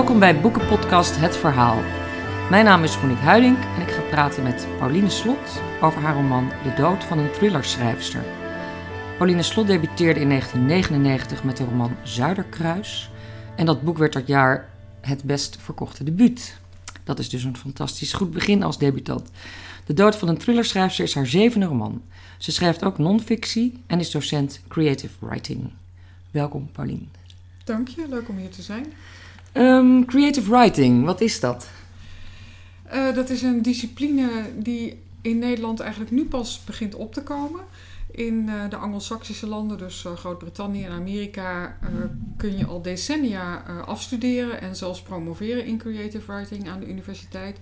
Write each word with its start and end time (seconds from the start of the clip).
Welkom 0.00 0.18
bij 0.18 0.40
Boekenpodcast 0.40 1.16
Het 1.16 1.36
Verhaal. 1.36 1.82
Mijn 2.50 2.64
naam 2.64 2.82
is 2.82 3.00
Monique 3.00 3.22
Huiding 3.22 3.56
en 3.76 3.82
ik 3.82 3.90
ga 3.90 4.00
praten 4.00 4.42
met 4.42 4.66
Pauline 4.78 5.10
Slot 5.10 5.60
over 5.80 6.02
haar 6.02 6.14
roman 6.14 6.52
De 6.62 6.74
dood 6.74 7.04
van 7.04 7.18
een 7.18 7.30
thrillerschrijfster. 7.30 8.24
Pauline 9.16 9.42
Slot 9.42 9.66
debuteerde 9.66 10.20
in 10.20 10.28
1999 10.28 11.44
met 11.44 11.56
de 11.56 11.64
roman 11.64 11.96
Zuiderkruis. 12.02 13.10
En 13.56 13.66
dat 13.66 13.82
boek 13.82 13.98
werd 13.98 14.12
dat 14.12 14.26
jaar 14.26 14.68
het 15.00 15.22
best 15.22 15.56
verkochte 15.60 16.04
debuut. 16.04 16.58
Dat 17.04 17.18
is 17.18 17.28
dus 17.28 17.44
een 17.44 17.56
fantastisch 17.56 18.12
goed 18.12 18.30
begin 18.30 18.62
als 18.62 18.78
debutant. 18.78 19.30
De 19.86 19.94
dood 19.94 20.16
van 20.16 20.28
een 20.28 20.38
thrillerschrijfster 20.38 21.04
is 21.04 21.14
haar 21.14 21.26
zevende 21.26 21.66
roman. 21.66 22.02
Ze 22.38 22.52
schrijft 22.52 22.84
ook 22.84 22.98
non-fictie 22.98 23.82
en 23.86 23.98
is 23.98 24.10
docent 24.10 24.60
creative 24.68 25.14
writing. 25.18 25.70
Welkom, 26.30 26.70
Pauline. 26.72 27.06
Dank 27.64 27.88
je, 27.88 28.06
leuk 28.08 28.28
om 28.28 28.36
hier 28.36 28.50
te 28.50 28.62
zijn. 28.62 28.92
Um, 29.54 30.04
creative 30.04 30.50
writing, 30.50 31.04
wat 31.04 31.20
is 31.20 31.40
dat? 31.40 31.68
Uh, 32.94 33.14
dat 33.14 33.30
is 33.30 33.42
een 33.42 33.62
discipline 33.62 34.30
die 34.56 34.98
in 35.22 35.38
Nederland 35.38 35.80
eigenlijk 35.80 36.10
nu 36.10 36.24
pas 36.24 36.62
begint 36.64 36.94
op 36.94 37.14
te 37.14 37.22
komen. 37.22 37.60
In 38.10 38.46
uh, 38.48 38.70
de 38.70 38.76
Anglo-Saxische 38.76 39.46
landen, 39.46 39.78
dus 39.78 40.04
uh, 40.04 40.12
Groot-Brittannië 40.12 40.84
en 40.84 40.92
Amerika, 40.92 41.76
kun 42.36 42.56
je 42.58 42.66
al 42.66 42.82
decennia 42.82 43.64
afstuderen 43.86 44.60
en 44.60 44.76
zelfs 44.76 45.02
promoveren 45.02 45.64
in 45.64 45.78
creative 45.78 46.32
writing 46.32 46.68
aan 46.68 46.80
de 46.80 46.88
universiteit. 46.88 47.58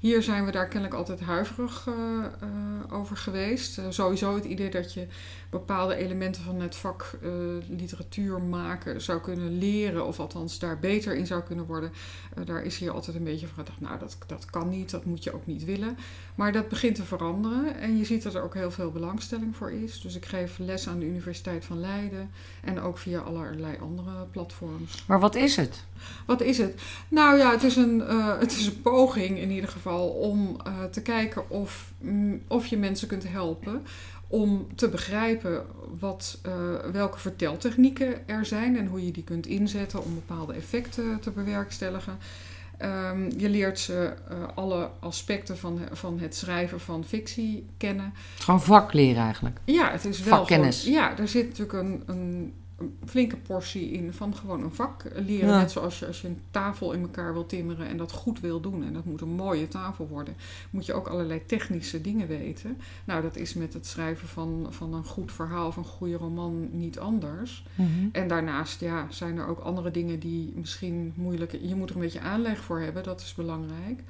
Hier 0.00 0.22
zijn 0.22 0.44
we 0.44 0.50
daar 0.50 0.68
kennelijk 0.68 0.94
altijd 0.94 1.20
huiverig 1.20 1.86
uh, 1.88 1.94
uh, 1.94 2.98
over 2.98 3.16
geweest. 3.16 3.78
Uh, 3.78 3.84
sowieso 3.88 4.34
het 4.34 4.44
idee 4.44 4.70
dat 4.70 4.92
je 4.92 5.06
bepaalde 5.50 5.94
elementen 5.94 6.42
van 6.42 6.60
het 6.60 6.76
vak 6.76 7.18
literatuur 7.68 8.42
maken 8.42 9.00
zou 9.00 9.20
kunnen 9.20 9.58
leren, 9.58 10.06
of 10.06 10.20
althans 10.20 10.58
daar 10.58 10.78
beter 10.78 11.14
in 11.14 11.26
zou 11.26 11.42
kunnen 11.42 11.66
worden. 11.66 11.92
daar 12.44 12.62
is 12.62 12.78
hier 12.78 12.90
altijd 12.90 13.16
een 13.16 13.24
beetje 13.24 13.46
van 13.46 13.56
gedacht, 13.56 13.80
nou 13.80 13.98
dat, 13.98 14.16
dat 14.26 14.44
kan 14.44 14.68
niet, 14.68 14.90
dat 14.90 15.04
moet 15.04 15.24
je 15.24 15.34
ook 15.34 15.46
niet 15.46 15.64
willen. 15.64 15.96
Maar 16.34 16.52
dat 16.52 16.68
begint 16.68 16.94
te 16.94 17.04
veranderen 17.04 17.80
en 17.80 17.98
je 17.98 18.04
ziet 18.04 18.22
dat 18.22 18.34
er 18.34 18.42
ook 18.42 18.54
heel 18.54 18.70
veel 18.70 18.90
belangstelling 18.90 19.56
voor 19.56 19.70
is. 19.70 20.00
Dus 20.00 20.16
ik 20.16 20.26
geef 20.26 20.58
les 20.58 20.88
aan 20.88 20.98
de 20.98 21.06
Universiteit 21.06 21.64
van 21.64 21.80
Leiden 21.80 22.30
en 22.64 22.80
ook 22.80 22.98
via 22.98 23.20
allerlei 23.20 23.76
andere 23.80 24.26
platforms. 24.30 25.04
Maar 25.06 25.20
wat 25.20 25.34
is 25.34 25.56
het? 25.56 25.84
Wat 26.26 26.40
is 26.40 26.58
het? 26.58 26.82
Nou 27.08 27.38
ja, 27.38 27.50
het 27.50 27.62
is 27.62 27.76
een, 27.76 28.00
het 28.38 28.52
is 28.52 28.66
een 28.66 28.82
poging 28.82 29.38
in 29.38 29.50
ieder 29.50 29.70
geval 29.70 30.08
om 30.08 30.56
uh, 30.66 30.84
te 30.84 31.02
kijken 31.02 31.50
of, 31.50 31.92
mm, 31.98 32.42
of 32.46 32.66
je 32.66 32.78
mensen 32.78 33.08
kunt 33.08 33.28
helpen 33.28 33.82
om 34.30 34.66
te 34.74 34.88
begrijpen 34.88 35.66
wat, 35.98 36.38
uh, 36.46 36.52
welke 36.92 37.18
verteltechnieken 37.18 38.28
er 38.28 38.46
zijn 38.46 38.76
en 38.76 38.86
hoe 38.86 39.04
je 39.06 39.12
die 39.12 39.24
kunt 39.24 39.46
inzetten 39.46 40.04
om 40.04 40.14
bepaalde 40.14 40.52
effecten 40.52 41.20
te 41.20 41.30
bewerkstelligen. 41.30 42.18
Um, 42.82 43.30
je 43.36 43.48
leert 43.48 43.78
ze 43.78 44.14
uh, 44.32 44.36
alle 44.54 44.90
aspecten 45.00 45.58
van, 45.58 45.80
van 45.92 46.18
het 46.18 46.34
schrijven 46.34 46.80
van 46.80 47.04
fictie 47.04 47.66
kennen. 47.76 48.14
Gewoon 48.38 48.62
vak 48.62 48.92
leren 48.92 49.22
eigenlijk. 49.22 49.58
Ja, 49.64 49.90
het 49.90 50.04
is 50.04 50.20
wel. 50.22 50.36
Vakkennis. 50.36 50.82
Gewoon, 50.82 50.98
ja, 50.98 51.18
er 51.18 51.28
zit 51.28 51.48
natuurlijk 51.48 51.72
een, 51.72 52.02
een 52.06 52.54
een 52.80 52.98
flinke 53.06 53.36
portie 53.36 53.90
in 53.90 54.12
van 54.12 54.36
gewoon 54.36 54.62
een 54.62 54.74
vak 54.74 55.04
leren. 55.14 55.48
Ja. 55.48 55.58
Net 55.58 55.70
zoals 55.70 55.98
je 55.98 56.06
als 56.06 56.20
je 56.20 56.28
een 56.28 56.40
tafel 56.50 56.92
in 56.92 57.00
elkaar 57.00 57.32
wil 57.32 57.46
timmeren 57.46 57.86
en 57.86 57.96
dat 57.96 58.12
goed 58.12 58.40
wil 58.40 58.60
doen. 58.60 58.84
En 58.84 58.92
dat 58.92 59.04
moet 59.04 59.20
een 59.20 59.28
mooie 59.28 59.68
tafel 59.68 60.08
worden. 60.08 60.34
Moet 60.70 60.86
je 60.86 60.92
ook 60.92 61.08
allerlei 61.08 61.46
technische 61.46 62.00
dingen 62.00 62.28
weten. 62.28 62.76
Nou, 63.04 63.22
dat 63.22 63.36
is 63.36 63.54
met 63.54 63.72
het 63.72 63.86
schrijven 63.86 64.28
van, 64.28 64.66
van 64.70 64.94
een 64.94 65.04
goed 65.04 65.32
verhaal, 65.32 65.72
van 65.72 65.82
een 65.82 65.88
goede 65.88 66.16
roman 66.16 66.68
niet 66.72 66.98
anders. 66.98 67.64
Mm 67.74 67.86
-hmm. 67.86 68.08
En 68.12 68.28
daarnaast 68.28 68.80
ja, 68.80 69.06
zijn 69.10 69.38
er 69.38 69.46
ook 69.46 69.58
andere 69.58 69.90
dingen 69.90 70.18
die 70.18 70.52
misschien 70.54 71.12
moeilijk... 71.16 71.58
Je 71.62 71.74
moet 71.74 71.88
er 71.88 71.94
een 71.94 72.02
beetje 72.02 72.20
aanleg 72.20 72.60
voor 72.60 72.80
hebben, 72.80 73.02
dat 73.02 73.20
is 73.20 73.34
belangrijk. 73.34 74.02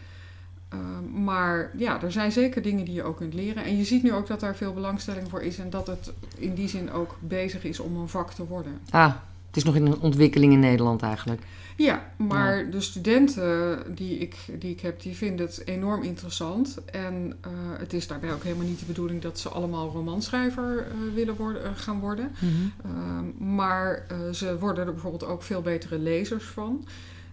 Uh, 0.75 0.81
maar 1.25 1.71
ja, 1.77 2.03
er 2.03 2.13
zijn 2.13 2.33
zeker 2.33 2.63
dingen 2.63 2.85
die 2.85 2.95
je 2.95 3.03
ook 3.03 3.17
kunt 3.17 3.35
leren. 3.35 3.65
En 3.65 3.77
je 3.77 3.85
ziet 3.85 4.03
nu 4.03 4.13
ook 4.13 4.27
dat 4.27 4.41
daar 4.41 4.57
veel 4.57 4.73
belangstelling 4.73 5.29
voor 5.29 5.43
is 5.43 5.59
en 5.59 5.71
dat 5.71 5.87
het 5.87 6.13
in 6.37 6.55
die 6.55 6.69
zin 6.69 6.93
ook 6.93 7.17
bezig 7.21 7.65
is 7.65 7.81
om 7.81 7.97
een 7.97 8.09
vak 8.09 8.33
te 8.33 8.47
worden. 8.47 8.81
Ah, 8.91 9.15
het 9.47 9.57
is 9.57 9.65
nog 9.65 9.75
in 9.75 9.87
een 9.87 10.01
ontwikkeling 10.01 10.53
in 10.53 10.61
Nederland 10.61 11.03
eigenlijk. 11.03 11.43
Ja, 11.77 12.13
maar 12.17 12.65
ja. 12.65 12.71
de 12.71 12.81
studenten 12.81 13.83
die 13.95 14.19
ik, 14.19 14.37
die 14.59 14.71
ik 14.71 14.81
heb, 14.81 15.01
die 15.01 15.17
vinden 15.17 15.47
het 15.47 15.63
enorm 15.65 16.03
interessant. 16.03 16.85
En 16.85 17.37
uh, 17.47 17.53
het 17.79 17.93
is 17.93 18.07
daarbij 18.07 18.33
ook 18.33 18.43
helemaal 18.43 18.67
niet 18.67 18.79
de 18.79 18.85
bedoeling 18.85 19.23
dat 19.23 19.39
ze 19.39 19.49
allemaal 19.49 19.91
romanschrijver 19.91 20.87
uh, 20.87 21.15
willen 21.15 21.37
worden, 21.37 21.63
uh, 21.63 21.69
gaan 21.75 22.01
worden. 22.01 22.33
Mm 22.41 22.49
-hmm. 22.49 23.55
maar 23.55 24.07
ze 24.33 24.59
worden 24.59 24.87
er 24.87 24.93
bijvoorbeeld 24.93 25.25
ook 25.25 25.43
veel 25.43 25.63
betere 25.63 25.99
lezers 25.99 26.45
van. 26.45 26.85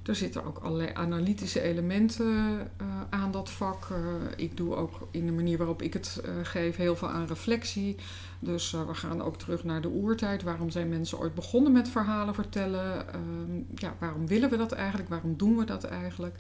Er 0.08 0.16
zitten 0.16 0.46
ook 0.46 0.58
allerlei 0.58 0.90
analytische 0.94 1.62
elementen 1.62 2.26
uh, 2.82 2.88
aan 3.10 3.32
dat 3.32 3.50
vak. 3.50 3.88
Uh, 3.92 3.98
ik 4.36 4.58
doe 4.58 4.76
ook 4.76 5.08
in 5.12 5.26
de 5.26 5.32
manier 5.32 5.58
waarop 5.58 5.82
ik 5.82 5.94
het 5.94 6.22
uh, 6.26 6.32
geef 6.44 6.76
heel 6.76 6.96
veel 6.96 7.10
aan 7.10 7.28
reflectie. 7.28 7.96
Dus 8.40 8.72
we 8.72 8.94
gaan 8.94 9.22
ook 9.22 9.38
terug 9.38 9.64
naar 9.64 9.82
de 9.82 9.90
oertijd. 9.90 10.44
Waarom 10.44 10.70
zijn 10.70 10.90
mensen 10.90 11.20
ooit 11.20 11.36
begonnen 11.36 11.72
met 11.72 11.90
verhalen 11.90 12.34
vertellen? 12.34 13.06
ja, 13.76 13.96
waarom 14.00 14.28
willen 14.28 14.50
we 14.50 14.58
dat 14.58 14.72
eigenlijk? 14.72 15.10
Waarom 15.10 15.38
doen 15.38 15.58
we 15.58 15.66
dat 15.66 15.84
eigenlijk? 15.84 16.36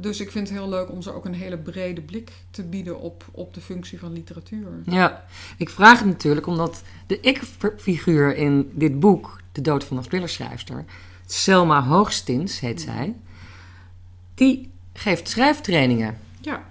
Dus 0.00 0.20
ik 0.20 0.30
vind 0.30 0.48
het 0.48 0.58
heel 0.58 0.68
leuk 0.68 0.90
om 0.90 1.02
ze 1.02 1.12
ook 1.12 1.24
een 1.24 1.34
hele 1.34 1.58
brede 1.58 2.00
blik 2.00 2.32
te 2.50 2.62
bieden 2.62 3.00
op, 3.00 3.24
op 3.30 3.54
de 3.54 3.60
functie 3.60 3.98
van 3.98 4.12
literatuur. 4.12 4.68
Ja, 4.84 5.24
ik 5.56 5.70
vraag 5.70 5.98
het 5.98 6.08
natuurlijk 6.08 6.46
omdat 6.46 6.82
de 7.06 7.20
ik-figuur 7.20 8.36
in 8.36 8.70
dit 8.74 9.00
boek, 9.00 9.40
De 9.52 9.60
Dood 9.60 9.84
van 9.84 9.96
een 9.96 10.02
thrillerschrijfster, 10.02 10.84
Selma 11.32 11.82
Hoogstins 11.82 12.60
heet 12.60 12.80
zij. 12.80 13.14
Die 14.34 14.70
geeft 14.92 15.28
schrijftrainingen. 15.28 16.18
Ja. 16.40 16.62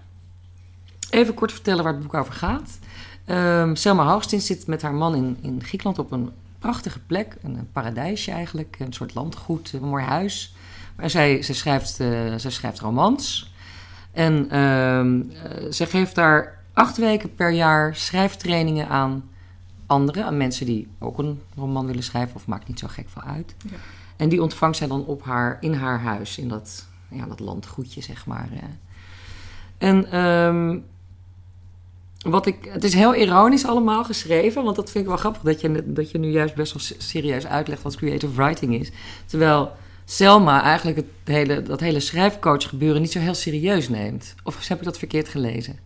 Even 1.09 1.34
kort 1.34 1.52
vertellen 1.52 1.84
waar 1.84 1.94
het 1.94 2.02
boek 2.02 2.14
over 2.14 2.34
gaat. 2.34 2.80
Um, 3.25 3.75
Selma 3.75 4.06
Hoogstins 4.06 4.46
zit 4.46 4.68
met 4.68 4.81
haar 4.81 4.94
man 4.94 5.16
in, 5.16 5.38
in 5.42 5.64
Griekenland 5.64 6.00
op 6.00 6.12
een 6.12 6.31
prachtige 6.59 7.00
plek. 7.00 7.38
Een 7.42 7.69
paradijsje 7.72 8.31
eigenlijk. 8.31 8.75
Een 8.80 8.94
soort 8.94 9.14
landgoed, 9.14 9.74
een 9.74 9.84
mooi 9.84 10.03
huis. 10.03 10.56
Maar 10.96 11.09
zij, 11.09 11.42
zij, 11.42 11.56
schrijft, 11.56 12.00
uh, 12.00 12.34
zij 12.36 12.52
schrijft 12.52 12.80
romans. 12.80 13.53
En 14.12 14.59
um, 14.59 15.31
uh, 15.31 15.72
zij 15.72 15.88
geeft 15.88 16.16
daar 16.16 16.64
acht 16.74 16.98
weken 16.98 17.36
per 17.36 17.52
jaar 17.52 17.96
schrijftrainingen 17.96 18.88
aan 18.88 19.30
anderen. 19.86 20.25
Aan 20.25 20.38
mensen 20.38 20.66
die 20.66 20.88
ook 21.00 21.18
een 21.18 21.42
roman 21.56 21.86
willen 21.86 22.03
schrijven. 22.03 22.36
Of 22.36 22.48
maakt 22.48 22.68
niet 22.68 22.80
zo 22.80 22.88
gek 22.88 23.09
veel 23.09 23.24
uit. 23.24 23.56
Ja. 23.69 23.78
En 24.19 24.30
die 24.30 24.41
ontvangt 24.41 24.78
zij 24.78 24.88
dan 24.88 25.06
op 25.06 25.24
haar, 25.24 25.57
in 25.59 25.74
haar 25.74 26.00
huis, 26.00 26.38
in 26.38 26.47
dat, 26.47 26.88
ja, 27.09 27.25
dat 27.25 27.40
landgoedje, 27.40 28.02
zeg 28.02 28.25
maar. 28.25 28.50
En 29.78 30.19
um, 30.19 30.85
wat 32.19 32.46
ik, 32.46 32.69
het 32.69 32.84
is 32.84 32.94
heel 32.94 33.16
ironisch 33.16 33.66
allemaal 33.66 34.03
geschreven, 34.03 34.63
want 34.63 34.75
dat 34.75 34.91
vind 34.91 35.03
ik 35.03 35.09
wel 35.09 35.19
grappig 35.19 35.41
dat 35.41 35.62
je, 35.62 35.94
dat 35.94 36.12
je 36.12 36.18
nu 36.18 36.30
juist 36.30 36.56
best 36.56 36.74
wel 36.74 36.97
serieus 36.97 37.46
uitlegt 37.46 37.81
wat 37.81 37.96
creative 37.96 38.34
writing 38.34 38.80
is. 38.80 38.91
Terwijl 39.25 39.72
Selma 40.06 40.63
eigenlijk 40.63 40.97
het 40.97 41.07
hele, 41.24 41.62
dat 41.62 41.80
hele 41.80 42.00
schrijfcoach 42.00 42.69
gebeuren 42.69 43.01
niet 43.01 43.12
zo 43.12 43.19
heel 43.19 43.34
serieus 43.34 43.90
neemt. 43.90 44.36
Of 44.44 44.68
heb 44.68 44.78
ik 44.78 44.86
dat 44.86 44.97
verkeerd 44.97 45.30
gelezen? 45.30 45.80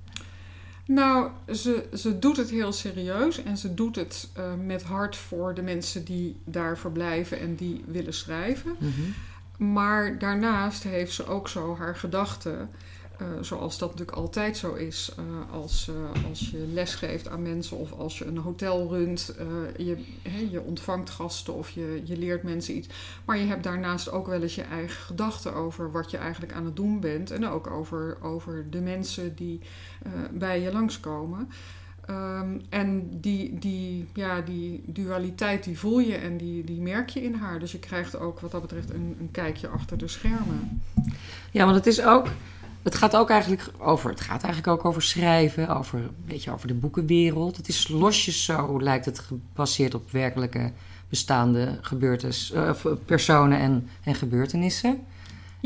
Nou, 0.86 1.30
ze, 1.54 1.88
ze 1.94 2.20
doet 2.20 2.38
het 2.38 2.50
heel 2.50 2.72
serieus 2.72 3.44
en 3.44 3.58
ze 3.58 3.74
doet 3.74 3.96
het 3.96 4.30
uh, 4.38 4.54
met 4.66 4.84
hart 4.84 5.16
voor 5.16 5.54
de 5.54 5.62
mensen 5.62 6.04
die 6.06 6.36
daar 6.46 6.78
verblijven 6.78 7.40
en 7.40 7.56
die 7.56 7.84
willen 7.88 8.14
schrijven. 8.14 8.76
Mm 8.80 8.92
-hmm. 8.96 9.14
Maar 9.74 10.20
daarnaast 10.20 10.84
heeft 10.84 11.14
ze 11.14 11.26
ook 11.26 11.50
zo 11.50 11.76
haar 11.78 11.96
gedachten, 11.96 12.70
uh, 13.22 13.28
zoals 13.42 13.78
dat 13.78 13.90
natuurlijk 13.90 14.18
altijd 14.18 14.58
zo 14.58 14.74
is 14.74 15.16
uh, 15.20 15.54
als, 15.54 15.92
als 16.30 16.50
je 16.50 16.68
lesgeeft 16.74 17.28
aan 17.28 17.42
mensen 17.42 17.78
of 17.78 17.92
als 17.92 18.18
je 18.18 18.26
een 18.26 18.38
hotel 18.38 18.90
runt. 18.90 19.36
je, 19.78 19.98
je 20.52 20.62
ontvangt 20.62 21.10
gasten 21.10 21.54
of 21.54 21.70
je, 21.70 22.02
je 22.04 22.18
leert 22.18 22.44
mensen 22.44 22.78
iets. 22.78 22.88
Maar 23.26 23.38
je 23.38 23.46
hebt 23.46 23.64
daarnaast 23.64 24.12
ook 24.12 24.28
wel 24.28 24.42
eens 24.42 24.56
je 24.56 24.62
eigen 24.62 25.02
gedachten 25.02 25.54
over 25.54 25.92
wat 25.92 26.12
je 26.12 26.18
eigenlijk 26.18 26.54
aan 26.54 26.66
het 26.66 26.76
doen 26.76 27.00
bent 27.00 27.32
en 27.32 27.48
ook 27.48 27.68
over, 27.68 28.18
over 28.22 28.66
de 28.70 28.82
mensen 28.82 29.36
die 29.36 29.60
bij 30.32 30.62
je 30.62 30.72
langskomen. 30.72 31.50
Um, 32.10 32.62
en 32.70 33.10
die, 33.20 33.60
die, 33.60 34.08
ja, 34.14 34.42
die 34.42 34.84
dualiteit 34.86 35.64
die 35.64 35.80
voel 35.80 36.00
je 36.00 36.16
en 36.16 36.38
die, 36.38 36.64
die 36.64 36.82
merk 36.82 37.10
je 37.10 37.24
in 37.24 37.34
haar. 37.34 37.60
Dus 37.60 37.72
je 37.72 37.80
krijgt 37.80 38.18
ook 38.18 38.40
wat 38.40 38.52
dat 38.52 38.62
betreft 38.62 38.90
een, 38.90 39.16
een 39.20 39.32
kijkje 39.32 39.68
achter 39.68 39.98
de 39.98 40.08
schermen. 40.08 40.82
Ja, 41.52 41.64
want 41.64 41.76
het 41.76 41.88
is 41.88 42.04
ook. 42.04 42.28
Het 42.84 42.96
gaat 42.96 43.16
ook 43.16 43.30
eigenlijk 43.30 43.72
over. 43.78 44.10
Het 44.10 44.22
gaat 44.22 44.44
eigenlijk 44.44 44.68
ook 44.68 44.86
over 44.86 45.02
schrijven, 45.02 45.78
over, 45.78 46.00
weet 46.26 46.44
je, 46.44 46.52
over 46.52 46.68
de 46.68 46.74
boekenwereld. 46.74 47.58
Het 47.58 47.68
is 47.68 47.88
losjes 47.88 48.46
zo, 48.46 48.82
lijkt 48.82 49.06
het 49.06 49.20
gebaseerd 49.20 49.94
op 49.94 50.12
werkelijke 50.12 50.72
bestaande 51.10 51.78
gebeurtenissen, 51.82 52.76
uh, 52.86 52.92
personen 53.06 53.60
en, 53.60 53.90
en 54.04 54.16
gebeurtenissen. 54.16 55.06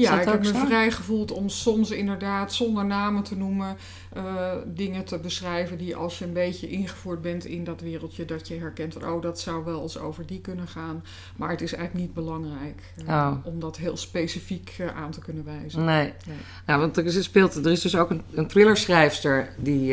Ja, 0.04 0.20
ik 0.20 0.28
heb 0.28 0.44
me 0.44 0.66
vrij 0.66 0.92
gevoeld 0.92 1.32
om 1.32 1.50
soms 1.50 1.92
inderdaad 1.92 2.54
zonder 2.54 2.86
namen 2.86 3.24
te 3.24 3.38
noemen 3.38 3.78
uh, 4.18 4.52
dingen 4.66 5.06
te 5.06 5.20
beschrijven 5.20 5.78
die 5.78 5.96
als 5.96 6.20
je 6.20 6.26
een 6.26 6.34
beetje 6.34 6.70
ingevoerd 6.70 7.22
bent 7.22 7.46
in 7.46 7.64
dat 7.64 7.82
wereldje, 7.82 8.26
dat 8.26 8.48
je 8.48 8.60
herkent 8.60 8.94
van 8.94 9.10
oh, 9.10 9.22
dat 9.22 9.40
zou 9.40 9.66
wel 9.66 9.82
eens 9.82 9.98
over 9.98 10.26
die 10.26 10.42
kunnen 10.42 10.68
gaan. 10.68 11.04
Maar 11.36 11.50
het 11.50 11.62
is 11.62 11.74
eigenlijk 11.74 12.06
niet 12.06 12.14
belangrijk 12.14 12.94
uh, 13.08 13.32
om 13.44 13.60
dat 13.60 13.78
heel 13.78 13.98
specifiek 13.98 14.76
uh, 14.80 14.88
aan 14.88 15.12
te 15.12 15.20
kunnen 15.20 15.46
wijzen. 15.46 15.86
Nee. 15.86 16.14
nee. 16.28 16.38
Nou, 16.66 16.80
want 16.80 16.98
er, 16.98 17.24
speelt, 17.24 17.56
er 17.56 17.72
is 17.72 17.82
dus 17.82 17.96
ook 17.96 18.10
een, 18.10 18.22
een 18.34 18.48
thrillerschrijfster, 18.48 19.54
die, 19.58 19.88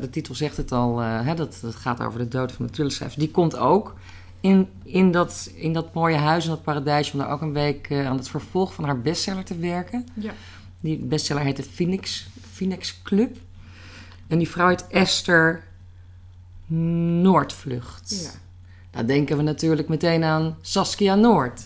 de 0.00 0.08
titel 0.10 0.34
zegt 0.34 0.56
het 0.56 0.72
al, 0.72 0.98
hè, 0.98 1.34
dat, 1.34 1.58
dat 1.62 1.74
gaat 1.74 2.00
over 2.00 2.18
de 2.18 2.28
dood 2.28 2.52
van 2.52 2.66
de 2.66 2.72
thrillerschrijfster. 2.72 3.22
Die 3.22 3.30
komt 3.30 3.56
ook 3.56 3.94
in, 4.40 4.68
in, 4.84 5.10
dat, 5.10 5.50
in 5.54 5.72
dat 5.72 5.94
mooie 5.94 6.16
huis, 6.16 6.44
in 6.44 6.50
dat 6.50 6.62
paradijs, 6.62 7.12
om 7.12 7.18
daar 7.18 7.30
ook 7.30 7.40
een 7.40 7.52
week 7.52 7.92
aan 7.92 8.16
het 8.16 8.28
vervolg 8.28 8.74
van 8.74 8.84
haar 8.84 9.00
bestseller 9.00 9.44
te 9.44 9.58
werken. 9.58 10.06
Ja. 10.14 10.32
Die 10.80 10.98
bestseller 10.98 11.42
heet 11.42 11.56
de 11.56 11.62
Phoenix, 11.62 12.28
Phoenix 12.52 13.02
Club. 13.02 13.36
En 14.26 14.38
die 14.38 14.48
vrouw 14.48 14.68
heet 14.68 14.86
Esther 14.86 15.64
Noordvlucht. 16.66 18.20
Ja. 18.22 18.30
Dan 18.90 19.06
denken 19.06 19.36
we 19.36 19.42
natuurlijk 19.42 19.88
meteen 19.88 20.24
aan 20.24 20.56
Saskia 20.60 21.14
Noord. 21.14 21.62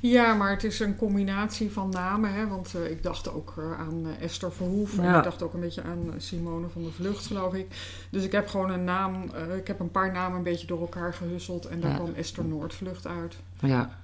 Ja, 0.00 0.34
maar 0.34 0.50
het 0.50 0.64
is 0.64 0.80
een 0.80 0.96
combinatie 0.96 1.72
van 1.72 1.90
namen. 1.90 2.34
Hè? 2.34 2.48
Want 2.48 2.74
uh, 2.76 2.90
ik 2.90 3.02
dacht 3.02 3.32
ook 3.32 3.54
uh, 3.58 3.78
aan 3.78 4.06
uh, 4.06 4.22
Esther 4.24 4.52
Verhoef. 4.52 4.98
En 4.98 5.16
ik 5.16 5.24
dacht 5.24 5.42
ook 5.42 5.54
een 5.54 5.60
beetje 5.60 5.82
aan 5.82 6.14
Simone 6.16 6.68
van 6.68 6.82
der 6.82 6.92
Vlucht, 6.92 7.26
geloof 7.26 7.54
ik. 7.54 7.66
Dus 8.10 8.24
ik 8.24 8.32
heb 8.32 8.48
gewoon 8.48 8.70
een 8.70 8.84
naam... 8.84 9.30
ik 9.56 9.66
heb 9.66 9.80
een 9.80 9.90
paar 9.90 10.12
namen 10.12 10.36
een 10.36 10.42
beetje 10.42 10.66
door 10.66 10.80
elkaar 10.80 11.14
gehusseld. 11.14 11.66
En 11.66 11.80
daar 11.80 11.94
kwam 11.94 12.14
Esther 12.14 12.44
Noordvlucht 12.44 13.06
uit. 13.06 13.36
Ja. 13.60 13.98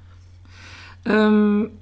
Um, 1.02 1.78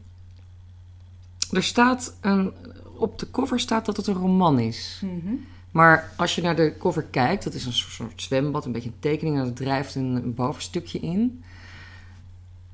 er 1.53 1.63
staat 1.63 2.17
een... 2.21 2.53
Op 2.95 3.19
de 3.19 3.31
cover 3.31 3.61
staat 3.61 3.87
dat 3.87 3.97
het 3.97 4.07
een 4.07 4.15
roman 4.15 4.59
is. 4.59 5.01
Mm 5.05 5.47
maar 5.71 6.13
als 6.17 6.35
je 6.35 6.43
naar 6.43 6.57
de 6.57 6.75
cover 6.79 7.03
kijkt, 7.03 7.45
dat 7.45 7.55
is 7.55 7.67
een 7.67 7.73
soort 7.73 8.23
zwembad, 8.23 8.65
een 8.65 8.73
beetje 8.73 8.89
een 8.89 8.99
tekening, 8.99 9.39
en 9.39 9.47
er 9.47 9.53
drijft 9.53 9.95
een, 9.95 10.35
bovenstukje 10.35 10.99
in. 10.99 11.45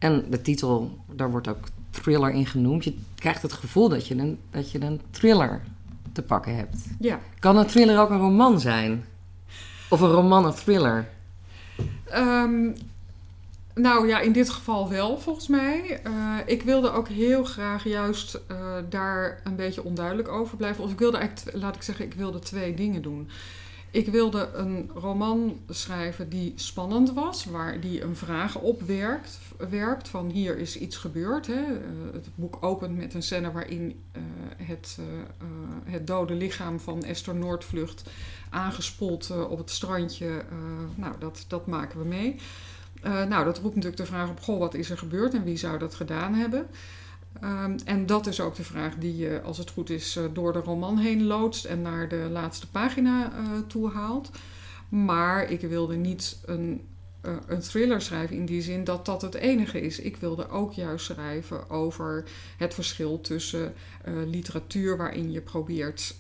En 0.07 0.25
de 0.31 0.43
titel, 0.43 0.99
daar 1.13 1.31
wordt 1.31 1.49
ook 1.49 1.65
thriller 1.91 2.31
in 2.31 2.47
genoemd. 2.47 2.85
Je 2.85 2.95
krijgt 3.15 3.43
het 3.43 3.53
gevoel 3.53 3.89
dat 3.89 4.07
je 4.07 4.17
een, 4.17 4.39
dat 4.51 4.71
je 4.71 4.81
een 4.81 5.01
thriller 5.11 5.63
te 6.13 6.23
pakken 6.23 6.57
hebt. 6.57 6.77
Ja. 6.99 7.21
Kan 7.39 7.57
een 7.57 7.67
thriller 7.67 8.01
ook 8.01 8.11
een 8.11 8.19
roman 8.19 8.61
zijn? 8.61 9.05
Of 9.91 10.01
een 10.01 10.11
roman 10.11 10.47
een 10.47 10.55
thriller? 10.55 11.09
Um, 12.15 12.75
nou 13.75 14.09
ja, 14.09 14.21
in 14.21 14.33
dit 14.33 14.51
geval 14.51 14.89
wel 14.89 15.19
volgens 15.19 15.49
mij. 15.49 16.01
Uh, 16.07 16.37
ik 16.47 16.63
wilde 16.63 16.91
ook 16.91 17.09
heel 17.09 17.45
graag 17.45 17.85
juist 17.85 18.41
uh, 18.51 18.57
daar 18.89 19.41
een 19.45 19.57
beetje 19.57 19.85
onduidelijk 19.85 20.29
over 20.29 20.57
blijven. 20.57 20.85
Of 20.85 20.91
ik 20.91 20.99
wilde 20.99 21.17
eigenlijk, 21.17 21.57
laat 21.57 21.77
ik 21.77 21.83
zeggen, 21.83 22.05
ik 22.05 22.15
wilde 22.15 22.39
twee 22.39 22.75
dingen 22.75 23.03
doen. 23.03 23.29
Ik 23.97 24.09
wilde 24.09 24.51
een 24.55 24.91
roman 24.95 25.61
schrijven 25.69 26.29
die 26.29 26.53
spannend 26.57 27.13
was, 27.13 27.45
waar 27.45 27.81
die 27.81 28.03
een 28.03 28.17
vraag 28.17 28.59
op 28.59 28.83
werkt, 28.83 29.39
werpt 29.71 30.09
van 30.09 30.31
hier 30.31 30.59
is 30.59 30.79
iets 30.79 30.97
gebeurd. 30.97 31.47
Hè. 31.47 31.63
Uh, 31.63 32.13
het 32.13 32.29
boek 32.35 32.57
opent 32.61 32.97
met 32.97 33.15
een 33.15 33.23
scène 33.23 33.53
waarin 33.53 34.03
het, 34.57 34.99
het 35.85 36.07
dode 36.07 36.35
lichaam 36.35 36.81
van 36.81 37.05
Esther 37.05 37.35
Noordvlucht 37.35 38.11
aangespoeld 38.51 39.31
op 39.49 39.59
het 39.59 39.71
strandje, 39.71 40.45
nou 40.95 41.15
dat, 41.19 41.45
dat 41.49 41.67
maken 41.67 41.99
we 41.99 42.05
mee. 42.05 42.37
Nou, 43.03 43.45
dat 43.45 43.59
roept 43.59 43.75
natuurlijk 43.75 44.03
de 44.03 44.07
vraag 44.07 44.29
op: 44.29 44.41
goh, 44.41 44.59
wat 44.59 44.75
is 44.75 44.91
er 44.91 44.99
gebeurd 44.99 45.35
en 45.35 45.45
wie 45.45 45.57
zou 45.57 45.79
dat 45.79 45.95
gedaan 45.95 46.35
hebben? 46.35 46.67
Um, 47.45 47.77
en 47.85 48.07
dat 48.07 48.27
is 48.27 48.41
ook 48.41 48.55
de 48.55 48.65
vraag 48.65 48.95
die 48.95 49.17
je, 49.17 49.41
als 49.43 49.59
het 49.59 49.71
goed 49.71 49.91
is, 49.91 50.17
uh, 50.17 50.25
door 50.33 50.53
de 50.53 50.59
roman 50.59 50.99
heen 50.99 51.25
loodst 51.25 51.65
en 51.65 51.83
naar 51.83 52.09
de 52.09 52.29
laatste 52.31 52.71
pagina 52.71 53.33
uh, 53.33 53.59
toe 53.67 53.91
haalt. 53.91 54.31
Maar 54.89 55.51
ik 55.51 55.61
wilde 55.61 55.97
niet 55.97 56.39
een 56.45 56.81
uh, 57.23 57.33
een 57.47 57.61
thriller 57.61 58.01
schrijven 58.01 58.37
in 58.37 58.47
die 58.47 58.63
zin 58.63 58.85
dat 58.85 59.07
dat 59.07 59.23
het 59.23 59.35
enige 59.35 59.81
is. 59.81 60.01
Ik 60.01 60.17
wilde 60.17 60.49
ook 60.49 60.73
juist 60.73 61.05
schrijven 61.05 61.71
over 61.71 62.25
het 62.57 62.75
verschil 62.75 63.21
tussen 63.21 63.75
literatuur 64.27 64.97
waarin 64.97 65.33
je 65.33 65.41
probeert 65.41 66.17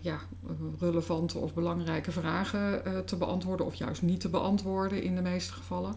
ja, 0.00 0.18
relevante 0.80 1.38
of 1.38 1.54
belangrijke 1.54 2.12
vragen 2.12 2.82
te 3.04 3.16
beantwoorden 3.16 3.66
of 3.66 3.74
juist 3.74 4.02
niet 4.02 4.20
te 4.20 4.28
beantwoorden 4.28 5.02
in 5.02 5.14
de 5.14 5.22
meeste 5.22 5.52
gevallen. 5.52 5.94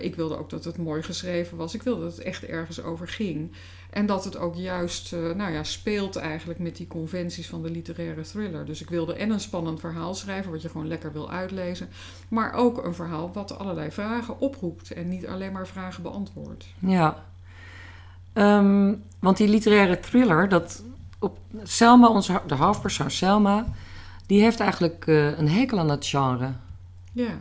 Ik 0.00 0.14
wilde 0.14 0.38
ook 0.38 0.50
dat 0.50 0.64
het 0.64 0.76
mooi 0.76 1.02
geschreven 1.02 1.56
was. 1.56 1.74
Ik 1.74 1.82
wilde 1.82 2.02
dat 2.02 2.16
het 2.16 2.24
echt 2.24 2.44
ergens 2.44 2.82
over 2.82 3.08
ging. 3.08 3.52
En 3.90 4.06
dat 4.06 4.24
het 4.24 4.36
ook 4.36 4.54
juist 4.54 5.12
uh, 5.12 5.34
nou 5.34 5.52
ja, 5.52 5.64
speelt 5.64 6.16
eigenlijk 6.16 6.58
met 6.58 6.76
die 6.76 6.86
conventies 6.86 7.48
van 7.48 7.62
de 7.62 7.70
literaire 7.70 8.22
thriller. 8.22 8.64
Dus 8.64 8.80
ik 8.80 8.90
wilde 8.90 9.14
en 9.14 9.30
een 9.30 9.40
spannend 9.40 9.80
verhaal 9.80 10.14
schrijven, 10.14 10.52
wat 10.52 10.62
je 10.62 10.68
gewoon 10.68 10.88
lekker 10.88 11.12
wil 11.12 11.30
uitlezen. 11.30 11.88
Maar 12.28 12.52
ook 12.52 12.84
een 12.84 12.94
verhaal 12.94 13.30
wat 13.32 13.58
allerlei 13.58 13.90
vragen 13.90 14.40
oproept 14.40 14.92
en 14.92 15.08
niet 15.08 15.26
alleen 15.26 15.52
maar 15.52 15.66
vragen 15.66 16.02
beantwoordt. 16.02 16.66
Ja, 16.78 17.24
um, 18.34 19.02
want 19.18 19.36
die 19.36 19.48
literaire 19.48 20.00
thriller, 20.00 20.48
dat 20.48 20.82
op 21.18 21.38
Selma, 21.62 22.08
onze, 22.08 22.40
de 22.46 22.54
hoofdpersoon 22.54 23.10
Selma, 23.10 23.66
die 24.26 24.42
heeft 24.42 24.60
eigenlijk 24.60 25.06
uh, 25.06 25.38
een 25.38 25.48
hekel 25.48 25.78
aan 25.78 25.90
het 25.90 26.06
genre. 26.06 26.52
Ja. 27.12 27.40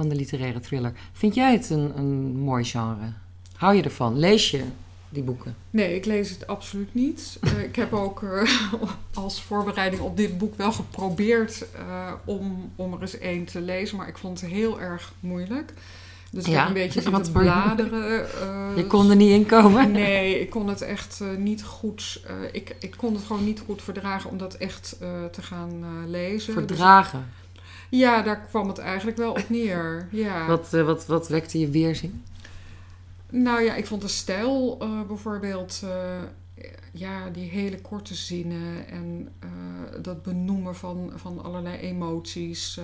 Van 0.00 0.08
de 0.08 0.14
literaire 0.14 0.60
thriller. 0.60 0.92
Vind 1.12 1.34
jij 1.34 1.52
het 1.52 1.70
een, 1.70 1.98
een 1.98 2.36
mooi 2.36 2.64
genre? 2.64 3.12
Hou 3.56 3.74
je 3.74 3.82
ervan? 3.82 4.18
Lees 4.18 4.50
je 4.50 4.62
die 5.08 5.22
boeken? 5.22 5.56
Nee, 5.70 5.94
ik 5.94 6.04
lees 6.04 6.30
het 6.30 6.46
absoluut 6.46 6.94
niet. 6.94 7.38
Uh, 7.40 7.62
ik 7.62 7.76
heb 7.76 7.92
ook 7.92 8.22
uh, 8.22 8.50
als 9.14 9.42
voorbereiding 9.42 10.02
op 10.02 10.16
dit 10.16 10.38
boek 10.38 10.56
wel 10.56 10.72
geprobeerd 10.72 11.66
uh, 11.76 12.12
om, 12.24 12.72
om 12.76 12.92
er 12.92 13.00
eens 13.00 13.18
één 13.18 13.44
te 13.44 13.60
lezen, 13.60 13.96
maar 13.96 14.08
ik 14.08 14.18
vond 14.18 14.40
het 14.40 14.50
heel 14.50 14.80
erg 14.80 15.12
moeilijk. 15.20 15.72
Dus 16.30 16.44
ik 16.44 16.54
heb 16.54 16.66
een 16.66 16.72
beetje 16.72 17.00
zitten 17.02 17.32
bladeren. 17.32 18.26
je 18.76 18.86
kon 18.86 19.10
er 19.10 19.16
niet 19.16 19.30
in 19.30 19.46
komen? 19.46 19.90
Nee, 20.00 20.40
ik 20.40 20.50
kon 20.50 20.68
het 20.68 20.82
echt 20.82 21.22
niet 21.38 21.64
goed... 21.64 22.22
ik, 22.52 22.76
ik 22.78 22.94
kon 22.96 23.14
het 23.14 23.24
gewoon 23.24 23.44
niet 23.44 23.62
goed 23.66 23.82
verdragen 23.82 24.30
om 24.30 24.38
dat 24.38 24.54
echt 24.54 24.96
te 25.30 25.42
gaan 25.42 25.84
lezen. 26.06 26.52
Verdragen? 26.52 27.18
Dus, 27.18 27.39
ja, 27.90 28.22
daar 28.22 28.40
kwam 28.40 28.68
het 28.68 28.78
eigenlijk 28.78 29.16
wel 29.16 29.30
op 29.30 29.48
neer. 29.48 30.08
Ja. 30.10 30.46
Wat, 30.46 30.70
wat, 30.70 31.06
wat 31.06 31.28
wekte 31.28 31.58
je 31.58 31.68
weerzin? 31.68 32.24
Nou 33.30 33.62
ja, 33.62 33.74
ik 33.74 33.86
vond 33.86 34.02
de 34.02 34.08
stijl 34.08 34.78
uh, 34.82 35.02
bijvoorbeeld, 35.02 35.80
uh, 35.84 36.22
ja, 36.92 37.28
die 37.28 37.50
hele 37.50 37.80
korte 37.80 38.14
zinnen 38.14 38.88
en 38.88 39.28
uh, 39.44 39.50
dat 40.02 40.22
benoemen 40.22 40.76
van, 40.76 41.12
van 41.14 41.42
allerlei 41.42 41.78
emoties, 41.78 42.80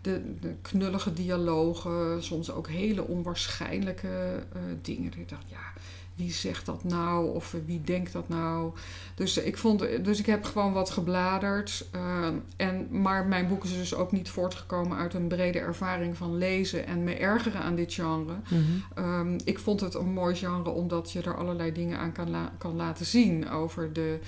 de, 0.00 0.34
de, 0.40 0.54
knullige 0.62 1.12
dialogen, 1.12 2.22
soms 2.22 2.50
ook 2.50 2.68
hele 2.68 3.06
onwaarschijnlijke 3.06 4.42
dingen. 4.82 5.12
Ik 5.16 5.28
dacht, 5.28 5.44
ja, 5.48 5.72
wie 6.16 6.32
zegt 6.32 6.66
dat 6.66 6.84
nou 6.84 7.34
of 7.34 7.56
wie 7.66 7.80
denkt 7.80 8.12
dat 8.12 8.28
nou. 8.28 8.72
Dus 9.14 9.36
ik, 9.36 9.56
vond, 9.56 10.04
dus 10.04 10.18
ik 10.18 10.26
heb 10.26 10.44
gewoon 10.44 10.72
wat 10.72 10.90
gebladerd. 10.90 11.86
Uh, 11.94 12.26
en, 12.56 12.88
maar 12.90 13.26
mijn 13.26 13.48
boek 13.48 13.64
is 13.64 13.72
dus 13.72 13.94
ook 13.94 14.12
niet 14.12 14.28
voortgekomen 14.28 14.96
uit 14.96 15.14
een 15.14 15.28
brede 15.28 15.58
ervaring 15.58 16.16
van 16.16 16.36
lezen 16.36 16.86
en 16.86 17.04
me 17.04 17.14
ergeren 17.14 17.60
aan 17.60 17.74
dit 17.74 17.94
genre. 17.94 18.34
Mm 18.48 18.84
um, 18.98 19.36
ik 19.44 19.58
vond 19.58 19.80
het 19.80 19.94
een 19.94 20.12
mooi 20.12 20.34
genre 20.34 20.70
omdat 20.70 21.12
je 21.12 21.22
er 21.22 21.36
allerlei 21.36 21.72
dingen 21.72 21.98
aan 21.98 22.12
kan, 22.12 22.30
la 22.30 22.52
kan 22.58 22.76
laten 22.76 23.06
zien 23.06 23.48
over 23.48 23.92
de. 23.92 24.18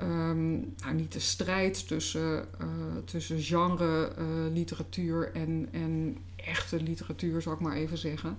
Um, 0.00 0.74
nou, 0.76 0.94
niet 0.94 1.12
de 1.12 1.20
strijd 1.20 1.88
tussen, 1.88 2.48
uh, 2.60 2.66
tussen 3.04 3.42
genre, 3.42 4.12
uh, 4.18 4.52
literatuur 4.52 5.30
en, 5.34 5.68
en 5.72 6.16
echte 6.36 6.82
literatuur, 6.82 7.42
zou 7.42 7.54
ik 7.54 7.60
maar 7.60 7.76
even 7.76 7.98
zeggen. 7.98 8.36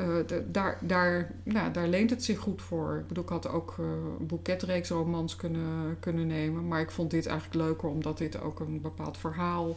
Uh, 0.00 0.06
de, 0.26 0.44
daar, 0.50 0.78
daar, 0.80 1.30
nou, 1.42 1.72
daar 1.72 1.88
leent 1.88 2.10
het 2.10 2.24
zich 2.24 2.38
goed 2.38 2.62
voor. 2.62 2.98
Ik 3.00 3.08
bedoel, 3.08 3.24
ik 3.24 3.28
had 3.30 3.48
ook 3.48 3.76
uh, 3.80 3.86
een 4.18 4.26
boeketreeks 4.26 4.88
romans 4.88 5.36
kunnen, 5.36 5.96
kunnen 6.00 6.26
nemen. 6.26 6.68
Maar 6.68 6.80
ik 6.80 6.90
vond 6.90 7.10
dit 7.10 7.26
eigenlijk 7.26 7.64
leuker 7.64 7.88
omdat 7.88 8.18
dit 8.18 8.40
ook 8.40 8.60
een 8.60 8.80
bepaald 8.80 9.18
verhaal 9.18 9.76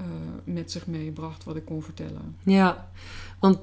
uh, 0.00 0.06
met 0.44 0.72
zich 0.72 0.86
meebracht 0.86 1.44
wat 1.44 1.56
ik 1.56 1.64
kon 1.64 1.82
vertellen. 1.82 2.36
Ja, 2.42 2.88
want 3.38 3.58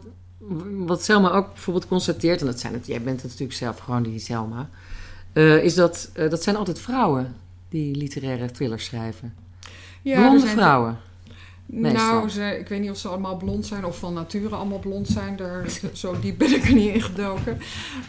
wat 0.77 1.03
Selma 1.03 1.31
ook 1.31 1.53
bijvoorbeeld 1.53 1.87
constateert, 1.87 2.39
en 2.39 2.45
dat 2.45 2.59
zijn 2.59 2.73
het, 2.73 2.87
jij 2.87 3.01
bent 3.01 3.21
het 3.21 3.31
natuurlijk 3.31 3.57
zelf 3.57 3.77
gewoon 3.77 4.03
die 4.03 4.19
Selma, 4.19 4.69
is 5.61 5.75
dat 5.75 6.09
dat 6.13 6.43
zijn 6.43 6.55
altijd 6.55 6.79
vrouwen 6.79 7.35
die 7.69 7.95
literaire 7.95 8.51
thrillers 8.51 8.85
schrijven. 8.85 9.33
Ja, 10.01 10.19
Blonde 10.19 10.47
vrouwen. 10.47 10.97
Nou, 11.65 12.29
ze, 12.29 12.57
ik 12.59 12.67
weet 12.67 12.81
niet 12.81 12.89
of 12.89 12.97
ze 12.97 13.07
allemaal 13.07 13.37
blond 13.37 13.65
zijn 13.65 13.85
of 13.85 13.97
van 13.97 14.13
nature 14.13 14.55
allemaal 14.55 14.79
blond 14.79 15.07
zijn. 15.07 15.35
Daar, 15.35 15.65
zo 15.93 16.19
diep 16.19 16.37
ben 16.37 16.55
ik 16.55 16.63
er 16.63 16.73
niet 16.73 16.93
in 16.93 17.01
gedoken. 17.01 17.59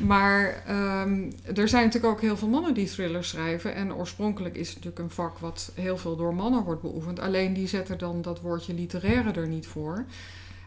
Maar 0.07 0.65
um, 1.03 1.33
er 1.55 1.69
zijn 1.69 1.85
natuurlijk 1.85 2.13
ook 2.13 2.21
heel 2.21 2.37
veel 2.37 2.49
mannen 2.49 2.75
die 2.75 2.87
thrillers 2.87 3.29
schrijven. 3.29 3.75
En 3.75 3.95
oorspronkelijk 3.95 4.57
is 4.57 4.67
het 4.67 4.77
natuurlijk 4.77 5.03
een 5.03 5.15
vak 5.15 5.39
wat 5.39 5.73
heel 5.75 5.99
veel 5.99 6.17
door 6.17 6.35
mannen 6.35 6.63
wordt 6.63 6.83
beoefend. 6.83 7.21
Alleen 7.21 7.53
die 7.53 7.69
zetten 7.69 7.99
dan 7.99 8.23
dat 8.23 8.41
woordje 8.41 8.75
literaire 8.75 9.33
er 9.33 9.49
niet 9.49 9.67
voor. 9.67 10.05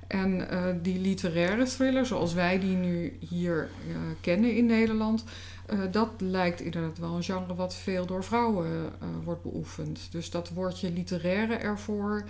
En 0.09 0.49
eh, 0.49 0.63
die 0.81 0.99
literaire 0.99 1.63
thriller, 1.63 2.05
zoals 2.05 2.33
wij 2.33 2.59
die 2.59 2.75
nu 2.75 3.17
hier 3.29 3.69
eh, 3.87 3.95
kennen 4.21 4.55
in 4.55 4.65
Nederland, 4.65 5.23
eh, 5.65 5.79
dat 5.91 6.09
lijkt 6.17 6.61
inderdaad 6.61 6.97
wel 6.97 7.15
een 7.15 7.23
genre 7.23 7.55
wat 7.55 7.75
veel 7.75 8.05
door 8.05 8.23
vrouwen 8.23 8.91
wordt 9.23 9.41
beoefend. 9.41 10.07
Dus 10.11 10.29
dat 10.29 10.49
woordje 10.49 10.91
literaire 10.91 11.55
ervoor, 11.55 12.25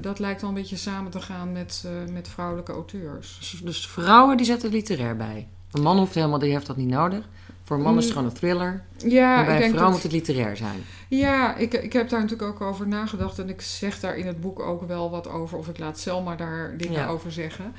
dat 0.00 0.18
lijkt 0.18 0.40
wel 0.40 0.50
een 0.50 0.56
beetje 0.56 0.76
samen 0.76 1.10
te 1.10 1.20
gaan 1.20 1.52
met, 1.52 1.88
met 2.12 2.28
vrouwelijke 2.28 2.72
auteurs. 2.72 3.36
Dus, 3.38 3.60
dus 3.64 3.86
vrouwen 3.86 4.36
die 4.36 4.46
zetten 4.46 4.70
literair 4.70 5.16
bij. 5.16 5.48
Een 5.72 5.82
man 5.82 5.98
hoeft 5.98 6.14
helemaal, 6.14 6.38
die 6.38 6.52
heeft 6.52 6.66
dat 6.66 6.76
niet 6.76 6.88
nodig. 6.88 7.28
Voor 7.68 7.76
een 7.76 7.82
man 7.82 7.98
is 7.98 8.04
het 8.04 8.12
gewoon 8.12 8.28
een 8.28 8.34
thriller. 8.34 8.84
Ja, 8.96 9.38
en 9.38 9.46
bij 9.46 9.56
ik 9.58 9.64
een 9.64 9.70
vrouw 9.70 9.82
dat, 9.82 9.92
moet 9.92 10.02
het 10.02 10.12
literair 10.12 10.56
zijn. 10.56 10.84
ja 11.08 11.56
ik, 11.56 11.74
ik 11.74 11.92
heb 11.92 12.08
daar 12.08 12.20
natuurlijk 12.20 12.48
ook 12.48 12.60
over 12.68 12.88
nagedacht. 12.88 13.38
En 13.38 13.48
ik 13.48 13.60
zeg 13.60 14.00
daar 14.00 14.16
in 14.16 14.26
het 14.26 14.40
boek 14.40 14.60
ook 14.60 14.82
wel 14.82 15.10
wat 15.10 15.28
over. 15.28 15.58
Of 15.58 15.68
ik 15.68 15.78
laat 15.78 15.98
Selma 15.98 16.36
daar 16.36 16.76
dingen 16.76 17.00
Ja. 17.00 17.08
over 17.08 17.32
zeggen. 17.32 17.74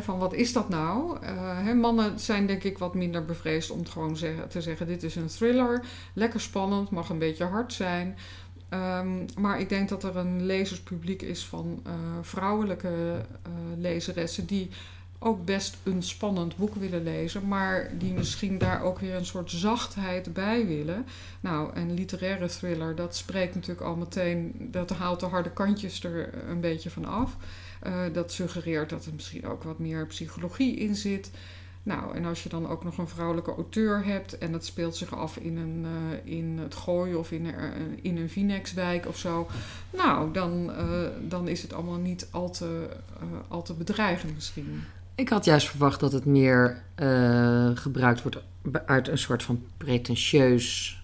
Van 0.00 0.18
wat 0.18 0.34
is 0.34 0.52
dat 0.52 0.68
nou? 0.68 1.18
Eh, 1.22 1.72
mannen 1.72 2.20
zijn 2.20 2.46
denk 2.46 2.64
ik 2.64 2.78
wat 2.78 2.94
minder 2.94 3.24
bevreesd 3.24 3.70
om 3.70 3.78
het 3.78 3.88
gewoon 3.88 4.16
zeggen, 4.16 4.48
te 4.48 4.60
zeggen... 4.60 4.86
dit 4.86 5.02
is 5.02 5.16
een 5.16 5.26
thriller, 5.26 5.84
lekker 6.12 6.40
spannend, 6.40 6.90
mag 6.90 7.08
een 7.08 7.18
beetje 7.18 7.44
hard 7.44 7.72
zijn... 7.72 8.16
Ehm, 8.68 9.26
maar 9.40 9.60
ik 9.60 9.68
denk 9.68 9.88
dat 9.88 10.04
er 10.04 10.16
een 10.16 10.46
lezerspubliek 10.46 11.22
is 11.22 11.44
van 11.44 11.80
eh, 11.84 11.92
vrouwelijke 12.20 12.88
eh, 13.42 13.52
lezeressen 13.76 14.46
die 14.46 14.70
ook 15.22 15.44
best 15.44 15.76
een 15.82 16.02
spannend 16.02 16.56
boek 16.56 16.74
willen 16.74 17.02
lezen, 17.02 17.48
maar 17.48 17.90
die 17.98 18.12
misschien 18.12 18.58
daar 18.58 18.82
ook 18.82 18.98
weer 18.98 19.14
een 19.14 19.26
soort 19.26 19.50
zachtheid 19.50 20.32
bij 20.32 20.66
willen. 20.66 21.06
Nou, 21.40 21.76
een 21.76 21.94
literaire 21.94 22.46
thriller, 22.46 22.94
dat 22.94 23.16
spreekt 23.16 23.54
natuurlijk 23.54 23.86
al 23.86 23.96
meteen, 23.96 24.52
dat 24.70 24.90
haalt 24.90 25.20
de 25.20 25.26
harde 25.26 25.50
kantjes 25.50 26.04
er 26.04 26.48
een 26.48 26.60
beetje 26.60 26.90
van 26.90 27.04
af. 27.04 27.36
Eh, 27.80 27.92
dat 28.12 28.32
suggereert 28.32 28.90
dat 28.90 29.04
er 29.06 29.14
misschien 29.14 29.46
ook 29.46 29.62
wat 29.62 29.78
meer 29.78 30.06
psychologie 30.06 30.76
in 30.76 30.96
zit. 30.96 31.30
Nou, 31.84 32.14
en 32.16 32.24
als 32.24 32.42
je 32.42 32.48
dan 32.48 32.68
ook 32.68 32.84
nog 32.84 32.98
een 32.98 33.08
vrouwelijke 33.08 33.54
auteur 33.54 34.04
hebt 34.04 34.38
en 34.38 34.52
dat 34.52 34.64
speelt 34.64 34.96
zich 34.96 35.16
af 35.16 35.36
in, 35.36 35.56
een, 35.56 35.84
eh, 35.84 36.32
in 36.34 36.58
het 36.58 36.74
Gooi 36.74 37.14
of 37.14 37.30
in, 37.32 37.46
een- 37.46 37.98
in 38.02 38.16
een 38.16 38.30
Vinex-wijk 38.30 39.06
of 39.06 39.16
zo, 39.18 39.48
nou, 39.90 40.32
dan, 40.32 40.72
eh, 40.72 41.06
dan 41.28 41.48
is 41.48 41.62
het 41.62 41.72
allemaal 41.72 41.98
niet 41.98 42.28
al 42.30 42.50
te, 42.50 42.88
eh, 43.20 43.26
al 43.48 43.62
te 43.62 43.74
bedreigend 43.74 44.34
misschien. 44.34 44.80
Ik 45.14 45.28
had 45.28 45.44
juist 45.44 45.68
verwacht 45.68 46.00
dat 46.00 46.12
het 46.12 46.24
meer 46.24 46.82
eh, 46.94 47.70
gebruikt 47.74 48.22
wordt 48.22 48.36
uit 48.86 49.08
een 49.08 49.18
soort 49.18 49.42
van 49.42 49.62
pretentieus 49.76 51.00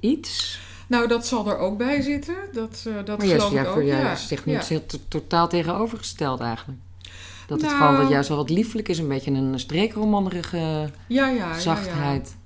iets. 0.00 0.60
Nou, 0.86 1.08
dat 1.08 1.26
zal 1.26 1.48
er 1.48 1.58
ook 1.58 1.78
bij 1.78 2.00
zitten. 2.00 2.34
Dat, 2.52 2.84
eh 2.86 2.94
dat 3.04 3.18
maar 3.18 3.26
juist, 3.26 3.46
geloof 3.46 3.52
ja, 3.52 3.60
ik 3.60 3.72
voor 3.72 3.82
ook. 3.82 3.88
jou 3.88 4.00
ja. 4.00 4.12
is 4.12 4.30
het 4.30 4.42
ja. 4.44 4.62
niet 4.68 4.98
totaal 5.08 5.48
tegenovergesteld 5.48 6.40
eigenlijk. 6.40 6.78
Dat 7.46 7.60
het 7.60 7.70
Nou- 7.70 7.82
gewoon 7.82 8.02
wat 8.02 8.10
juist 8.10 8.28
wel 8.28 8.38
wat 8.38 8.50
lieflijk 8.50 8.88
is, 8.88 8.98
een 8.98 9.08
beetje 9.08 9.30
een 9.30 9.60
streekromanderige 9.60 10.56
ja, 10.56 10.90
ja, 11.06 11.26
ja, 11.28 11.34
ja. 11.34 11.58
zachtheid. 11.58 12.36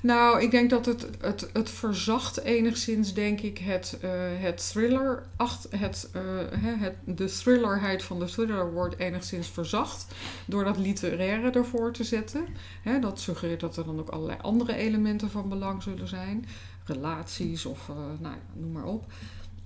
Nou, 0.00 0.42
ik 0.42 0.50
denk 0.50 0.70
dat 0.70 0.86
het, 0.86 1.08
het, 1.20 1.50
het 1.52 1.70
verzacht 1.70 2.40
enigszins, 2.40 3.14
denk 3.14 3.40
ik, 3.40 3.58
het, 3.58 3.98
eh, 4.00 4.10
het 4.38 4.68
thriller, 4.70 5.26
acht, 5.36 5.66
het, 5.76 6.10
eh, 6.12 6.22
het, 6.80 6.94
de 7.04 7.24
thrillerheid 7.24 8.02
van 8.02 8.18
de 8.18 8.24
thriller 8.24 8.72
wordt 8.72 8.98
enigszins 8.98 9.48
verzacht 9.48 10.06
door 10.46 10.64
dat 10.64 10.78
literaire 10.78 11.50
ervoor 11.50 11.92
te 11.92 12.04
zetten. 12.04 12.46
Dat 13.00 13.20
suggereert 13.20 13.60
dat 13.60 13.76
er 13.76 13.84
dan 13.84 13.98
ook 13.98 14.08
allerlei 14.08 14.38
andere 14.42 14.74
elementen 14.74 15.30
van 15.30 15.48
belang 15.48 15.82
zullen 15.82 16.08
zijn. 16.08 16.46
Relaties 16.84 17.66
of, 17.66 17.88
eh, 17.88 17.96
nou 17.96 18.34
ja, 18.34 18.60
noem 18.60 18.72
maar 18.72 18.84
op. 18.84 19.12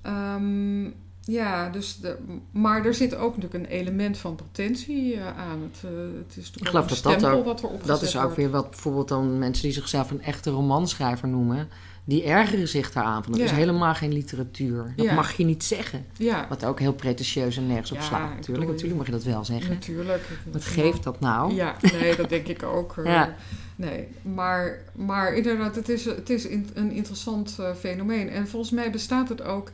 Ehm, 0.03 0.85
ja, 1.25 1.69
dus 1.71 1.97
de, 2.01 2.17
maar 2.51 2.85
er 2.85 2.95
zit 2.95 3.15
ook 3.15 3.37
natuurlijk 3.37 3.65
een 3.65 3.79
element 3.79 4.19
van 4.19 4.35
potentie 4.35 5.15
eh, 5.15 5.27
aan. 5.27 5.61
Het, 5.73 5.83
eh, 5.85 5.91
het 6.19 6.37
is 6.37 6.37
natuurlijk 6.37 6.67
een 6.67 6.73
dat 6.81 6.89
dat 6.89 6.99
stempel 6.99 7.31
ook- 7.39 7.45
wat 7.45 7.59
er 7.63 7.67
opgezet 7.69 7.87
Dat 7.87 8.03
is 8.03 8.17
ook 8.17 8.23
wordt. 8.23 8.37
weer 8.37 8.51
wat 8.51 8.71
bijvoorbeeld 8.71 9.09
dan 9.09 9.39
mensen 9.39 9.63
die 9.65 9.73
zichzelf 9.73 10.11
een 10.11 10.23
echte 10.23 10.51
romanschrijver 10.51 11.29
noemen, 11.29 11.69
die 12.05 12.23
ergeren 12.25 12.69
zich 12.69 12.93
daaraan. 12.93 13.23
Van 13.23 13.33
dat 13.33 13.41
Ja. 13.41 13.47
is 13.47 13.53
helemaal 13.53 13.95
geen 13.95 14.13
literatuur. 14.13 14.93
Dat 14.97 15.07
Ja. 15.07 15.15
mag 15.15 15.33
je 15.37 15.45
niet 15.45 15.65
zeggen. 15.65 16.07
Ja, 16.17 16.47
Wat 16.49 16.65
ook 16.65 16.81
heel 16.81 16.93
pretentieus 16.93 17.57
en 17.57 17.67
nergens 17.67 17.93
op 17.93 18.01
slaat 18.01 18.21
natuurlijk. 18.21 18.47
bedoel, 18.47 18.67
Natuurlijk 18.69 18.97
mag 18.97 19.07
je 19.07 19.13
dat 19.13 19.23
wel 19.25 19.45
zeggen. 19.45 19.71
natuurlijk. 19.71 20.29
Wat 20.53 20.65
geeft 20.65 21.03
dat 21.03 21.21
nou? 21.21 21.55
Ja, 21.55 21.77
nee, 22.01 22.17
dat 22.17 22.29
denk 22.29 22.47
ik 22.47 22.63
ook. 22.63 22.97
eh. 22.97 23.23
Nee, 23.77 24.09
maar, 24.23 24.79
maar 24.93 25.35
inderdaad, 25.35 25.75
het 25.75 25.89
is, 25.89 26.05
het 26.05 26.31
is 26.31 26.45
een 26.75 26.91
interessant 26.93 27.59
fenomeen. 27.79 28.29
En 28.31 28.49
volgens 28.49 28.73
mij 28.73 28.91
bestaat 28.91 29.29
het 29.29 29.43
ook 29.43 29.71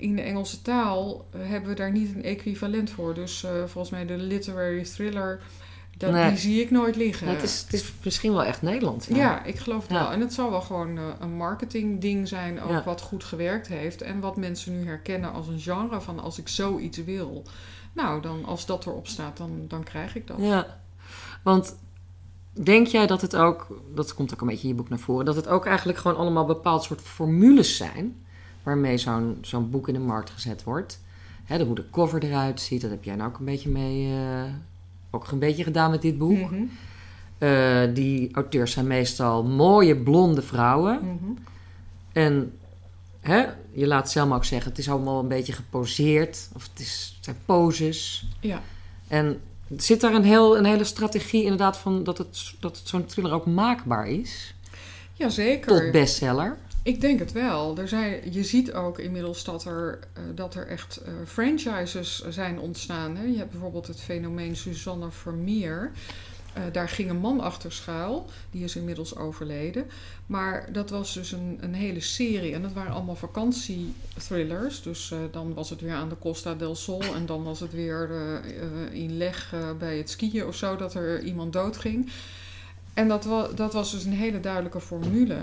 in 0.00 0.16
de 0.16 0.22
Engelse 0.22 0.62
taal, 0.62 1.26
eh, 1.30 1.40
hebben 1.42 1.70
we 1.70 1.76
daar 1.76 1.92
niet 1.92 2.14
een 2.14 2.24
equivalent 2.24 2.90
voor. 2.90 3.14
Dus 3.14 3.44
eh, 3.44 3.50
volgens 3.66 3.90
mij 3.90 4.06
de 4.06 4.16
literary 4.16 4.82
thriller, 4.84 5.40
dat, 5.96 6.10
Nee. 6.12 6.28
die 6.28 6.38
zie 6.38 6.60
ik 6.62 6.70
nooit 6.70 6.96
liggen. 6.96 7.26
Ja, 7.26 7.32
het, 7.32 7.42
is, 7.42 7.60
het 7.60 7.72
is 7.72 7.92
misschien 8.04 8.32
wel 8.32 8.44
echt 8.44 8.62
Nederlands. 8.62 9.06
Ja, 9.06 9.44
ik 9.44 9.58
geloof 9.58 9.82
het 9.82 9.90
Ja. 9.92 9.98
wel. 10.02 10.12
En 10.12 10.20
het 10.20 10.32
zal 10.32 10.50
wel 10.50 10.60
gewoon 10.60 10.98
eh, 10.98 11.04
een 11.20 11.36
marketingding 11.36 12.28
zijn, 12.28 12.60
ook 12.62 12.70
Ja. 12.70 12.82
wat 12.84 13.00
goed 13.00 13.24
gewerkt 13.24 13.68
heeft. 13.68 14.02
En 14.02 14.20
wat 14.20 14.36
mensen 14.36 14.78
nu 14.80 14.86
herkennen 14.86 15.32
als 15.32 15.48
een 15.48 15.60
genre 15.60 16.00
van 16.00 16.20
als 16.20 16.38
ik 16.38 16.48
zoiets 16.48 17.04
wil. 17.04 17.42
Nou, 17.92 18.22
dan 18.22 18.44
als 18.44 18.66
dat 18.66 18.86
erop 18.86 19.06
staat, 19.06 19.36
dan, 19.36 19.64
dan 19.68 19.82
krijg 19.82 20.14
ik 20.16 20.26
dat. 20.26 20.36
Ja, 20.40 20.78
want 21.42 21.76
denk 22.52 22.86
jij 22.86 23.06
dat 23.06 23.20
het 23.20 23.36
ook, 23.36 23.80
dat 23.94 24.14
komt 24.14 24.32
ook 24.34 24.40
een 24.40 24.46
beetje 24.46 24.62
in 24.62 24.68
je 24.68 24.74
boek 24.74 24.88
naar 24.88 24.98
voren, 24.98 25.24
dat 25.24 25.36
het 25.36 25.48
ook 25.48 25.66
eigenlijk 25.66 25.98
gewoon 25.98 26.16
allemaal 26.16 26.44
bepaald 26.44 26.82
soort 26.84 27.00
formules 27.00 27.76
zijn 27.76 28.24
waarmee 28.62 28.98
zo'n 28.98 29.38
zo'n 29.42 29.70
boek 29.70 29.88
in 29.88 29.94
de 29.94 30.00
markt 30.00 30.30
gezet 30.30 30.62
wordt? 30.64 31.00
Hè, 31.44 31.64
hoe 31.64 31.74
de 31.74 31.90
cover 31.90 32.22
eruit 32.24 32.60
ziet, 32.60 32.80
dat 32.80 32.90
heb 32.90 33.04
jij 33.04 33.14
nou 33.16 33.28
ook 33.30 33.38
een 33.38 33.44
beetje 33.44 33.68
mee, 33.70 34.12
eh, 34.12 34.52
ook 35.10 35.30
een 35.30 35.38
beetje 35.38 35.64
gedaan 35.64 35.90
met 35.90 36.02
dit 36.02 36.18
boek. 36.18 36.50
Mhm, 36.50 36.62
Eh, 37.38 37.80
die 37.94 38.34
auteurs 38.34 38.72
zijn 38.72 38.86
meestal 38.86 39.44
mooie 39.44 39.96
blonde 39.96 40.42
vrouwen. 40.42 40.98
mhm. 41.02 41.30
En 42.12 42.52
hè, 43.20 43.44
je 43.72 43.86
laat 43.86 44.10
Selma 44.10 44.34
ook 44.34 44.44
zeggen, 44.44 44.70
het 44.70 44.78
is 44.78 44.90
allemaal 44.90 45.20
een 45.20 45.28
beetje 45.28 45.52
geposeerd. 45.52 46.48
Of 46.54 46.68
het, 46.70 46.80
is, 46.80 47.12
het 47.16 47.24
zijn 47.24 47.36
poses. 47.44 48.26
Ja. 48.40 48.62
En 49.08 49.40
zit 49.76 50.00
daar 50.00 50.14
een, 50.14 50.24
heel, 50.24 50.56
een 50.58 50.64
hele 50.64 50.84
strategie 50.84 51.42
inderdaad 51.42 51.76
van 51.78 52.04
dat 52.04 52.18
het, 52.18 52.52
dat 52.60 52.78
het 52.78 52.88
zo'n 52.88 53.06
thriller 53.06 53.32
ook 53.32 53.46
maakbaar 53.46 54.08
is? 54.08 54.54
Jazeker. 55.12 55.82
Tot 55.82 55.92
bestseller. 55.92 56.56
Ik 56.82 57.00
denk 57.00 57.18
het 57.18 57.32
wel. 57.32 57.78
Zijn, 57.84 58.32
je 58.32 58.44
ziet 58.44 58.72
ook 58.72 58.98
inmiddels 58.98 59.44
dat 59.44 59.64
er, 59.64 59.98
eh, 60.12 60.22
dat 60.34 60.54
er 60.54 60.66
echt 60.66 60.96
eh, 60.96 61.12
franchises 61.26 62.24
zijn 62.28 62.58
ontstaan. 62.58 63.16
Hè. 63.16 63.24
Je 63.24 63.36
hebt 63.36 63.50
bijvoorbeeld 63.50 63.86
het 63.86 64.00
fenomeen 64.00 64.56
Suzanne 64.56 65.10
Vermeer. 65.10 65.92
Eh, 66.52 66.62
daar 66.72 66.88
ging 66.88 67.10
een 67.10 67.18
man 67.18 67.40
achter 67.40 67.72
schuil. 67.72 68.26
Die 68.50 68.64
is 68.64 68.76
inmiddels 68.76 69.16
overleden. 69.16 69.86
Maar 70.26 70.72
dat 70.72 70.90
was 70.90 71.14
dus 71.14 71.32
een, 71.32 71.58
een 71.60 71.74
hele 71.74 72.00
serie. 72.00 72.54
En 72.54 72.62
dat 72.62 72.72
waren 72.72 72.92
allemaal 72.92 73.16
vakantiethrillers. 73.16 74.82
Dus 74.82 75.14
dan 75.30 75.54
was 75.54 75.70
het 75.70 75.80
weer 75.80 75.94
aan 75.94 76.08
de 76.08 76.18
Costa 76.18 76.54
del 76.54 76.74
Sol. 76.74 77.02
En 77.02 77.26
dan 77.26 77.42
was 77.42 77.60
het 77.60 77.72
weer 77.72 78.10
in 78.92 79.16
leg 79.16 79.54
bij 79.78 79.96
het 79.96 80.10
skiën 80.10 80.46
of 80.46 80.56
zo. 80.56 80.76
Dat 80.76 80.94
er 80.94 81.22
iemand 81.22 81.52
doodging. 81.52 82.10
En 82.94 83.08
dat, 83.08 83.24
wa 83.24 83.48
dat 83.54 83.72
was 83.72 83.90
dus 83.90 84.04
een 84.04 84.12
hele 84.12 84.40
duidelijke 84.40 84.80
formule. 84.80 85.38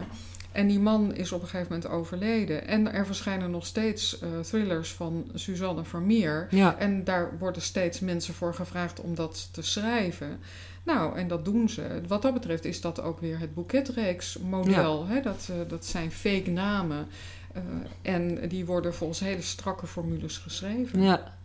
En 0.58 0.68
die 0.68 0.80
man 0.80 1.16
is 1.16 1.32
op 1.32 1.42
een 1.42 1.48
gegeven 1.48 1.74
moment 1.74 1.92
overleden. 1.92 2.68
En 2.68 2.94
er 2.94 3.06
verschijnen 3.06 3.52
nog 3.52 3.66
steeds 3.66 4.20
eh, 4.20 4.40
thrillers 4.40 4.94
van 4.94 5.32
Suzanne 5.34 5.84
Vermeer. 5.84 6.48
Ja. 6.50 6.78
En 6.78 7.04
daar 7.04 7.38
worden 7.40 7.62
steeds 7.62 8.00
mensen 8.00 8.34
voor 8.34 8.54
gevraagd 8.54 9.00
om 9.00 9.16
dat 9.16 9.50
te 9.52 9.62
schrijven. 9.62 10.40
Nou, 10.84 11.18
en 11.18 11.28
dat 11.28 11.46
doen 11.46 11.70
ze. 11.70 12.02
Wat 12.08 12.22
dat 12.22 12.34
betreft 12.34 12.66
is 12.66 12.82
dat 12.82 13.02
ook 13.02 13.20
weer 13.20 13.40
het 13.40 13.54
boeketreeks 13.54 14.38
model. 14.38 15.08
Hè? 15.08 15.22
Dat, 15.22 15.50
eh, 15.52 15.70
dat 15.70 15.86
zijn 15.86 16.12
fake 16.12 16.50
namen. 16.50 17.08
Eh, 17.54 17.62
en 18.02 18.48
die 18.48 18.66
worden 18.66 18.94
volgens 18.94 19.20
hele 19.20 19.42
strakke 19.42 19.88
formules 19.88 20.38
geschreven. 20.38 21.02
ja. 21.02 21.36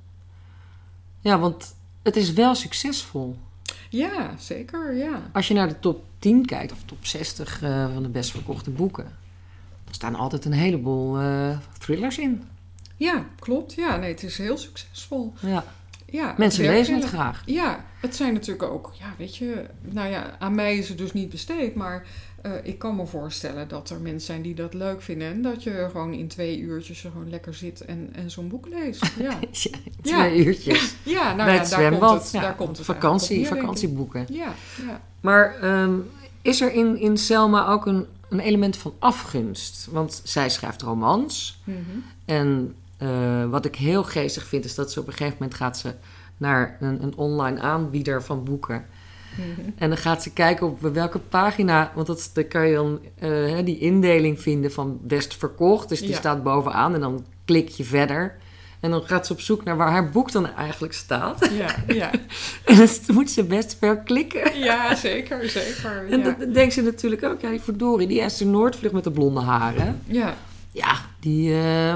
Ja, 1.21 1.39
want 1.39 1.75
het 2.03 2.17
is 2.17 2.33
wel 2.33 2.55
succesvol. 2.55 3.37
Ja, 3.93 4.35
zeker, 4.39 4.95
ja. 4.95 5.23
Als 5.33 5.49
je 5.49 5.55
naar 5.55 5.69
de 5.69 5.79
top 5.79 6.05
10 6.19 6.47
kijkt, 6.47 6.73
of 6.73 6.79
top 6.85 7.07
60 7.07 7.63
eh, 7.63 7.93
van 7.93 8.03
de 8.03 8.09
best 8.09 8.31
verkochte 8.31 8.71
boeken, 8.71 9.05
dan 9.85 9.95
staan 9.95 10.15
altijd 10.15 10.45
een 10.45 10.53
heleboel 10.53 11.19
eh, 11.19 11.59
thrillers 11.79 12.19
in. 12.19 12.43
Ja, 12.97 13.27
klopt. 13.39 13.75
Ja, 13.75 13.97
nee, 13.97 14.11
het 14.13 14.23
is 14.23 14.39
heel 14.39 14.59
succesvol. 14.59 15.33
Ja. 15.41 15.65
Ja, 16.07 16.35
Mensen 16.39 16.65
lezen 16.65 16.95
het 16.95 17.05
graag. 17.05 17.43
Ja, 17.47 17.85
het 18.03 18.17
zijn 18.17 18.33
natuurlijk 18.33 18.73
ook, 18.73 18.91
ja, 18.99 19.15
weet 19.19 19.37
je, 19.37 19.65
nou 19.81 20.09
ja, 20.11 20.37
aan 20.39 20.55
mij 20.55 20.77
is 20.77 20.89
het 20.89 20.99
dus 20.99 21.13
niet 21.13 21.29
besteed, 21.29 21.75
maar 21.75 22.07
eh, 22.43 22.53
ik 22.63 22.79
kan 22.79 22.97
me 22.97 23.07
voorstellen 23.07 23.69
dat 23.69 23.91
er 23.91 24.01
mensen 24.01 24.21
zijn 24.27 24.43
die 24.43 24.55
dat 24.55 24.75
leuk 24.75 25.03
vinden 25.03 25.29
en 25.29 25.43
dat 25.43 25.63
je 25.63 25.89
gewoon 25.91 26.13
in 26.13 26.29
twee 26.29 26.59
uurtjes 26.59 27.05
er 27.05 27.11
gewoon 27.11 27.31
lekker 27.31 27.55
zit 27.55 27.81
en, 27.81 28.09
en 28.13 28.31
zo'n 28.31 28.49
boek 28.49 28.69
leest. 28.69 29.11
Ja, 29.19 29.39
Twee 30.03 30.45
uurtjes. 30.45 30.95
ja 31.03 31.23
nou 31.25 31.37
Bij 31.37 31.55
ja, 31.55 31.61
het 31.61 31.71
daar 31.71 31.79
zwembad. 31.81 32.11
komt 32.11 32.33
het, 32.33 32.43
daar 32.43 32.55
komt 32.55 32.77
het 32.77 32.87
vakantie, 32.87 33.47
vakantieboeken. 33.47 34.27
ja. 34.29 34.55
Maar 35.21 35.55
ehm, 35.61 35.95
is 36.43 36.61
er 36.61 36.73
in, 36.73 36.99
in 36.99 37.17
Selma 37.17 37.67
ook 37.67 37.87
een, 37.87 38.07
een 38.29 38.41
element 38.41 38.77
van 38.77 38.95
afgunst? 38.99 39.89
Want 39.91 40.21
zij 40.25 40.51
schrijft 40.51 40.83
romans. 40.83 41.61
Mhm. 41.65 41.79
En 42.25 42.75
eh, 42.97 43.51
wat 43.51 43.65
ik 43.65 43.77
heel 43.77 44.05
geestig 44.05 44.47
vind, 44.47 44.65
is 44.65 44.75
dat 44.75 44.93
ze 44.93 45.01
op 45.01 45.07
een 45.07 45.13
gegeven 45.13 45.37
moment 45.41 45.57
gaat 45.57 45.79
ze 45.79 45.95
naar 46.37 46.77
een, 46.81 47.03
een 47.03 47.17
online 47.17 47.61
aanbieder 47.61 48.23
van 48.23 48.45
boeken. 48.45 48.85
Mhm. 49.37 49.69
En 49.77 49.89
dan 49.89 49.99
gaat 49.99 50.23
ze 50.23 50.33
kijken 50.33 50.67
op 50.67 50.81
welke 50.81 51.19
pagina, 51.19 51.93
want 51.95 52.07
dat, 52.07 52.31
dan 52.35 52.49
kan 52.49 52.67
je 52.69 52.75
dan 52.75 53.01
eh, 53.19 53.57
die 53.65 53.79
indeling 53.79 54.41
vinden 54.41 54.73
van 54.73 54.99
best 55.03 55.37
verkocht. 55.37 55.89
Dus 55.89 56.01
die 56.01 56.09
Ja. 56.11 56.17
staat 56.17 56.43
bovenaan 56.43 56.95
en 56.95 57.01
dan 57.01 57.25
klik 57.45 57.69
je 57.69 57.85
verder. 57.85 58.35
En 58.81 58.91
dan 58.91 59.03
gaat 59.03 59.27
ze 59.27 59.33
op 59.33 59.41
zoek 59.41 59.65
naar 59.65 59.77
waar 59.77 59.91
haar 59.91 60.11
boek 60.11 60.33
dan 60.33 60.55
eigenlijk 60.55 60.93
staat. 60.93 61.51
Ja, 61.53 61.75
ja. 61.95 62.11
En 62.65 62.77
dan 62.77 62.89
moet 63.15 63.31
ze 63.31 63.45
best 63.45 63.77
ver 63.79 63.97
klikken. 63.99 64.59
ja, 64.59 64.95
zeker, 64.95 65.49
zeker. 65.49 66.07
En 66.11 66.19
Ja. 66.19 66.35
dan 66.39 66.53
denkt 66.53 66.75
ze 66.75 66.83
natuurlijk 66.83 67.23
ook, 67.25 67.41
ja, 67.41 67.51
die 67.51 67.61
verdorie, 67.61 68.07
die 68.07 68.21
Esther 68.21 68.47
Noordvlucht 68.47 68.95
met 68.95 69.05
de 69.05 69.11
blonde 69.11 69.41
haren. 69.41 70.01
ja. 70.07 70.35
Ja, 70.75 70.95
die, 71.21 71.55
eh, 71.55 71.95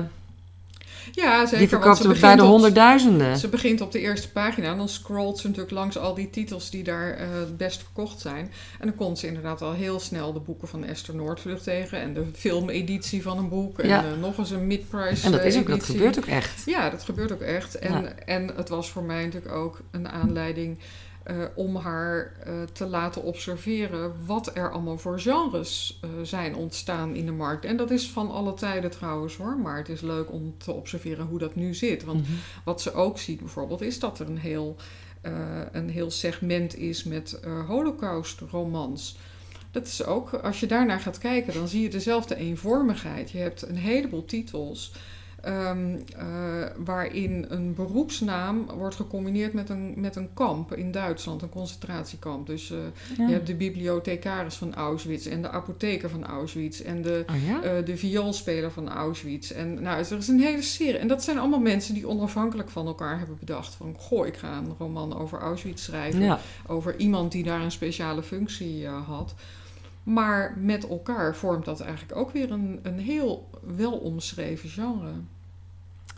ja, 1.16 1.46
zeker. 1.46 1.58
die 1.58 1.68
want 1.68 1.82
verkoopt 1.98 2.14
ze 2.16 2.20
bij 2.26 2.36
de 2.36 2.42
honderdduizenden. 2.42 3.36
Ze 3.38 3.48
begint 3.48 3.80
op 3.80 3.92
de 3.92 4.00
eerste 4.00 4.30
pagina 4.30 4.70
en 4.70 4.76
dan 4.76 4.88
scrolt 4.88 5.38
ze 5.38 5.46
natuurlijk 5.46 5.74
langs 5.74 5.98
al 5.98 6.14
die 6.14 6.30
titels 6.30 6.70
die 6.70 6.82
daar 6.84 7.18
het 7.18 7.56
best 7.56 7.82
verkocht 7.82 8.20
zijn. 8.20 8.50
En 8.80 8.86
dan 8.86 8.94
komt 8.96 9.18
ze 9.18 9.26
inderdaad 9.26 9.62
al 9.62 9.72
heel 9.72 10.00
snel 10.00 10.32
de 10.32 10.40
boeken 10.40 10.68
van 10.68 10.84
Esther 10.84 11.14
Noordvlucht 11.14 11.62
tegen 11.64 12.00
en 12.00 12.14
de 12.14 12.24
filmeditie 12.34 13.22
van 13.22 13.38
een 13.38 13.48
boek 13.48 13.78
en 13.78 13.88
Ja. 13.88 14.04
eh, 14.04 14.20
nog 14.20 14.38
eens 14.38 14.50
een 14.50 14.66
mid-price 14.66 15.26
En 15.26 15.32
dat, 15.32 15.44
is 15.44 15.54
eh, 15.54 15.60
ook, 15.60 15.68
dat 15.68 15.84
gebeurt 15.84 16.18
ook 16.18 16.26
echt. 16.26 16.62
Ja, 16.66 16.90
dat 16.90 17.02
gebeurt 17.04 17.32
ook 17.32 17.40
echt. 17.40 17.78
En, 17.78 17.92
Ja. 18.02 18.12
en 18.24 18.50
het 18.56 18.68
was 18.68 18.90
voor 18.90 19.02
mij 19.02 19.24
natuurlijk 19.24 19.52
ook 19.54 19.80
een 19.90 20.08
aanleiding 20.08 20.78
eh, 21.26 21.44
om 21.54 21.76
haar 21.76 22.32
eh, 22.44 22.62
te 22.72 22.86
laten 22.86 23.22
observeren 23.22 24.14
wat 24.26 24.56
er 24.56 24.72
allemaal 24.72 24.98
voor 24.98 25.20
genres 25.20 25.98
eh, 26.00 26.10
zijn 26.22 26.54
ontstaan 26.54 27.14
in 27.14 27.26
de 27.26 27.32
markt. 27.32 27.64
En 27.64 27.76
dat 27.76 27.90
is 27.90 28.10
van 28.10 28.30
alle 28.30 28.54
tijden 28.54 28.90
trouwens 28.90 29.36
hoor, 29.36 29.58
maar 29.58 29.76
het 29.76 29.88
is 29.88 30.00
leuk 30.00 30.32
om 30.32 30.54
te 30.58 30.72
observeren 30.72 31.26
hoe 31.26 31.38
dat 31.38 31.54
nu 31.54 31.74
zit. 31.74 32.04
Want 32.04 32.20
Mhm. 32.22 32.32
wat 32.64 32.80
ze 32.82 32.92
ook 32.92 33.18
ziet 33.18 33.38
bijvoorbeeld 33.38 33.80
is 33.80 33.98
dat 33.98 34.18
er 34.18 34.26
een 34.28 34.38
heel, 34.38 34.76
een 35.72 35.90
heel 35.90 36.10
segment 36.10 36.76
is 36.76 37.04
met 37.04 37.40
holocaust-romans. 37.66 39.18
Dat 39.70 39.86
is 39.86 40.04
ook, 40.04 40.34
als 40.34 40.60
je 40.60 40.66
daarnaar 40.66 41.00
gaat 41.00 41.18
kijken, 41.18 41.54
dan 41.54 41.68
zie 41.68 41.82
je 41.82 41.88
dezelfde 41.88 42.36
eenvormigheid. 42.36 43.30
Je 43.30 43.38
hebt 43.38 43.62
een 43.62 43.76
heleboel 43.76 44.24
titels 44.24 44.92
ehm, 45.46 45.96
eh, 46.16 46.24
waarin 46.84 47.44
een 47.48 47.74
beroepsnaam 47.74 48.66
wordt 48.78 48.94
gecombineerd 48.94 49.52
met 49.52 49.68
een, 49.68 49.94
met 49.96 50.16
een 50.16 50.28
kamp 50.34 50.74
in 50.74 50.90
Duitsland, 50.92 51.42
een 51.42 51.48
concentratiekamp. 51.48 52.46
Dus 52.46 52.70
eh, 52.70 52.78
Ja. 53.18 53.26
je 53.26 53.32
hebt 53.32 53.46
de 53.46 53.54
bibliothecaris 53.54 54.54
van 54.54 54.74
Auschwitz 54.74 55.26
en 55.26 55.42
de 55.42 55.50
apotheker 55.50 56.10
van 56.10 56.24
Auschwitz 56.26 56.80
en 56.80 57.02
de 57.02 57.24
Oh 57.30 57.46
ja? 57.46 57.62
eh, 57.62 57.84
de 57.84 57.96
vioolspeler 57.96 58.70
van 58.70 58.88
Auschwitz. 58.88 59.50
En 59.50 59.82
nou, 59.82 59.98
er 60.10 60.16
is 60.16 60.28
een 60.28 60.40
hele 60.40 60.62
serie. 60.62 60.98
En 60.98 61.08
dat 61.08 61.22
zijn 61.24 61.38
allemaal 61.38 61.60
mensen 61.60 61.94
die 61.94 62.08
onafhankelijk 62.08 62.70
van 62.70 62.86
elkaar 62.86 63.18
hebben 63.18 63.36
bedacht: 63.38 63.74
van 63.74 63.94
goh, 63.98 64.26
ik 64.26 64.36
ga 64.36 64.56
een 64.56 64.74
roman 64.78 65.18
over 65.18 65.38
Auschwitz 65.38 65.82
schrijven. 65.82 66.20
ja. 66.22 66.38
Over 66.66 66.96
iemand 66.98 67.32
die 67.32 67.42
daar 67.44 67.60
een 67.60 67.70
speciale 67.70 68.22
functie 68.22 68.86
had. 68.88 69.34
Maar 70.02 70.56
met 70.60 70.88
elkaar 70.88 71.36
vormt 71.36 71.64
dat 71.64 71.80
eigenlijk 71.80 72.16
ook 72.18 72.30
weer 72.30 72.50
een, 72.50 72.80
een 72.82 72.98
heel 72.98 73.50
wel 73.76 73.92
omschreven 73.92 74.68
genre. 74.68 75.10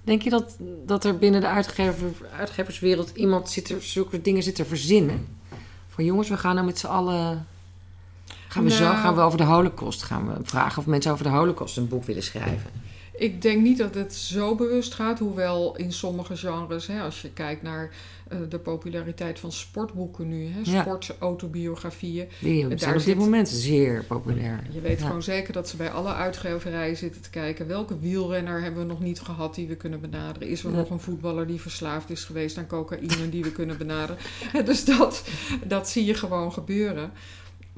Denk 0.08 0.22
je 0.22 0.30
dat, 0.30 0.56
dat 0.86 1.04
er 1.04 1.18
binnen 1.18 1.40
de 1.40 1.46
uitgever, 1.46 2.10
uitgeverswereld 2.38 3.10
iemand 3.14 3.50
zit 3.50 3.68
er, 3.70 3.82
zulke 3.82 4.20
dingen 4.22 4.42
zit 4.42 4.54
te 4.54 4.64
verzinnen? 4.64 5.26
Van 5.88 6.04
jongens, 6.04 6.28
we 6.28 6.36
gaan 6.36 6.54
nou 6.54 6.66
met 6.66 6.78
z'n 6.78 6.86
allen. 6.86 7.46
Gaan 8.48 8.64
we 8.64 8.70
zo 8.70 8.84
Nou. 8.84 8.96
gaan 8.96 9.14
we 9.14 9.20
over 9.20 9.38
de 9.38 9.44
Holocaust 9.44 10.02
gaan 10.02 10.26
we 10.26 10.34
vragen 10.42 10.78
of 10.78 10.86
mensen 10.86 11.12
over 11.12 11.24
de 11.24 11.30
Holocaust 11.30 11.76
een 11.76 11.88
boek 11.88 12.04
willen 12.04 12.22
schrijven? 12.22 12.70
Ik 13.18 13.42
denk 13.42 13.62
niet 13.62 13.78
dat 13.78 13.94
het 13.94 14.14
zo 14.14 14.54
bewust 14.54 14.94
gaat, 14.94 15.18
hoewel 15.18 15.76
in 15.76 15.92
sommige 15.92 16.36
genres, 16.36 16.86
hè, 16.86 17.00
als 17.00 17.22
je 17.22 17.30
kijkt 17.32 17.62
naar 17.62 17.90
eh, 18.28 18.38
de 18.48 18.58
populariteit 18.58 19.38
van 19.40 19.52
sportboeken 19.52 20.28
nu, 20.28 20.46
hè, 20.46 20.60
Ja. 20.70 20.80
sportautobiografieën. 20.80 22.28
Die 22.40 22.68
Daar 22.68 22.78
zijn 22.78 22.94
op 22.94 22.98
zit- 23.00 23.06
dit 23.08 23.18
moment 23.24 23.48
zeer 23.48 24.04
populair. 24.04 24.62
Je 24.70 24.80
weet 24.80 24.98
Ja. 25.00 25.06
gewoon 25.06 25.22
zeker 25.22 25.52
dat 25.52 25.68
ze 25.68 25.76
bij 25.76 25.90
alle 25.90 26.12
uitgeverijen 26.14 26.96
zitten 26.96 27.22
te 27.22 27.30
kijken 27.30 27.66
welke 27.66 27.98
wielrenner 27.98 28.62
hebben 28.62 28.80
we 28.82 28.88
nog 28.88 29.00
niet 29.00 29.20
gehad 29.20 29.54
die 29.54 29.66
we 29.66 29.76
kunnen 29.76 30.00
benaderen. 30.00 30.48
Is 30.48 30.64
er 30.64 30.70
Ja. 30.70 30.76
nog 30.76 30.90
een 30.90 31.00
voetballer 31.00 31.46
die 31.46 31.60
verslaafd 31.60 32.10
is 32.10 32.24
geweest 32.24 32.58
aan 32.58 32.66
cocaïne 32.66 33.28
die 33.30 33.42
we 33.42 33.52
kunnen 33.52 33.78
benaderen? 33.78 34.16
dus 34.64 34.84
dat, 34.84 35.24
dat 35.66 35.88
zie 35.88 36.04
je 36.04 36.14
gewoon 36.14 36.52
gebeuren. 36.52 37.12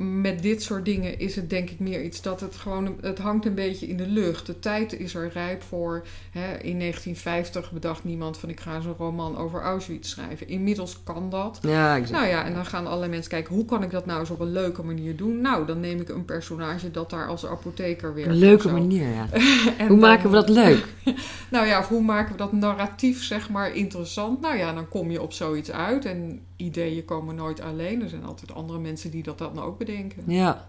Met 0.03 0.43
dit 0.43 0.63
soort 0.63 0.85
dingen 0.85 1.19
is 1.19 1.37
het 1.37 1.51
denk 1.51 1.71
ik 1.71 1.79
meer 1.79 2.03
iets 2.03 2.23
dat 2.23 2.41
het 2.41 2.57
gewoon, 2.57 2.97
het 3.01 3.19
hangt 3.19 3.47
een 3.47 3.55
beetje 3.55 3.87
in 3.87 3.97
de 3.97 4.07
lucht. 4.07 4.47
De 4.47 4.59
tijd 4.59 4.99
is 4.99 5.15
er 5.15 5.31
rijp 5.33 5.63
voor. 5.63 6.07
Hè, 6.31 6.57
in 6.63 6.79
1950 6.79 7.73
bedacht 7.73 8.05
niemand 8.05 8.39
van 8.39 8.49
ik 8.49 8.61
ga 8.61 8.77
eens 8.77 8.85
een 8.85 8.95
roman 8.99 9.37
over 9.37 9.61
Auschwitz 9.63 10.11
schrijven. 10.11 10.49
Inmiddels 10.49 11.03
kan 11.05 11.31
dat. 11.31 11.59
Ja, 11.63 11.97
exact. 11.97 12.11
Nou 12.13 12.27
ja, 12.27 12.45
en 12.45 12.55
dan 12.55 12.67
gaan 12.67 12.87
allerlei 12.87 13.11
mensen 13.11 13.31
kijken, 13.31 13.55
hoe 13.55 13.65
kan 13.65 13.83
ik 13.83 13.91
dat 13.91 14.07
nou 14.07 14.21
eens 14.21 14.31
op 14.31 14.41
een 14.41 14.53
leuke 14.53 14.83
manier 14.83 15.17
doen? 15.17 15.41
Nou, 15.41 15.67
dan 15.67 15.81
neem 15.81 16.01
ik 16.01 16.09
een 16.09 16.25
personage 16.25 16.91
dat 16.91 17.11
daar 17.11 17.29
als 17.29 17.47
apotheker 17.47 18.15
werkt. 18.15 18.31
een 18.31 18.37
leuke 18.37 18.69
manier, 18.69 19.09
ja. 19.09 19.27
Hoe 19.79 19.89
dan- 19.89 19.99
maken 19.99 20.31
we 20.31 20.37
dat 20.37 20.49
leuk? 20.49 20.85
Nou 21.51 21.67
ja, 21.67 21.79
of 21.79 21.89
hoe 21.89 22.03
maken 22.03 22.33
we 22.33 22.39
dat 22.39 22.53
narratief, 22.53 23.25
zeg 23.25 23.51
maar, 23.51 23.75
interessant? 23.75 24.41
Nou 24.41 24.57
ja, 24.57 24.73
dan 24.73 24.89
kom 24.89 25.11
je 25.11 25.23
op 25.23 25.33
zoiets 25.33 25.71
uit 25.71 26.05
en 26.05 26.41
ideeën 26.57 27.05
komen 27.05 27.35
nooit 27.35 27.61
alleen. 27.61 28.03
Er 28.03 28.09
zijn 28.09 28.25
altijd 28.25 28.55
andere 28.55 28.79
mensen 28.79 29.11
die 29.11 29.23
dat 29.23 29.39
dan 29.39 29.61
ook 29.61 29.79
bedenken. 29.79 29.90
Ja. 30.27 30.69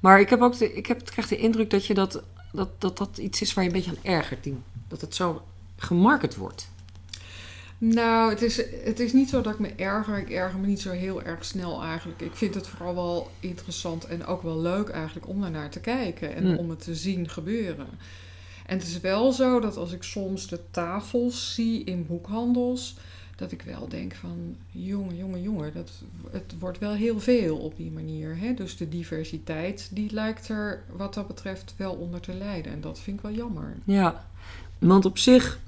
Maar 0.00 0.20
ik 0.20 0.30
heb 0.30 0.40
ook 0.40 0.58
de, 0.58 0.72
ik 0.72 0.86
heb, 0.86 1.00
ik 1.00 1.06
krijg 1.06 1.28
de 1.28 1.36
indruk 1.36 1.70
dat, 1.70 1.86
je 1.86 1.94
dat, 1.94 2.22
dat, 2.52 2.80
dat 2.80 2.98
dat 2.98 3.18
iets 3.18 3.40
is 3.40 3.54
waar 3.54 3.64
je 3.64 3.70
een 3.70 3.76
beetje 3.76 3.90
aan 3.90 4.12
ergert. 4.12 4.44
Die, 4.44 4.56
dat 4.88 5.00
het 5.00 5.14
zo 5.14 5.42
gemarket 5.76 6.36
wordt. 6.36 6.72
Nou, 7.78 8.30
het 8.30 8.42
is, 8.42 8.56
het 8.84 9.00
is 9.00 9.12
niet 9.12 9.28
zo 9.28 9.40
dat 9.40 9.52
ik 9.52 9.58
me 9.58 9.72
erger. 9.76 10.18
Ik 10.18 10.30
erger 10.30 10.58
me 10.58 10.66
niet 10.66 10.80
zo 10.80 10.90
heel 10.90 11.22
erg 11.22 11.44
snel 11.44 11.82
eigenlijk. 11.82 12.20
Ik 12.20 12.34
vind 12.34 12.54
het 12.54 12.66
vooral 12.66 12.94
wel 12.94 13.30
interessant 13.40 14.04
en 14.06 14.26
ook 14.26 14.42
wel 14.42 14.60
leuk 14.60 14.88
eigenlijk 14.88 15.28
om 15.28 15.40
daarnaar 15.40 15.70
te 15.70 15.80
kijken 15.80 16.34
en 16.34 16.44
Mm. 16.44 16.56
om 16.56 16.70
het 16.70 16.84
te 16.84 16.94
zien 16.94 17.28
gebeuren. 17.28 17.86
En 18.66 18.78
het 18.78 18.86
is 18.86 19.00
wel 19.00 19.32
zo 19.32 19.60
dat 19.60 19.76
als 19.76 19.92
ik 19.92 20.02
soms 20.02 20.48
de 20.48 20.60
tafels 20.70 21.54
zie 21.54 21.84
in 21.84 22.06
boekhandels, 22.06 22.96
dat 23.36 23.52
ik 23.52 23.62
wel 23.62 23.88
denk 23.88 24.14
van, 24.14 24.56
jongen, 24.70 25.16
jongen, 25.16 25.42
jongen, 25.42 25.72
dat, 25.74 25.90
het 26.30 26.54
wordt 26.58 26.78
wel 26.78 26.92
heel 26.92 27.20
veel 27.20 27.56
op 27.56 27.76
die 27.76 27.90
manier. 27.90 28.36
Hè? 28.38 28.54
Dus 28.54 28.76
de 28.76 28.88
diversiteit, 28.88 29.88
die 29.92 30.12
lijkt 30.12 30.48
er 30.48 30.82
wat 30.96 31.14
dat 31.14 31.26
betreft 31.26 31.74
wel 31.76 31.92
onder 31.92 32.20
te 32.20 32.34
lijden. 32.34 32.72
En 32.72 32.80
dat 32.80 33.00
vind 33.00 33.16
ik 33.16 33.22
wel 33.22 33.32
jammer. 33.34 33.74
Ja, 33.84 34.24
want 34.78 35.04
op 35.04 35.18
zich 35.18 35.58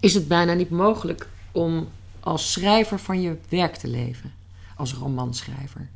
is 0.00 0.14
het 0.14 0.28
bijna 0.28 0.52
niet 0.52 0.70
mogelijk 0.70 1.28
om 1.52 1.88
als 2.20 2.52
schrijver 2.52 2.98
van 2.98 3.20
je 3.20 3.36
werk 3.48 3.76
te 3.76 3.88
leven. 3.88 4.32
Als 4.76 4.94
romanschrijver. 4.94 5.88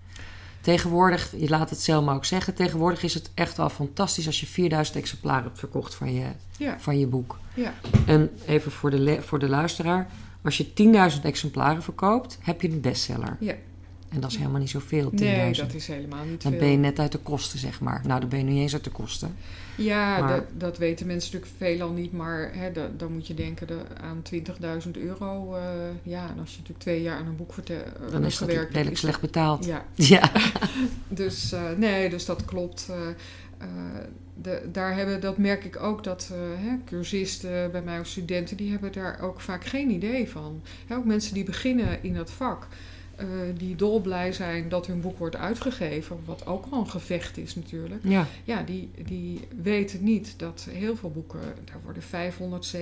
Tegenwoordig, 0.61 1.33
je 1.37 1.49
laat 1.49 1.71
het 1.71 1.81
Selma 1.81 2.15
ook 2.15 2.25
zeggen, 2.25 2.55
tegenwoordig 2.55 3.03
is 3.03 3.15
het 3.15 3.31
echt 3.35 3.57
wel 3.57 3.69
fantastisch 3.69 4.27
als 4.27 4.41
je 4.41 4.47
4000 4.47 4.97
exemplaren 4.97 5.43
hebt 5.45 5.59
verkocht 5.59 5.95
van 5.95 6.15
je, 6.15 6.27
Ja, 6.59 6.81
van 6.81 6.99
je 6.99 7.07
boek. 7.07 7.39
ja, 7.55 7.75
En 8.07 8.31
even 8.47 8.73
voor 8.73 8.91
de, 8.91 9.23
voor 9.23 9.39
de 9.39 9.49
luisteraar, 9.49 10.09
als 10.45 10.57
je 10.57 10.67
10.000 11.17 11.23
exemplaren 11.23 11.83
verkoopt, 11.83 12.39
heb 12.41 12.61
je 12.63 12.69
een 12.71 12.81
bestseller. 12.81 13.37
ja. 13.41 13.55
En 14.09 14.21
dat 14.21 14.31
is 14.31 14.37
helemaal 14.37 14.61
niet 14.61 14.71
zoveel, 14.71 15.11
10.000. 15.11 15.15
Nee, 15.15 15.53
dat 15.55 15.75
is 15.75 15.87
helemaal 15.87 16.25
niet 16.25 16.43
Dan 16.43 16.51
veel. 16.53 16.61
ben 16.61 16.71
je 16.71 16.77
net 16.77 16.99
uit 16.99 17.13
de 17.13 17.19
kosten, 17.19 17.59
zeg 17.59 17.81
maar. 17.81 18.03
Nou, 18.07 18.21
dan 18.21 18.29
ben 18.29 18.39
je 18.39 18.45
niet 18.45 18.61
eens 18.61 18.73
uit 18.73 18.85
de 18.85 18.91
kosten. 18.91 19.37
Ja, 19.77 20.19
Maar- 20.19 20.29
dat, 20.35 20.45
dat 20.59 20.79
weten 20.79 21.07
mensen 21.07 21.33
natuurlijk 21.33 21.59
veelal 21.59 21.91
niet, 21.91 22.13
maar 22.13 22.51
hè, 22.55 22.73
da- 22.73 22.91
dan 22.97 23.13
moet 23.13 23.27
je 23.27 23.35
denken 23.35 23.67
de, 23.67 23.79
aan 24.01 24.23
20.000 24.23 24.91
euro. 24.97 25.55
eh, 25.55 25.63
ja, 26.03 26.23
en 26.31 26.39
als 26.39 26.51
je 26.51 26.57
natuurlijk 26.57 26.79
twee 26.79 27.03
jaar 27.03 27.19
aan 27.19 27.27
een 27.27 27.37
boek 27.37 27.53
verte- 27.53 27.75
eh, 27.75 28.11
Dan 28.13 28.25
is 28.25 28.39
dat 28.39 28.49
redelijk 28.49 28.97
slecht 28.97 29.21
betaald. 29.21 29.65
Ja, 29.65 29.85
Ja. 29.95 30.31
dus 31.09 31.53
eh, 31.53 31.63
nee, 31.77 32.11
dus 32.11 32.25
dat 32.25 32.45
klopt. 32.45 32.89
Eh, 33.65 34.01
de, 34.43 34.69
daar 34.73 34.95
hebben, 34.95 35.21
dat 35.21 35.39
merk 35.39 35.65
ik 35.65 35.83
ook 35.83 36.05
dat 36.05 36.31
eh, 36.33 36.39
hè, 36.69 36.77
cursisten 36.85 37.71
bij 37.71 37.83
mij 37.83 38.01
of 38.01 38.07
studenten, 38.07 38.57
die 38.57 38.71
hebben 38.71 38.93
daar 38.93 39.21
ook 39.21 39.41
vaak 39.41 39.65
geen 39.65 39.91
idee 39.91 40.29
van. 40.31 40.61
Hè, 40.87 40.97
ook 40.97 41.05
mensen 41.05 41.35
die 41.35 41.45
beginnen 41.45 42.03
in 42.03 42.15
dat 42.15 42.31
vak, 42.31 42.67
eh, 43.17 43.27
die 43.57 43.77
dolblij 43.77 44.33
zijn 44.33 44.69
dat 44.69 44.87
hun 44.87 45.01
boek 45.01 45.19
wordt 45.19 45.37
uitgegeven, 45.37 46.17
wat 46.25 46.47
ook 46.47 46.65
al 46.71 46.79
een 46.81 46.91
gevecht 46.91 47.37
is 47.37 47.55
natuurlijk. 47.55 48.01
ja. 48.05 48.27
Ja, 48.45 48.63
die, 48.63 48.91
die 49.07 49.41
weten 49.63 50.05
niet 50.05 50.35
dat 50.37 50.67
heel 50.71 50.97
veel 50.97 51.11
boeken, 51.11 51.41
daar 51.65 51.81
worden 51.85 52.03
500, 52.03 52.75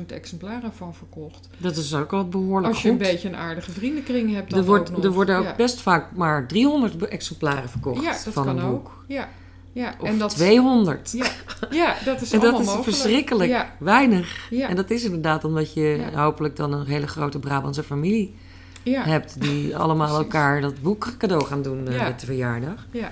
700.000 0.00 0.06
exemplaren 0.06 0.72
van 0.72 0.94
verkocht. 0.94 1.48
Dat 1.56 1.76
is 1.76 1.94
ook 1.94 2.12
al 2.12 2.28
behoorlijk 2.28 2.72
Als 2.74 2.82
je 2.82 2.90
een 2.90 2.98
beetje 2.98 3.28
een 3.28 3.36
aardige 3.36 3.70
vriendenkring 3.70 4.34
hebt, 4.34 4.50
dan 4.50 4.58
Er, 4.58 4.64
wordt, 4.64 4.90
ook 4.90 4.96
nog. 4.96 5.04
er 5.04 5.10
worden 5.12 5.36
ook 5.38 5.44
ja. 5.44 5.54
best 5.56 5.80
vaak 5.80 6.12
maar 6.16 6.46
300 6.46 6.98
be- 6.98 7.08
exemplaren 7.08 7.68
verkocht 7.68 8.02
Ja, 8.02 8.10
dat 8.10 8.20
van 8.32 8.44
kan 8.44 8.58
een 8.58 8.70
boek. 8.70 8.74
ook. 8.88 9.04
Ja, 9.08 9.28
ja. 9.78 9.94
Of 10.00 10.08
en 10.08 10.18
dat, 10.18 10.30
200. 10.36 11.12
Ja, 11.12 11.26
ja, 11.70 11.94
dat 12.04 12.20
is 12.20 12.32
en 12.32 12.40
dat 12.40 12.52
is 12.60 12.66
mogelijk. 12.66 12.84
verschrikkelijk 12.96 13.50
Ja, 13.50 13.72
weinig. 13.78 14.46
ja, 14.50 14.68
En 14.68 14.76
dat 14.76 14.90
is 14.90 15.04
inderdaad 15.04 15.44
omdat 15.44 15.72
je 15.74 16.06
Ja. 16.12 16.22
hopelijk 16.22 16.56
dan 16.56 16.72
een 16.72 16.86
hele 16.86 17.06
grote 17.06 17.38
Brabantse 17.38 17.82
familie 17.82 18.34
ja, 18.82 19.02
hebt... 19.04 19.40
die 19.40 19.76
allemaal 19.82 20.06
Precies. 20.06 20.24
elkaar 20.24 20.60
dat 20.60 20.82
boek 20.82 21.14
cadeau 21.18 21.44
gaan 21.44 21.62
doen 21.62 21.88
eh, 21.88 21.94
Ja. 21.96 22.02
met 22.02 22.20
de 22.20 22.26
verjaardag. 22.26 22.86
ja, 22.90 23.10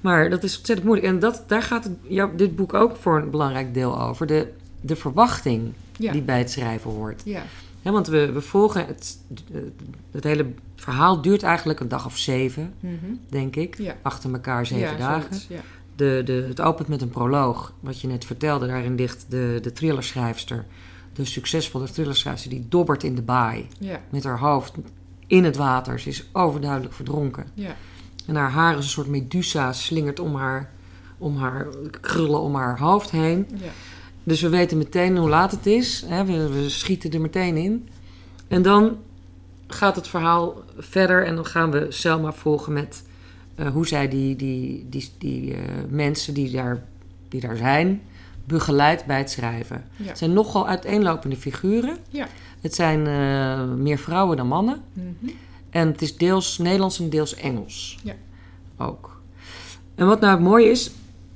Maar 0.00 0.30
dat 0.30 0.42
is 0.44 0.56
ontzettend 0.56 0.88
moeilijk. 0.88 1.12
En 1.12 1.18
dat, 1.18 1.44
daar 1.46 1.62
gaat 1.62 1.84
het, 1.84 1.92
jou, 2.02 2.36
dit 2.36 2.56
boek 2.56 2.74
ook 2.74 2.96
voor 2.96 3.18
een 3.22 3.30
belangrijk 3.30 3.74
deel 3.74 4.00
over. 4.00 4.26
De, 4.26 4.52
de 4.80 4.96
verwachting 4.96 5.72
ja, 5.96 6.12
die 6.12 6.22
bij 6.22 6.38
het 6.38 6.50
schrijven 6.50 6.90
hoort. 6.90 7.22
ja, 7.24 7.42
Hè, 7.82 7.90
want 7.90 8.06
we, 8.06 8.32
we 8.32 8.40
volgen 8.40 8.86
het, 8.86 9.18
het 10.10 10.24
hele 10.24 10.46
verhaal 10.76 11.22
duurt 11.22 11.42
eigenlijk 11.42 11.80
een 11.80 11.88
dag 11.88 12.06
of 12.06 12.16
zeven, 12.18 12.74
Mhm. 12.80 12.94
denk 13.28 13.56
ik. 13.56 13.78
Ja. 13.78 13.96
Achter 14.02 14.32
elkaar 14.32 14.66
zeven 14.66 14.90
Ja, 14.90 14.96
dagen. 14.96 15.22
zoiets, 15.34 15.46
Ja. 15.48 15.60
De, 16.00 16.22
de, 16.24 16.44
het 16.48 16.60
opent 16.60 16.88
met 16.88 17.02
een 17.02 17.08
proloog, 17.08 17.72
wat 17.80 18.00
je 18.00 18.08
net 18.08 18.24
vertelde. 18.24 18.66
Daarin 18.66 18.94
ligt 18.94 19.26
de, 19.28 19.58
de 19.62 19.72
thrillerschrijfster, 19.72 20.64
de 21.12 21.24
succesvolle 21.24 21.90
thrillerschrijfster, 21.90 22.50
die 22.50 22.66
dobbert 22.68 23.02
in 23.02 23.14
de 23.14 23.22
baai. 23.22 23.66
Ja. 23.78 24.00
Met 24.10 24.24
haar 24.24 24.38
hoofd 24.38 24.72
in 25.26 25.44
het 25.44 25.56
water. 25.56 26.00
Ze 26.00 26.08
is 26.08 26.28
overduidelijk 26.32 26.94
verdronken. 26.94 27.46
Ja. 27.54 27.76
En 28.26 28.34
haar 28.34 28.50
haar 28.50 28.78
is 28.78 28.84
een 28.84 28.90
soort 28.90 29.06
medusa, 29.06 29.72
slingert 29.72 30.20
om 30.20 30.34
haar, 30.34 30.72
om 31.18 31.36
haar 31.36 31.66
krullen 32.00 32.40
om 32.40 32.54
haar 32.54 32.78
hoofd 32.78 33.10
heen. 33.10 33.46
Ja. 33.54 33.70
Dus 34.22 34.40
we 34.40 34.48
weten 34.48 34.78
meteen 34.78 35.16
hoe 35.16 35.28
laat 35.28 35.50
het 35.50 35.66
is. 35.66 36.04
Hè? 36.06 36.24
We, 36.24 36.48
we 36.48 36.68
schieten 36.68 37.10
er 37.10 37.20
meteen 37.20 37.56
in. 37.56 37.88
En 38.48 38.62
dan 38.62 38.96
gaat 39.66 39.96
het 39.96 40.08
verhaal 40.08 40.62
verder 40.78 41.26
en 41.26 41.34
dan 41.34 41.46
gaan 41.46 41.70
we 41.70 41.86
Selma 41.88 42.32
volgen 42.32 42.72
met 42.72 43.02
hoe 43.68 43.86
zij 43.86 44.08
die, 44.08 44.36
die, 44.36 44.86
die, 44.88 45.10
die 45.18 45.54
eh, 45.54 45.60
mensen 45.88 46.34
die 46.34 46.50
daar, 46.50 46.84
die 47.28 47.40
daar 47.40 47.56
zijn 47.56 48.00
begeleidt 48.44 49.06
bij 49.06 49.18
het 49.18 49.30
schrijven. 49.30 49.84
Ja. 49.96 50.06
Het 50.06 50.18
zijn 50.18 50.32
nogal 50.32 50.68
uiteenlopende 50.68 51.36
figuren. 51.36 51.96
Ja. 52.08 52.26
Het 52.60 52.74
zijn 52.74 53.06
eh, 53.06 53.74
meer 53.74 53.98
vrouwen 53.98 54.36
dan 54.36 54.46
mannen. 54.46 54.82
Mhm. 54.92 55.32
En 55.70 55.88
het 55.88 56.02
is 56.02 56.16
deels 56.16 56.58
Nederlands 56.58 57.00
en 57.00 57.10
deels 57.10 57.34
Engels. 57.34 57.98
Ja. 58.02 58.14
Ook. 58.76 59.20
En 59.94 60.06
wat 60.06 60.20
nou 60.20 60.32
het 60.32 60.42
mooie 60.42 60.70
is, 60.70 60.90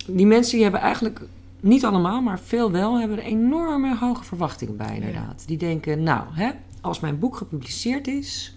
die 0.06 0.26
mensen 0.26 0.52
die 0.52 0.62
hebben 0.62 0.80
eigenlijk, 0.80 1.20
niet 1.60 1.84
allemaal, 1.84 2.20
maar 2.20 2.40
veel 2.40 2.70
wel, 2.70 2.98
hebben 2.98 3.18
er 3.18 3.24
enorme 3.24 3.96
hoge 3.96 4.24
verwachtingen 4.24 4.76
bij 4.76 4.94
inderdaad. 4.94 5.44
Die 5.46 5.56
denken, 5.56 6.02
nou, 6.02 6.24
hè, 6.32 6.50
als 6.80 7.00
mijn 7.00 7.18
boek 7.18 7.36
gepubliceerd 7.36 8.06
is, 8.06 8.54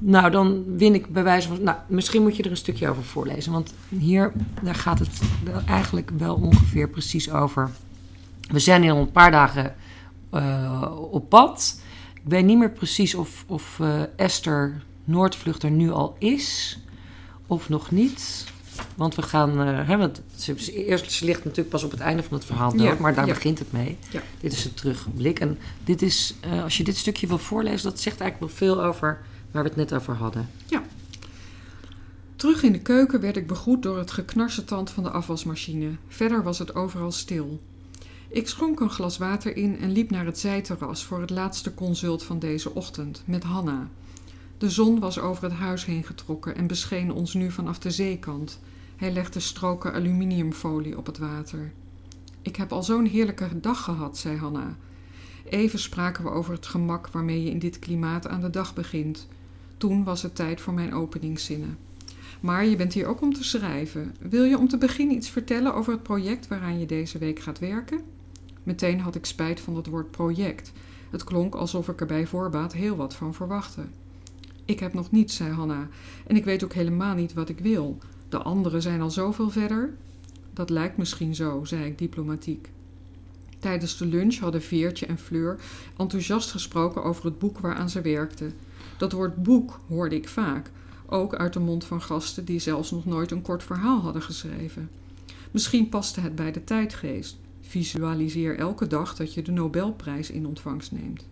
nou 0.00 0.30
dan 0.30 0.76
win 0.76 0.94
ik 0.94 1.12
bij 1.12 1.22
wijze 1.22 1.48
van, 1.48 1.62
nou, 1.62 1.76
misschien 1.86 2.22
moet 2.22 2.36
je 2.36 2.42
er 2.42 2.50
een 2.50 2.56
stukje 2.56 2.88
over 2.88 3.02
voorlezen. 3.04 3.52
Want 3.52 3.74
hier, 3.88 4.32
daar 4.62 4.74
gaat 4.74 4.98
het 4.98 5.20
eigenlijk 5.66 6.10
wel 6.16 6.34
ongeveer 6.34 6.88
precies 6.88 7.30
over. 7.30 7.70
We 8.50 8.58
zijn 8.58 8.82
hier 8.82 8.92
al 8.92 8.98
een 9.00 9.12
paar 9.12 9.30
dagen 9.30 9.74
eh, 10.30 10.92
op 11.10 11.28
pad. 11.28 11.80
Ik 12.14 12.22
weet 12.24 12.44
niet 12.44 12.58
meer 12.58 12.70
precies 12.70 13.14
of, 13.14 13.44
of 13.46 13.80
eh, 13.80 14.00
Esther 14.16 14.82
Noordvlucht 15.04 15.62
er 15.62 15.70
nu 15.70 15.90
al 15.90 16.16
is 16.18 16.78
of 17.46 17.68
nog 17.68 17.90
niet. 17.90 18.44
Want 18.94 19.14
we 19.14 19.22
gaan. 19.22 19.60
eh, 19.60 19.88
hè, 19.88 19.96
want 19.96 20.22
ze, 20.36 20.84
eerst, 20.84 21.12
ze 21.12 21.24
ligt 21.24 21.44
natuurlijk 21.44 21.68
pas 21.70 21.84
op 21.84 21.90
het 21.90 22.00
einde 22.00 22.22
van 22.22 22.36
het 22.36 22.46
verhaal 22.46 22.70
dood, 22.70 22.80
Ja, 22.80 22.96
maar 23.00 23.14
daar 23.14 23.26
ja. 23.26 23.34
begint 23.34 23.58
het 23.58 23.72
mee. 23.72 23.96
Ja. 24.10 24.22
Dit 24.40 24.52
is 24.52 24.64
het 24.64 24.76
terugblik. 24.76 25.40
En 25.40 25.58
dit 25.84 26.02
is, 26.02 26.34
als 26.62 26.76
je 26.76 26.84
dit 26.84 26.96
stukje 26.96 27.26
wil 27.26 27.38
voorlezen, 27.38 27.90
dat 27.90 28.00
zegt 28.00 28.20
eigenlijk 28.20 28.52
wel 28.52 28.68
veel 28.68 28.84
over 28.84 29.20
waar 29.56 29.64
we 29.64 29.80
het 29.80 29.90
net 29.90 30.00
over 30.00 30.14
hadden. 30.14 30.48
Terug 32.36 32.62
in 32.62 32.72
de 32.72 32.80
keuken 32.80 33.20
werd 33.20 33.36
ik 33.36 33.46
begroet 33.46 33.82
door 33.82 33.98
het 33.98 34.10
geknarsetand 34.10 34.90
van 34.90 35.02
de 35.02 35.10
afwasmachine. 35.10 35.96
Verder 36.08 36.42
was 36.42 36.58
het 36.58 36.74
overal 36.74 37.12
stil. 37.12 37.60
Ik 38.28 38.48
schonk 38.48 38.80
een 38.80 38.90
glas 38.90 39.18
water 39.18 39.56
in 39.56 39.78
en 39.78 39.92
liep 39.92 40.10
naar 40.10 40.24
het 40.24 40.38
zijterras 40.38 41.04
voor 41.04 41.20
het 41.20 41.30
laatste 41.30 41.74
consult 41.74 42.22
van 42.22 42.38
deze 42.38 42.74
ochtend 42.74 43.22
met 43.24 43.42
Hanna. 43.42 43.88
De 44.58 44.70
zon 44.70 44.98
was 44.98 45.18
over 45.18 45.44
het 45.44 45.52
huis 45.52 45.84
heen 45.84 46.04
getrokken 46.04 46.56
en 46.56 46.66
bescheen 46.66 47.12
ons 47.12 47.34
nu 47.34 47.50
vanaf 47.50 47.78
de 47.78 47.90
zeekant. 47.90 48.60
Hij 48.96 49.12
legde 49.12 49.40
stroken 49.40 49.92
aluminiumfolie 49.92 50.98
op 50.98 51.06
het 51.06 51.18
water. 51.18 51.72
Ik 52.42 52.56
heb 52.56 52.72
al 52.72 52.82
zo'n 52.82 53.06
heerlijke 53.06 53.60
dag 53.60 53.82
gehad, 53.82 54.18
zei 54.18 54.36
Hanna. 54.36 54.76
Even 55.48 55.78
spraken 55.78 56.24
we 56.24 56.30
over 56.30 56.52
het 56.52 56.66
gemak 56.66 57.08
waarmee 57.08 57.44
je 57.44 57.50
in 57.50 57.58
dit 57.58 57.78
klimaat 57.78 58.28
aan 58.28 58.40
de 58.40 58.50
dag 58.50 58.74
begint. 58.74 59.26
Toen 59.76 60.04
was 60.04 60.22
het 60.22 60.34
tijd 60.34 60.60
voor 60.60 60.74
mijn 60.74 60.94
openingszinnen. 60.94 61.78
Maar 62.40 62.66
je 62.66 62.76
bent 62.76 62.92
hier 62.92 63.06
ook 63.06 63.20
om 63.20 63.34
te 63.34 63.44
schrijven. 63.44 64.14
Wil 64.20 64.44
je 64.44 64.58
om 64.58 64.68
te 64.68 64.78
beginnen 64.78 65.16
iets 65.16 65.30
vertellen 65.30 65.74
over 65.74 65.92
het 65.92 66.02
project 66.02 66.48
waaraan 66.48 66.78
je 66.78 66.86
deze 66.86 67.18
week 67.18 67.40
gaat 67.40 67.58
werken? 67.58 68.00
Meteen 68.62 69.00
had 69.00 69.14
ik 69.14 69.24
spijt 69.24 69.60
van 69.60 69.76
het 69.76 69.86
woord 69.86 70.10
project. 70.10 70.72
Het 71.10 71.24
klonk 71.24 71.54
alsof 71.54 71.88
ik 71.88 72.00
er 72.00 72.06
bij 72.06 72.26
voorbaat 72.26 72.72
heel 72.72 72.96
wat 72.96 73.14
van 73.14 73.34
verwachtte. 73.34 73.82
Ik 74.64 74.80
heb 74.80 74.94
nog 74.94 75.10
niets, 75.10 75.36
zei 75.36 75.50
Hanna, 75.52 75.88
en 76.26 76.36
ik 76.36 76.44
weet 76.44 76.64
ook 76.64 76.72
helemaal 76.72 77.14
niet 77.14 77.34
wat 77.34 77.48
ik 77.48 77.58
wil. 77.58 77.98
De 78.28 78.38
anderen 78.38 78.82
zijn 78.82 79.00
al 79.00 79.10
zoveel 79.10 79.50
verder. 79.50 79.94
Dat 80.52 80.70
lijkt 80.70 80.96
misschien 80.96 81.34
zo, 81.34 81.64
zei 81.64 81.84
ik 81.84 81.98
diplomatiek. 81.98 82.70
Tijdens 83.58 83.96
de 83.96 84.06
lunch 84.06 84.38
hadden 84.38 84.62
Veertje 84.62 85.06
en 85.06 85.18
Fleur 85.18 85.60
enthousiast 85.96 86.50
gesproken 86.50 87.04
over 87.04 87.24
het 87.24 87.38
boek 87.38 87.58
waaraan 87.58 87.90
ze 87.90 88.00
werkten. 88.00 88.52
Dat 88.98 89.12
woord 89.12 89.42
boek 89.42 89.80
hoorde 89.88 90.16
ik 90.16 90.28
vaak, 90.28 90.70
ook 91.06 91.34
uit 91.34 91.52
de 91.52 91.60
mond 91.60 91.84
van 91.84 92.02
gasten 92.02 92.44
die 92.44 92.58
zelfs 92.58 92.90
nog 92.90 93.04
nooit 93.04 93.30
een 93.30 93.42
kort 93.42 93.62
verhaal 93.62 94.00
hadden 94.00 94.22
geschreven. 94.22 94.90
Misschien 95.50 95.88
paste 95.88 96.20
het 96.20 96.34
bij 96.34 96.52
de 96.52 96.64
tijdgeest. 96.64 97.36
Visualiseer 97.60 98.58
elke 98.58 98.86
dag 98.86 99.16
dat 99.16 99.34
je 99.34 99.42
de 99.42 99.52
Nobelprijs 99.52 100.30
in 100.30 100.46
ontvangst 100.46 100.92
neemt. 100.92 101.26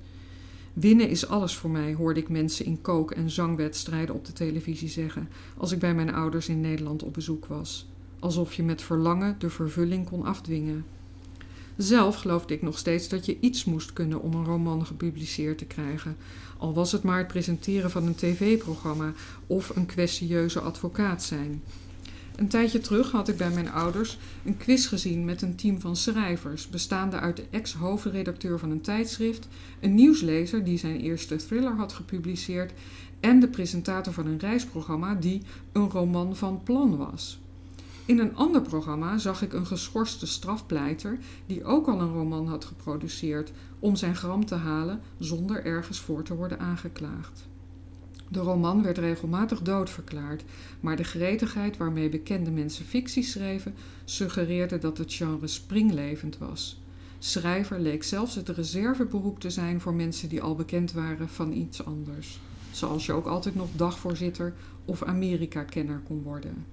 Winnen 0.73 1.09
is 1.09 1.29
alles 1.29 1.57
voor 1.57 1.71
mij, 1.71 1.95
hoorde 1.95 2.21
ik 2.21 2.29
mensen 2.29 2.65
in 2.65 2.81
kook- 2.81 3.11
en 3.11 3.31
zangwedstrijden 3.31 4.15
op 4.15 4.25
de 4.25 4.33
televisie 4.33 4.89
zeggen 4.89 5.29
als 5.57 5.73
ik 5.73 5.79
bij 5.79 5.95
mijn 5.95 6.15
ouders 6.15 6.49
in 6.49 6.61
Nederland 6.61 7.03
op 7.03 7.15
bezoek 7.15 7.47
was. 7.47 7.87
Alsof 8.19 8.55
je 8.55 8.63
met 8.63 8.83
verlangen 8.83 9.37
de 9.39 9.51
vervulling 9.51 10.09
kon 10.09 10.25
afdwingen. 10.25 10.85
Zelf 11.77 12.17
geloofde 12.17 12.55
ik 12.55 12.63
nog 12.63 12.79
steeds 12.79 13.09
dat 13.09 13.27
je 13.27 13.37
iets 13.41 13.65
moest 13.65 13.93
kunnen 13.93 14.23
om 14.23 14.35
een 14.35 14.45
roman 14.45 14.87
gepubliceerd 14.87 15.59
te 15.59 15.65
krijgen, 15.65 16.17
al 16.59 16.75
was 16.75 16.93
het 16.93 17.03
maar 17.03 17.19
het 17.19 17.27
presenteren 17.27 17.91
van 17.91 18.07
een 18.07 18.15
tv-programma 18.15 19.13
of 19.47 19.77
een 19.77 19.87
kwestieuze 19.87 20.61
advocaat 20.61 21.23
zijn. 21.23 21.63
Een 22.37 22.49
tijdje 22.49 22.81
terug 22.81 23.11
had 23.11 23.29
ik 23.29 23.37
bij 23.37 23.51
mijn 23.51 23.71
ouders 23.71 24.19
een 24.45 24.57
quiz 24.57 24.89
gezien 24.89 25.25
met 25.25 25.43
een 25.43 25.57
team 25.57 25.81
van 25.81 25.97
schrijvers, 25.97 26.69
bestaande 26.69 27.17
uit 27.17 27.37
de 27.37 27.45
ex-hoofdredacteur 27.51 28.59
van 28.59 28.71
een 28.71 28.81
tijdschrift, 28.81 29.49
een 29.81 29.95
nieuwslezer 29.95 30.65
die 30.65 30.79
zijn 30.79 31.01
eerste 31.01 31.37
thriller 31.37 31.77
had 31.77 31.93
gepubliceerd 31.93 32.73
en 33.21 33.41
de 33.41 33.49
presentator 33.49 34.13
van 34.13 34.27
een 34.27 34.39
reisprogramma 34.39 35.15
die 35.15 35.43
een 35.73 35.91
roman 35.91 36.37
van 36.37 36.63
plan 36.63 36.97
was. 36.97 37.39
In 38.07 38.19
een 38.19 38.37
ander 38.37 38.63
programma 38.63 39.19
zag 39.19 39.43
ik 39.43 39.53
een 39.53 39.67
geschorste 39.67 40.27
strafpleiter 40.27 41.19
die 41.47 41.65
ook 41.65 41.87
al 41.87 42.01
een 42.01 42.13
roman 42.13 42.49
had 42.49 42.65
geproduceerd 42.65 43.53
om 43.79 43.97
zijn 43.97 44.17
gram 44.17 44.45
te 44.47 44.55
halen 44.55 45.01
zonder 45.19 45.65
ergens 45.65 46.01
voor 46.01 46.23
te 46.23 46.35
worden 46.35 46.59
aangeklaagd. 46.59 47.47
De 48.29 48.41
roman 48.41 48.83
werd 48.83 48.99
regelmatig 48.99 49.63
doodverklaard, 49.63 50.45
maar 50.81 50.97
de 50.97 51.05
gretigheid 51.05 51.77
waarmee 51.77 52.09
bekende 52.09 52.51
mensen 52.51 52.85
fictie 52.85 53.23
schreven 53.23 53.75
suggereerde 54.05 54.79
dat 54.79 54.99
het 54.99 55.13
genre 55.13 55.47
springlevend 55.47 56.39
was. 56.39 56.83
Schrijver 57.19 57.81
leek 57.81 58.03
zelfs 58.03 58.35
het 58.35 58.49
reserveberoep 58.49 59.41
te 59.41 59.51
zijn 59.51 59.81
voor 59.81 59.95
mensen 59.95 60.29
die 60.29 60.43
al 60.43 60.55
bekend 60.55 60.93
waren 60.93 61.29
van 61.29 61.53
iets 61.53 61.85
anders. 61.85 62.41
Zoals 62.71 63.07
je 63.07 63.13
ook 63.13 63.27
altijd 63.27 63.55
nog 63.55 63.69
dagvoorzitter 63.77 64.55
of 64.85 65.03
Amerika-kenner 65.03 66.01
kon 66.07 66.23
worden. 66.23 66.67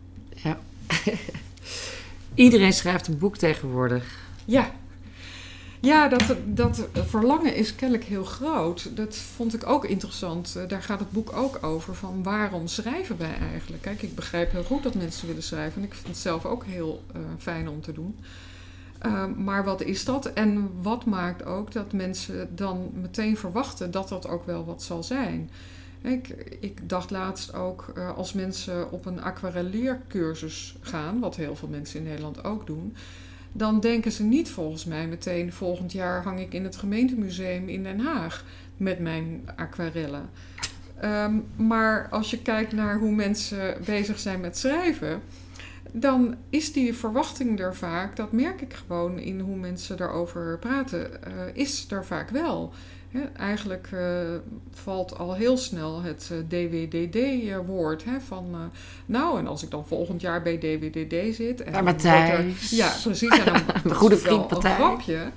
Ja. 0.43 0.59
Iedereen 2.33 2.73
schrijft 2.73 3.07
een 3.07 3.17
boek 3.17 3.37
tegenwoordig. 3.37 4.19
Ja. 4.45 4.71
Ja, 5.79 6.07
dat, 6.07 6.35
dat 6.45 6.87
verlangen 6.93 7.55
is 7.55 7.75
kennelijk 7.75 8.07
heel 8.07 8.23
groot. 8.23 8.95
Dat 8.95 9.15
vond 9.15 9.53
ik 9.53 9.67
ook 9.67 9.85
interessant. 9.85 10.55
Eh, 10.55 10.67
Daar 10.67 10.83
gaat 10.83 10.99
het 10.99 11.11
boek 11.11 11.33
ook 11.33 11.63
over. 11.63 11.95
Van 11.95 12.23
waarom 12.23 12.67
schrijven 12.67 13.17
wij 13.17 13.37
eigenlijk? 13.51 13.81
Kijk, 13.81 14.01
ik 14.01 14.15
begrijp 14.15 14.51
heel 14.51 14.63
goed 14.63 14.83
dat 14.83 14.95
mensen 14.95 15.27
willen 15.27 15.43
schrijven. 15.43 15.81
En 15.81 15.87
ik 15.87 15.93
vind 15.93 16.07
het 16.07 16.17
zelf 16.17 16.45
ook 16.45 16.65
heel 16.65 17.03
eh, 17.13 17.21
fijn 17.37 17.69
om 17.69 17.81
te 17.81 17.91
doen. 17.91 18.15
Uh, 19.05 19.25
maar 19.37 19.63
wat 19.63 19.81
is 19.81 20.05
dat? 20.05 20.25
En 20.25 20.69
wat 20.81 21.05
maakt 21.05 21.45
ook 21.45 21.71
dat 21.71 21.93
mensen 21.93 22.55
dan 22.55 22.91
meteen 22.93 23.37
verwachten 23.37 23.91
dat 23.91 24.09
dat 24.09 24.27
ook 24.27 24.45
wel 24.45 24.65
wat 24.65 24.83
zal 24.83 25.03
zijn? 25.03 25.49
Ik, 26.01 26.27
ik 26.59 26.89
dacht 26.89 27.11
laatst 27.11 27.53
ook, 27.53 27.93
uh, 27.97 28.17
als 28.17 28.33
mensen 28.33 28.91
op 28.91 29.05
een 29.05 29.21
aquarelleercursus 29.21 30.75
gaan, 30.81 31.19
wat 31.19 31.35
heel 31.35 31.55
veel 31.55 31.67
mensen 31.67 31.99
in 31.99 32.05
Nederland 32.05 32.43
ook 32.43 32.67
doen, 32.67 32.95
dan 33.51 33.79
denken 33.79 34.11
ze 34.11 34.23
niet 34.23 34.49
volgens 34.49 34.85
mij 34.85 35.07
meteen 35.07 35.53
volgend 35.53 35.91
jaar 35.91 36.23
hang 36.23 36.39
ik 36.39 36.53
in 36.53 36.63
het 36.63 36.75
gemeentemuseum 36.75 37.69
in 37.69 37.83
Den 37.83 37.99
Haag 37.99 38.45
met 38.77 38.99
mijn 38.99 39.49
aquarellen. 39.55 40.29
Um, 41.03 41.45
maar 41.55 42.07
als 42.09 42.29
je 42.29 42.41
kijkt 42.41 42.71
naar 42.71 42.97
hoe 42.97 43.11
mensen 43.11 43.77
bezig 43.85 44.19
zijn 44.19 44.39
met 44.39 44.57
schrijven, 44.57 45.21
dan 45.91 46.35
is 46.49 46.73
die 46.73 46.93
verwachting 46.93 47.59
er 47.59 47.75
vaak, 47.75 48.15
dat 48.15 48.31
merk 48.31 48.61
ik 48.61 48.73
gewoon 48.73 49.19
in 49.19 49.39
hoe 49.39 49.55
mensen 49.55 49.97
daarover 49.97 50.57
praten, 50.59 51.09
uh, 51.27 51.33
is 51.53 51.91
er 51.91 52.05
vaak 52.05 52.29
wel. 52.29 52.73
He, 53.11 53.19
eigenlijk 53.37 53.89
uh, 53.93 53.99
valt 54.73 55.17
al 55.17 55.35
heel 55.35 55.57
snel 55.57 56.01
het 56.01 56.29
uh, 56.31 56.37
DWDD-woord. 56.47 58.03
Van, 58.27 58.45
uh, 58.51 58.59
nou, 59.05 59.39
en 59.39 59.47
als 59.47 59.63
ik 59.63 59.71
dan 59.71 59.85
volgend 59.87 60.21
jaar 60.21 60.41
bij 60.41 60.57
DWDD 60.57 61.35
zit. 61.35 61.61
En 61.61 61.71
ja, 61.73 61.81
Matthijs. 61.81 62.69
ja, 62.69 62.93
precies. 63.03 63.37
En 63.37 63.45
dan 63.45 63.61
een 63.83 63.95
goede 63.95 64.17
vriend 64.17 64.51
Een 64.51 64.61
grapje. 64.61 65.31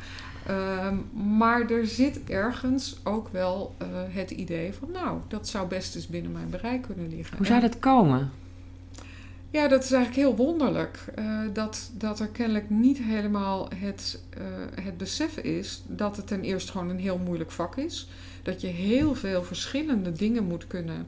Ehm, 0.46 0.96
maar 1.38 1.70
er 1.70 1.87
zit 1.87 2.20
ergens 2.24 2.96
ook 3.04 3.28
wel 3.28 3.74
eh, 3.78 3.87
het 4.08 4.30
idee 4.30 4.72
van, 4.72 4.90
nou, 4.92 5.18
dat 5.28 5.48
zou 5.48 5.68
best 5.68 5.94
eens 5.94 6.06
binnen 6.06 6.32
mijn 6.32 6.50
bereik 6.50 6.82
kunnen 6.82 7.08
liggen. 7.08 7.37
Hoe 7.37 7.46
zou 7.46 7.62
En- 7.62 7.68
dat 7.70 7.78
komen? 7.78 8.30
Ja, 9.54 9.68
dat 9.68 9.84
is 9.84 9.92
eigenlijk 9.92 10.26
heel 10.26 10.46
wonderlijk. 10.46 11.04
eh, 11.14 11.40
dat, 11.52 11.90
dat 11.92 12.20
er 12.20 12.28
kennelijk 12.28 12.70
niet 12.70 12.98
helemaal 12.98 13.68
het, 13.74 14.20
eh, 14.30 14.84
het 14.84 14.96
besef 14.96 15.36
is 15.36 15.82
dat 15.86 16.16
het 16.16 16.26
ten 16.26 16.42
eerste 16.42 16.72
gewoon 16.72 16.88
een 16.88 16.98
heel 16.98 17.18
moeilijk 17.18 17.50
vak 17.50 17.76
is. 17.76 18.08
Dat 18.42 18.60
je 18.60 18.66
heel 18.66 19.14
veel 19.14 19.42
verschillende 19.42 20.12
dingen 20.12 20.44
moet 20.44 20.66
kunnen 20.66 21.06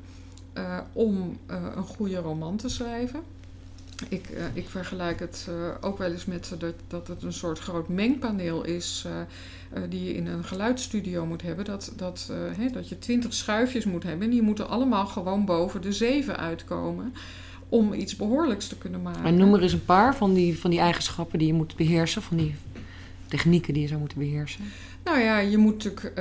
eh, 0.53 0.79
om 0.93 1.39
een 1.47 1.83
goede 1.83 2.17
roman 2.17 2.57
te 2.57 2.69
schrijven. 2.69 3.21
Ik, 4.09 4.29
ik 4.53 4.69
vergelijk 4.69 5.21
het 5.21 5.49
ook 5.81 5.99
wel 5.99 6.13
eens 6.13 6.25
met 6.25 6.55
dat, 6.59 6.75
dat 6.89 7.09
het 7.09 7.23
een 7.23 7.33
soort 7.33 7.59
groot 7.59 7.89
mengpaneel 7.89 8.65
is 8.65 9.07
die 9.89 10.05
je 10.05 10.15
in 10.15 10.27
een 10.27 10.45
geluidsstudio 10.45 11.27
moet 11.27 11.43
hebben. 11.43 11.65
Dat, 11.65 11.93
dat, 11.97 12.31
hè, 12.57 12.71
dat 12.71 12.89
je 12.89 12.99
twintig 12.99 13.35
schuifjes 13.35 13.85
moet 13.85 14.03
hebben 14.03 14.25
en 14.25 14.31
die 14.31 14.43
moeten 14.43 14.69
allemaal 14.69 15.07
gewoon 15.07 15.45
boven 15.45 15.83
de 15.83 15.93
zeven 15.93 16.37
uitkomen 16.37 17.13
om 17.69 17.93
iets 17.93 18.17
behoorlijks 18.17 18.69
te 18.69 18.79
kunnen 18.79 19.03
maken. 19.03 19.25
En 19.25 19.37
noem 19.37 19.55
er 19.55 19.63
eens 19.63 19.73
een 19.73 19.85
paar 19.85 20.17
van 20.17 20.35
die, 20.35 20.59
van 20.59 20.71
die 20.71 20.81
eigenschappen 20.81 21.39
die 21.39 21.47
je 21.49 21.55
moet 21.55 21.77
beheersen, 21.77 22.23
van 22.23 22.37
die 22.37 22.55
technieken 23.29 23.73
die 23.73 23.83
je 23.83 23.89
zou 23.89 24.01
moeten 24.01 24.19
beheersen. 24.19 24.61
Nou 25.05 25.19
ja, 25.21 25.39
je 25.39 25.57
moet 25.59 25.85
natuurlijk 25.85 26.17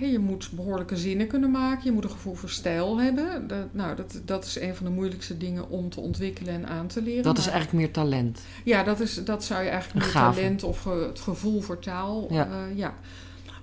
eh, 0.00 0.10
je 0.12 0.18
moet 0.18 0.50
behoorlijke 0.52 0.96
zinnen 0.96 1.26
kunnen 1.26 1.50
maken. 1.50 1.84
Je 1.84 1.92
moet 1.92 2.04
een 2.04 2.10
gevoel 2.10 2.34
voor 2.34 2.48
stijl 2.50 3.00
hebben. 3.00 3.46
Dat, 3.48 3.66
nou, 3.74 3.96
dat, 3.96 4.20
dat 4.24 4.44
is 4.44 4.60
een 4.60 4.74
van 4.74 4.86
de 4.86 4.92
moeilijkste 4.92 5.36
dingen 5.38 5.68
om 5.70 5.90
te 5.90 6.00
ontwikkelen 6.00 6.54
en 6.54 6.66
aan 6.68 6.86
te 6.86 7.02
leren. 7.02 7.22
Dat 7.22 7.38
is 7.38 7.46
eigenlijk 7.46 7.76
meer 7.76 7.90
talent. 7.90 8.40
Ja, 8.64 8.82
dat, 8.82 9.00
is, 9.00 9.24
dat 9.24 9.44
zou 9.44 9.62
je 9.62 9.68
eigenlijk 9.68 10.04
meer 10.04 10.14
talent 10.14 10.62
of 10.62 10.78
ge- 10.80 11.06
het 11.08 11.20
gevoel 11.20 11.60
voor 11.60 11.78
taal. 11.78 12.26
Ja. 12.30 12.48
Ja. 12.74 12.94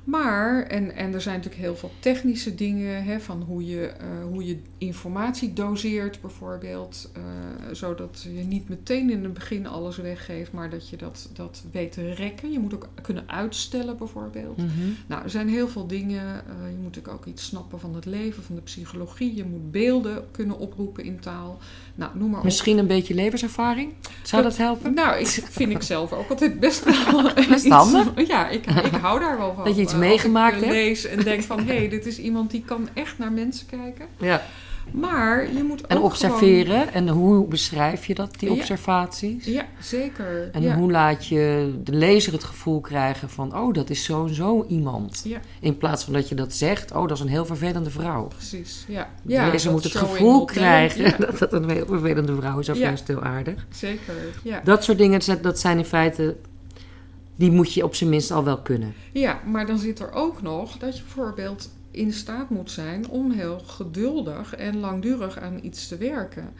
Maar, 0.03 0.63
en, 0.63 0.95
en 0.95 1.13
er 1.13 1.21
zijn 1.21 1.35
natuurlijk 1.35 1.63
heel 1.63 1.75
veel 1.75 1.91
technische 1.99 2.55
dingen, 2.55 3.03
hè, 3.03 3.19
van 3.19 3.41
hoe 3.47 3.65
je, 3.65 3.85
eh, 3.87 4.05
hoe 4.31 4.45
je 4.45 4.57
informatie 4.77 5.53
doseert 5.53 6.21
bijvoorbeeld. 6.21 7.09
eh, 7.13 7.21
zodat 7.71 8.25
je 8.35 8.43
niet 8.43 8.69
meteen 8.69 9.09
in 9.09 9.23
het 9.23 9.33
begin 9.33 9.67
alles 9.67 9.97
weggeeft, 9.97 10.51
maar 10.51 10.69
dat 10.69 10.89
je 10.89 10.97
dat, 10.97 11.29
dat 11.33 11.63
weet 11.71 11.91
te 11.91 12.13
rekken. 12.13 12.51
Je 12.51 12.59
moet 12.59 12.73
ook 12.73 12.87
kunnen 13.01 13.23
uitstellen 13.27 13.97
bijvoorbeeld. 13.97 14.57
Mhm. 14.57 14.69
Nou, 15.07 15.23
er 15.23 15.29
zijn 15.29 15.49
heel 15.49 15.67
veel 15.67 15.87
dingen. 15.87 16.25
eh, 16.25 16.41
je 16.69 16.75
moet 16.75 16.83
natuurlijk 16.83 17.13
ook 17.13 17.25
iets 17.25 17.45
snappen 17.45 17.79
van 17.79 17.95
het 17.95 18.05
leven, 18.05 18.43
van 18.43 18.55
de 18.55 18.61
psychologie. 18.61 19.35
Je 19.35 19.45
moet 19.45 19.71
beelden 19.71 20.23
kunnen 20.31 20.59
oproepen 20.59 21.03
in 21.03 21.19
taal. 21.19 21.57
Nou, 21.95 22.11
noem 22.17 22.29
maar 22.29 22.39
op. 22.39 22.45
Misschien 22.45 22.77
een 22.77 22.87
beetje 22.87 23.13
levenservaring? 23.13 23.93
Zou 24.23 24.43
dat, 24.43 24.57
helpen? 24.57 24.93
Nou, 24.93 25.19
ik 25.19 25.27
vind 25.27 25.71
ik 25.71 25.81
zelf 25.81 26.13
ook 26.13 26.29
altijd 26.29 26.59
best 26.59 26.83
wel 27.11 27.23
Best 27.49 27.67
handig. 27.79 28.27
Ja, 28.27 28.49
ik, 28.49 28.65
ik 28.65 28.91
hou 29.01 29.19
daar 29.19 29.37
wel 29.37 29.53
van. 29.53 29.63
Dat 29.63 29.75
je 29.75 29.81
iets 29.81 29.90
Meegemaakt 29.95 30.55
hebt. 30.55 30.71
lees 30.71 31.05
en 31.05 31.19
denk 31.23 31.43
van, 31.43 31.59
hé, 31.59 31.75
hey, 31.77 31.89
dit 31.89 32.05
is 32.05 32.17
iemand 32.17 32.51
die 32.51 32.63
kan 32.65 32.89
echt 32.93 33.17
naar 33.17 33.31
mensen 33.31 33.65
kijken. 33.67 34.05
Ja. 34.19 34.41
Maar 34.91 35.53
je 35.53 35.63
moet 35.63 35.87
En 35.87 35.97
ook 35.97 36.03
observeren. 36.03 36.93
En 36.93 37.07
hoe 37.09 37.47
beschrijf 37.47 38.05
je 38.05 38.13
dat, 38.15 38.39
die 38.39 38.49
Ja. 38.49 38.55
observaties? 38.55 39.45
Ja, 39.45 39.65
zeker. 39.79 40.49
En 40.51 40.61
ja. 40.61 40.75
hoe 40.75 40.91
laat 40.91 41.27
je 41.27 41.73
de 41.83 41.91
lezer 41.93 42.33
het 42.33 42.43
gevoel 42.43 42.79
krijgen 42.81 43.29
van... 43.29 43.55
oh, 43.57 43.73
dat 43.73 43.89
is 43.89 44.03
zo 44.03 44.25
en 44.25 44.33
zo 44.33 44.65
iemand. 44.67 45.21
Ja, 45.25 45.39
In 45.59 45.77
plaats 45.77 46.03
van 46.03 46.13
dat 46.13 46.29
je 46.29 46.35
dat 46.35 46.53
zegt... 46.53 46.91
oh, 46.91 47.01
dat 47.07 47.11
is 47.17 47.19
een 47.23 47.29
heel 47.29 47.45
vervelende 47.45 47.89
vrouw. 47.89 48.27
precies. 48.27 48.85
Ja, 48.87 49.09
De 49.23 49.49
lezer 49.51 49.71
moet 49.71 49.83
het 49.83 49.95
gevoel 49.95 50.45
krijgen 50.45 51.13
dat 51.25 51.37
dat 51.37 51.53
een 51.53 51.69
heel 51.69 51.85
vervelende 51.85 52.35
vrouw 52.35 52.59
is. 52.59 52.69
Of 52.69 52.77
juist 52.77 53.07
heel 53.07 53.23
aardig. 53.23 53.65
zeker. 53.71 54.13
Ja. 54.43 54.61
Dat 54.63 54.83
soort 54.83 54.97
dingen, 54.97 55.21
dat 55.41 55.59
zijn 55.59 55.77
in 55.77 55.85
feite... 55.85 56.35
die 57.41 57.51
moet 57.51 57.73
je 57.73 57.83
op 57.83 57.95
zijn 57.95 58.09
minst 58.09 58.31
al 58.31 58.43
wel 58.43 58.61
kunnen. 58.61 58.93
Ja, 59.11 59.41
maar 59.45 59.65
dan 59.65 59.77
zit 59.77 59.99
er 59.99 60.11
ook 60.11 60.41
nog 60.41 60.77
dat 60.77 60.97
je 60.97 61.03
bijvoorbeeld 61.03 61.69
in 61.91 62.13
staat 62.13 62.49
moet 62.49 62.71
zijn 62.71 63.09
om 63.09 63.31
heel 63.31 63.59
geduldig 63.59 64.55
en 64.55 64.79
langdurig 64.79 65.39
aan 65.39 65.59
iets 65.61 65.87
te 65.87 65.97
werken. 65.97 66.53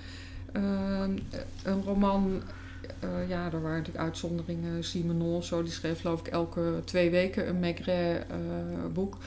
Ehm, 0.52 1.18
een 1.64 1.84
roman, 1.84 2.42
eh, 3.00 3.30
ja, 3.30 3.46
er 3.46 3.62
waren 3.62 3.78
natuurlijk 3.78 4.06
uitzonderingen. 4.06 4.84
Simenon 4.84 5.36
of 5.36 5.46
zo, 5.46 5.64
die 5.64 5.72
schreef 5.72 6.02
geloof 6.02 6.20
ik 6.20 6.28
elke 6.28 6.82
twee 6.86 7.10
weken 7.10 7.48
een 7.48 7.60
Maigret-boek. 7.60 9.18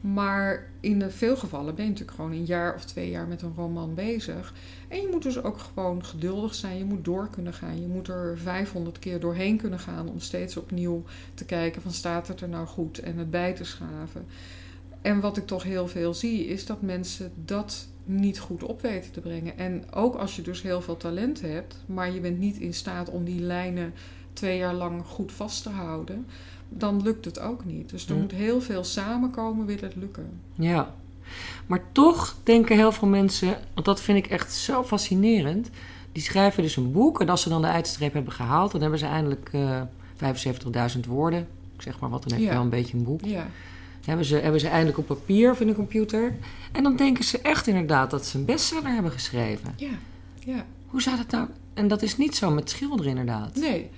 Maar 0.00 0.70
in 0.80 1.10
veel 1.10 1.36
gevallen 1.36 1.74
ben 1.74 1.84
je 1.84 1.90
natuurlijk 1.90 2.16
gewoon 2.16 2.32
een 2.32 2.44
jaar 2.44 2.74
of 2.74 2.84
twee 2.84 3.10
jaar 3.10 3.26
met 3.26 3.42
een 3.42 3.54
roman 3.56 3.94
bezig. 3.94 4.54
En 4.88 5.00
je 5.00 5.08
moet 5.10 5.22
dus 5.22 5.42
ook 5.42 5.58
gewoon 5.58 6.04
geduldig 6.04 6.54
zijn. 6.54 6.78
Je 6.78 6.84
moet 6.84 7.04
door 7.04 7.30
kunnen 7.30 7.52
gaan. 7.52 7.80
Je 7.80 7.86
moet 7.86 8.08
er 8.08 8.38
500 8.38 8.98
keer 8.98 9.20
doorheen 9.20 9.56
kunnen 9.56 9.78
gaan 9.78 10.08
om 10.08 10.20
steeds 10.20 10.56
opnieuw 10.56 11.02
te 11.34 11.44
kijken 11.44 11.82
van 11.82 11.92
staat 11.92 12.28
het 12.28 12.40
er 12.40 12.48
nou 12.48 12.66
goed 12.66 12.98
en 12.98 13.18
het 13.18 13.30
bij 13.30 13.52
te 13.52 13.64
schaven. 13.64 14.26
En 15.02 15.20
wat 15.20 15.36
ik 15.36 15.46
toch 15.46 15.62
heel 15.62 15.88
veel 15.88 16.14
zie 16.14 16.46
is 16.46 16.66
dat 16.66 16.82
mensen 16.82 17.32
dat 17.44 17.88
niet 18.04 18.38
goed 18.38 18.62
op 18.62 18.80
weten 18.80 19.12
te 19.12 19.20
brengen. 19.20 19.58
En 19.58 19.92
ook 19.92 20.14
als 20.14 20.36
je 20.36 20.42
dus 20.42 20.62
heel 20.62 20.80
veel 20.80 20.96
talent 20.96 21.40
hebt, 21.40 21.76
maar 21.86 22.10
je 22.10 22.20
bent 22.20 22.38
niet 22.38 22.56
in 22.56 22.74
staat 22.74 23.10
om 23.10 23.24
die 23.24 23.40
lijnen 23.40 23.94
twee 24.32 24.58
jaar 24.58 24.74
lang 24.74 25.04
goed 25.04 25.32
vast 25.32 25.62
te 25.62 25.68
houden, 25.68 26.26
dan 26.68 27.02
lukt 27.02 27.24
het 27.24 27.38
ook 27.40 27.64
niet. 27.64 27.90
Dus 27.90 28.06
er 28.08 28.14
Hm. 28.14 28.20
moet 28.20 28.30
heel 28.32 28.60
veel 28.60 28.84
samenkomen, 28.84 29.66
wil 29.66 29.76
het 29.80 29.96
lukken. 29.96 30.28
Ja. 30.54 30.94
Maar 31.66 31.82
toch 31.92 32.36
denken 32.42 32.76
heel 32.76 32.92
veel 32.92 33.08
mensen, 33.08 33.56
want 33.74 33.86
dat 33.86 34.00
vind 34.00 34.18
ik 34.18 34.26
echt 34.26 34.52
zo 34.54 34.82
fascinerend. 34.84 35.70
Die 36.12 36.22
schrijven 36.22 36.62
dus 36.62 36.76
een 36.76 36.92
boek 36.92 37.20
en 37.20 37.28
als 37.28 37.42
ze 37.42 37.48
dan 37.48 37.60
de 37.62 37.66
eindstreep 37.68 38.12
hebben 38.12 38.32
gehaald, 38.32 38.72
dan 38.72 38.80
hebben 38.80 38.98
ze 38.98 39.06
eindelijk 39.06 39.48
eh 39.52 39.80
75.000 40.94 41.06
woorden. 41.06 41.46
Ik 41.76 41.82
zeg 41.82 41.98
maar 42.00 42.10
wat, 42.10 42.22
dan 42.22 42.30
heb 42.32 42.40
je 42.40 42.46
Ja. 42.46 42.52
wel 42.52 42.62
een 42.62 42.68
beetje 42.68 42.96
een 42.96 43.04
boek. 43.04 43.24
Ja, 43.24 43.46
Hebben 44.04 44.24
ze, 44.24 44.36
hebben 44.36 44.60
ze 44.60 44.68
eindelijk 44.68 44.98
op 44.98 45.06
papier 45.06 45.50
of 45.50 45.60
in 45.60 45.68
een 45.68 45.74
computer. 45.74 46.34
En 46.72 46.82
dan 46.82 46.96
denken 46.96 47.24
ze 47.24 47.38
echt 47.40 47.66
inderdaad 47.66 48.10
dat 48.10 48.26
ze 48.26 48.38
een 48.38 48.44
bestseller 48.44 48.92
hebben 48.92 49.12
geschreven. 49.12 49.74
ja, 49.76 49.90
ja. 50.44 50.64
Hoe 50.86 51.02
zou 51.02 51.16
dat 51.16 51.30
nou... 51.30 51.48
En 51.74 51.88
dat 51.88 52.02
is 52.02 52.16
niet 52.16 52.36
zo 52.36 52.50
met 52.50 52.70
schilderen 52.70 53.10
inderdaad. 53.10 53.54
Nee. 53.56 53.90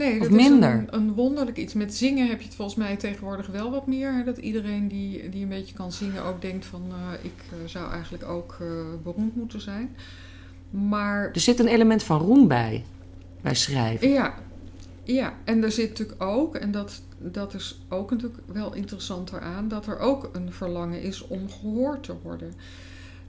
Nee, 0.00 0.20
Of 0.20 0.26
dat 0.28 0.30
minder. 0.36 0.72
is 0.74 0.78
een, 0.80 0.94
een 0.94 1.12
wonderlijk 1.14 1.56
iets. 1.56 1.74
Met 1.74 1.94
zingen 1.94 2.28
heb 2.28 2.38
je 2.40 2.46
het 2.46 2.54
volgens 2.54 2.76
mij 2.76 2.96
tegenwoordig 2.96 3.46
wel 3.46 3.70
wat 3.70 3.86
meer. 3.86 4.12
hè, 4.14 4.24
Dat 4.24 4.38
iedereen 4.38 4.88
die, 4.88 5.28
die 5.28 5.42
een 5.42 5.48
beetje 5.48 5.74
kan 5.74 5.92
zingen 5.92 6.24
ook 6.24 6.42
denkt 6.42 6.66
van... 6.66 6.82
eh, 6.90 7.24
ik 7.24 7.32
eh, 7.50 7.56
zou 7.68 7.90
eigenlijk 7.92 8.24
ook 8.24 8.56
eh, 8.60 8.66
beroemd 9.02 9.36
moeten 9.36 9.60
zijn. 9.60 9.96
Maar 10.70 11.30
Er 11.32 11.40
zit 11.40 11.58
een 11.58 11.66
element 11.66 12.02
van 12.02 12.18
roem 12.20 12.48
bij, 12.48 12.84
bij 13.40 13.54
schrijven. 13.54 14.08
ja, 14.08 14.34
ja, 15.02 15.34
en 15.44 15.62
er 15.62 15.72
zit 15.72 15.88
natuurlijk 15.88 16.22
ook... 16.22 16.54
en 16.54 16.70
dat, 16.72 17.02
dat 17.18 17.54
is 17.54 17.80
ook 17.88 18.10
natuurlijk 18.10 18.40
wel 18.46 18.74
interessant 18.74 19.32
eraan... 19.32 19.68
dat 19.68 19.86
er 19.86 19.98
ook 19.98 20.30
een 20.32 20.52
verlangen 20.52 21.02
is 21.02 21.26
om 21.26 21.50
gehoord 21.50 22.02
te 22.02 22.14
worden. 22.22 22.52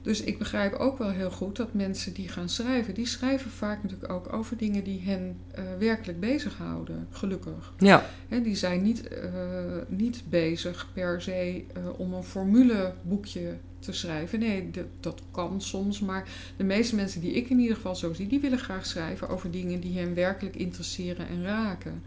Dus 0.02 0.22
ik 0.22 0.38
begrijp 0.38 0.74
ook 0.74 0.98
wel 0.98 1.10
heel 1.10 1.30
goed 1.30 1.56
dat 1.56 1.74
mensen 1.74 2.12
die 2.12 2.28
gaan 2.28 2.48
schrijven... 2.48 2.94
die 2.94 3.06
schrijven 3.06 3.50
vaak 3.50 3.82
natuurlijk 3.82 4.12
ook 4.12 4.32
over 4.32 4.56
dingen 4.56 4.84
die 4.84 5.00
hen 5.00 5.36
eh, 5.50 5.64
werkelijk 5.78 6.20
bezighouden. 6.20 7.06
Gelukkig. 7.10 7.72
Ja, 7.78 8.06
Hè, 8.28 8.42
die 8.42 8.56
zijn 8.56 8.82
niet, 8.82 9.08
eh, 9.08 9.20
niet 9.88 10.22
bezig 10.28 10.88
per 10.92 11.22
se 11.22 11.64
eh, 11.74 12.00
om 12.00 12.12
een 12.12 12.22
formuleboekje 12.22 13.56
te 13.78 13.92
schrijven. 13.92 14.38
Nee, 14.38 14.70
dat, 14.70 14.86
dat 15.00 15.22
kan 15.30 15.60
soms. 15.60 16.00
Maar 16.00 16.28
de 16.56 16.64
meeste 16.64 16.94
mensen 16.94 17.20
die 17.20 17.32
ik 17.32 17.50
in 17.50 17.58
ieder 17.58 17.76
geval 17.76 17.96
zo 17.96 18.12
zie, 18.12 18.26
die 18.26 18.40
willen 18.40 18.58
graag 18.58 18.86
schrijven 18.86 19.28
over 19.28 19.50
dingen 19.50 19.80
die 19.80 19.98
hen 19.98 20.14
werkelijk 20.14 20.56
interesseren 20.56 21.28
en 21.28 21.42
raken. 21.42 22.02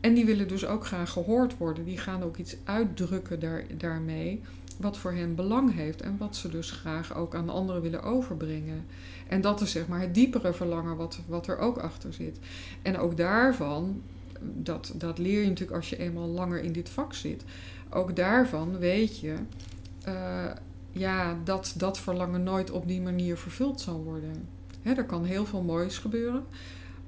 En 0.00 0.14
die 0.14 0.24
willen 0.24 0.48
dus 0.48 0.66
ook 0.66 0.86
graag 0.86 1.10
gehoord 1.10 1.56
worden. 1.56 1.84
Die 1.84 1.98
gaan 1.98 2.22
ook 2.22 2.36
iets 2.36 2.56
uitdrukken 2.64 3.40
daar, 3.40 3.64
daarmee. 3.76 4.40
Wat 4.80 4.98
voor 4.98 5.12
hen 5.12 5.34
belang 5.34 5.74
heeft 5.74 6.02
en 6.02 6.16
wat 6.18 6.36
ze 6.36 6.48
dus 6.48 6.70
graag 6.70 7.14
ook 7.16 7.34
aan 7.34 7.48
anderen 7.48 7.82
willen 7.82 8.02
overbrengen. 8.02 8.86
En 9.28 9.40
dat 9.40 9.60
is 9.60 9.70
zeg 9.70 9.88
maar 9.88 10.00
het 10.00 10.14
diepere 10.14 10.52
verlangen 10.52 10.96
wat, 10.96 11.20
wat 11.26 11.46
er 11.46 11.58
ook 11.58 11.78
achter 11.78 12.12
zit. 12.12 12.38
En 12.82 12.98
ook 12.98 13.16
daarvan 13.16 14.02
dat, 14.42 14.92
dat 14.96 15.18
leer 15.18 15.42
je 15.42 15.48
natuurlijk 15.48 15.76
als 15.76 15.90
je 15.90 15.98
eenmaal 15.98 16.28
langer 16.28 16.62
in 16.62 16.72
dit 16.72 16.88
vak 16.88 17.14
zit. 17.14 17.44
Ook 17.90 18.16
daarvan 18.16 18.78
weet 18.78 19.18
je 19.18 19.34
eh, 20.02 20.50
ja, 20.92 21.38
dat 21.44 21.74
dat 21.76 21.98
verlangen 21.98 22.42
nooit 22.42 22.70
op 22.70 22.88
die 22.88 23.00
manier 23.00 23.36
vervuld 23.36 23.80
zal 23.80 24.02
worden. 24.02 24.48
Hè, 24.82 24.92
er 24.92 25.04
kan 25.04 25.24
heel 25.24 25.46
veel 25.46 25.62
moois 25.62 25.98
gebeuren, 25.98 26.44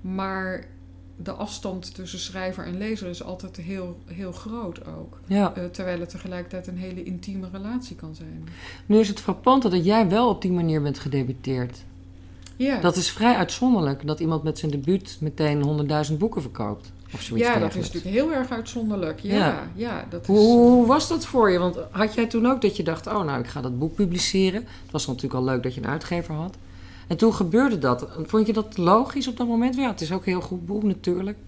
maar 0.01 0.67
de 1.16 1.33
afstand 1.33 1.94
tussen 1.94 2.18
schrijver 2.18 2.64
en 2.66 2.79
lezer 2.79 3.09
is 3.09 3.22
altijd 3.22 3.57
heel, 3.57 3.98
heel 4.07 4.33
groot 4.33 4.87
ook. 4.87 5.20
ja. 5.27 5.55
Eh, 5.55 5.64
terwijl 5.64 6.01
het 6.01 6.09
tegelijkertijd 6.11 6.66
een 6.66 6.79
hele 6.79 7.03
intieme 7.03 7.48
relatie 7.53 7.96
kan 7.96 8.14
zijn. 8.14 8.48
Nu 8.87 8.98
is 8.98 9.09
het 9.09 9.20
frappante 9.20 9.68
dat 9.68 9.85
jij 9.85 10.09
wel 10.09 10.29
op 10.29 10.42
die 10.42 10.53
manier 10.53 10.83
bent 10.83 10.98
gedebuteerd. 10.98 11.83
Ja, 12.57 12.81
Dat 12.81 12.96
is 12.96 13.11
vrij 13.11 13.35
uitzonderlijk 13.35 14.07
dat 14.07 14.20
iemand 14.20 14.42
met 14.42 14.59
zijn 14.59 14.70
debuut 14.70 15.16
meteen 15.20 15.87
100.000 16.11 16.16
boeken 16.18 16.42
verkoopt. 16.42 16.92
Of 17.14 17.22
zoiets 17.22 17.46
ja 17.46 17.59
dat 17.59 17.75
is 17.75 17.92
natuurlijk 17.92 18.14
heel 18.14 18.33
erg 18.33 18.51
uitzonderlijk. 18.51 19.20
Ja, 19.20 19.37
Ja. 19.37 19.68
ja. 19.75 20.07
dat 20.11 20.20
is, 20.20 20.27
Hoe, 20.27 20.59
hoe 20.59 20.87
was 20.87 21.09
dat 21.09 21.27
voor 21.27 21.51
je? 21.51 21.59
Want 21.59 21.77
had 21.90 22.14
jij 22.14 22.27
toen 22.27 22.46
ook 22.46 22.62
dat 22.62 22.77
je 22.77 22.83
dacht, 22.83 23.07
oh 23.07 23.25
nou, 23.25 23.40
ik 23.40 23.46
ga 23.46 23.61
dat 23.61 23.79
boek 23.79 23.94
publiceren. 23.94 24.61
Het 24.83 24.90
was 24.90 25.07
natuurlijk 25.07 25.35
al 25.35 25.44
leuk 25.44 25.62
dat 25.62 25.75
je 25.75 25.81
een 25.81 25.88
uitgever 25.88 26.35
had. 26.35 26.57
En 27.12 27.18
toen 27.18 27.35
gebeurde 27.35 27.79
dat. 27.79 28.07
Vond 28.22 28.46
je 28.46 28.53
dat 28.53 28.77
logisch 28.77 29.29
op 29.29 29.37
dat 29.37 29.46
moment? 29.46 29.75
Ja, 29.75 29.90
het 29.90 30.01
is 30.01 30.12
ook 30.12 30.27
een 30.27 30.33
heel 30.33 30.40
goed 30.40 30.66
boek 30.66 30.83
natuurlijk. 30.83 31.38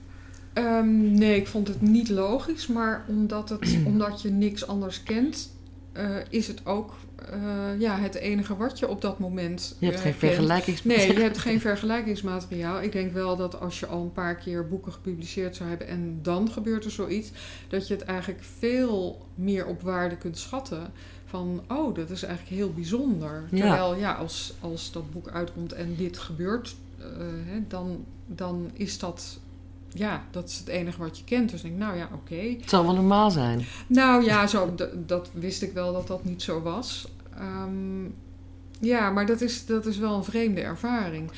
Ehm, 0.52 1.12
nee, 1.12 1.36
ik 1.36 1.46
vond 1.46 1.68
het 1.68 1.80
niet 1.80 2.08
logisch, 2.08 2.66
maar 2.66 3.04
omdat, 3.08 3.48
het, 3.48 3.76
omdat 3.90 4.22
je 4.22 4.30
niks 4.30 4.66
anders 4.66 5.02
kent, 5.02 5.56
eh, 5.92 6.16
is 6.28 6.46
het 6.46 6.66
ook 6.66 6.94
eh, 7.30 7.80
ja, 7.80 7.98
het 7.98 8.14
enige 8.14 8.56
wat 8.56 8.78
je 8.78 8.88
op 8.88 9.00
dat 9.00 9.18
moment. 9.18 9.76
Je 9.78 9.86
hebt 9.86 9.98
eh, 9.98 10.02
geen 10.02 10.14
vergelijkingsmateriaal. 10.14 11.06
Nee, 11.06 11.16
je 11.16 11.22
hebt 11.22 11.38
geen 11.38 11.60
vergelijkingsmateriaal. 11.60 12.82
Ik 12.82 12.92
denk 12.92 13.12
wel 13.12 13.36
dat 13.36 13.60
als 13.60 13.80
je 13.80 13.86
al 13.86 14.02
een 14.02 14.12
paar 14.12 14.36
keer 14.36 14.68
boeken 14.68 14.92
gepubliceerd 14.92 15.56
zou 15.56 15.68
hebben 15.68 15.88
en 15.88 16.18
dan 16.22 16.50
gebeurt 16.50 16.84
er 16.84 16.90
zoiets, 16.90 17.30
dat 17.68 17.88
je 17.88 17.94
het 17.94 18.02
eigenlijk 18.02 18.42
veel 18.58 19.26
meer 19.34 19.66
op 19.66 19.82
waarde 19.82 20.16
kunt 20.16 20.38
schatten. 20.38 20.92
Van, 21.34 21.62
oh, 21.68 21.94
dat 21.94 22.10
is 22.10 22.22
eigenlijk 22.22 22.56
heel 22.56 22.72
bijzonder. 22.72 23.44
Terwijl, 23.50 23.96
ja, 23.96 24.12
als, 24.12 24.54
als 24.60 24.92
dat 24.92 25.10
boek 25.10 25.28
uitkomt 25.28 25.72
en 25.72 25.94
dit 25.96 26.18
gebeurt, 26.18 26.76
eh, 26.98 27.06
hè, 27.44 27.58
dan, 27.68 28.04
dan 28.26 28.70
is 28.72 28.98
dat, 28.98 29.38
ja, 29.88 30.24
dat 30.30 30.48
is 30.48 30.58
het 30.58 30.68
enige 30.68 30.98
wat 30.98 31.18
je 31.18 31.24
kent. 31.24 31.50
Dus 31.50 31.62
ik 31.62 31.68
denk, 31.68 31.80
nou 31.80 31.96
ja, 31.96 32.08
oké. 32.12 32.34
Het 32.34 32.68
zal 32.68 32.84
wel 32.84 32.94
normaal 32.94 33.30
zijn. 33.30 33.64
Nou 33.86 34.24
ja, 34.24 34.46
zo, 34.46 34.74
dat 35.06 35.30
wist 35.32 35.62
ik 35.62 35.72
wel 35.72 35.92
dat 35.92 36.06
dat 36.06 36.24
niet 36.24 36.42
zo 36.42 36.62
was. 36.62 37.08
Ehm, 37.36 38.04
ja, 38.80 39.10
maar 39.10 39.26
dat 39.26 39.40
is, 39.40 39.66
dat 39.66 39.86
is 39.86 39.98
wel 39.98 40.16
een 40.16 40.24
vreemde 40.24 40.60
ervaring. 40.60 41.30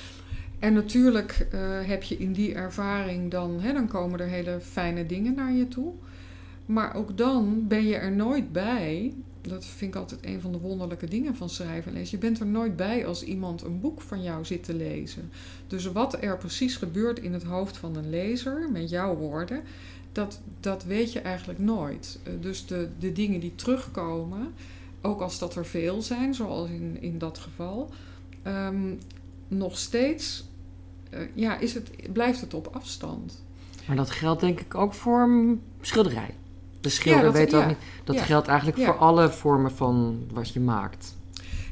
En 0.59 0.73
natuurlijk 0.73 1.47
eh, 1.51 1.61
heb 1.83 2.03
je 2.03 2.17
in 2.17 2.33
die 2.33 2.55
ervaring 2.55 3.31
dan, 3.31 3.61
hè, 3.61 3.73
dan 3.73 3.89
komen 3.89 4.21
er 4.21 4.29
hele 4.29 4.61
fijne 4.61 5.07
dingen 5.07 5.35
naar 5.35 5.53
je 5.53 5.69
toe. 5.69 5.93
Maar 6.67 6.95
ook 6.95 7.17
dan 7.17 7.65
ben 7.69 7.87
je 7.87 7.97
er 7.97 8.13
nooit 8.13 8.53
bij. 8.53 9.15
Dat 9.49 9.65
vind 9.65 9.95
ik 9.95 10.01
altijd 10.01 10.25
een 10.25 10.41
van 10.41 10.53
de 10.53 10.59
wonderlijke 10.59 11.07
dingen 11.07 11.37
van 11.37 11.49
schrijven 11.49 11.93
en 11.93 11.99
lezen. 11.99 12.19
Je 12.19 12.27
bent 12.27 12.41
er 12.41 12.47
nooit 12.47 12.77
bij 12.77 13.07
als 13.07 13.23
iemand 13.23 13.63
een 13.63 13.81
boek 13.81 14.01
van 14.01 14.23
jou 14.23 14.45
zit 14.45 14.65
te 14.65 14.75
lezen. 14.75 15.31
Dus 15.67 15.87
wat 15.87 16.23
er 16.23 16.39
precies 16.39 16.77
gebeurt 16.77 17.19
in 17.19 17.33
het 17.33 17.43
hoofd 17.43 17.77
van 17.77 17.97
een 17.97 18.11
lezer, 18.11 18.69
met 18.73 18.91
jouw 18.91 19.17
woorden, 19.17 19.63
dat, 20.13 20.41
dat 20.61 20.85
weet 20.85 21.13
je 21.13 21.21
eigenlijk 21.21 21.59
nooit. 21.59 22.19
Eh, 22.23 22.33
dus 22.41 22.67
de, 22.67 22.89
de 22.99 23.13
dingen 23.13 23.41
die 23.41 23.55
terugkomen, 23.55 24.55
ook 25.01 25.21
als 25.21 25.39
dat 25.39 25.55
er 25.55 25.67
veel 25.67 26.03
zijn, 26.03 26.35
zoals 26.35 26.69
in, 26.69 26.97
in 27.01 27.19
dat 27.19 27.39
geval, 27.39 27.91
ehm, 28.43 28.95
nog 29.49 29.79
steeds 29.79 30.45
eh, 31.11 31.21
ja, 31.35 31.59
is 31.59 31.75
het, 31.75 31.91
blijft 32.13 32.41
het 32.41 32.55
op 32.55 32.67
afstand. 32.73 33.43
Maar 33.87 33.97
dat 33.97 34.11
geldt 34.11 34.41
denk 34.41 34.61
ik 34.61 34.75
ook 34.75 34.95
voor 34.95 35.29
schilderij. 35.81 36.35
De 36.87 36.93
schilder 36.93 37.23
dat- 37.25 37.33
weet 37.33 37.55
ook 37.55 37.61
ja, 37.61 37.67
niet. 37.67 37.77
Dat 38.05 38.17
ja, 38.17 38.23
geldt 38.23 38.49
eigenlijk 38.49 38.79
ja. 38.79 38.85
voor 38.85 38.97
alle 38.97 39.31
vormen 39.31 39.71
van 39.71 40.19
wat 40.33 40.53
je 40.53 40.61
maakt. 40.61 41.15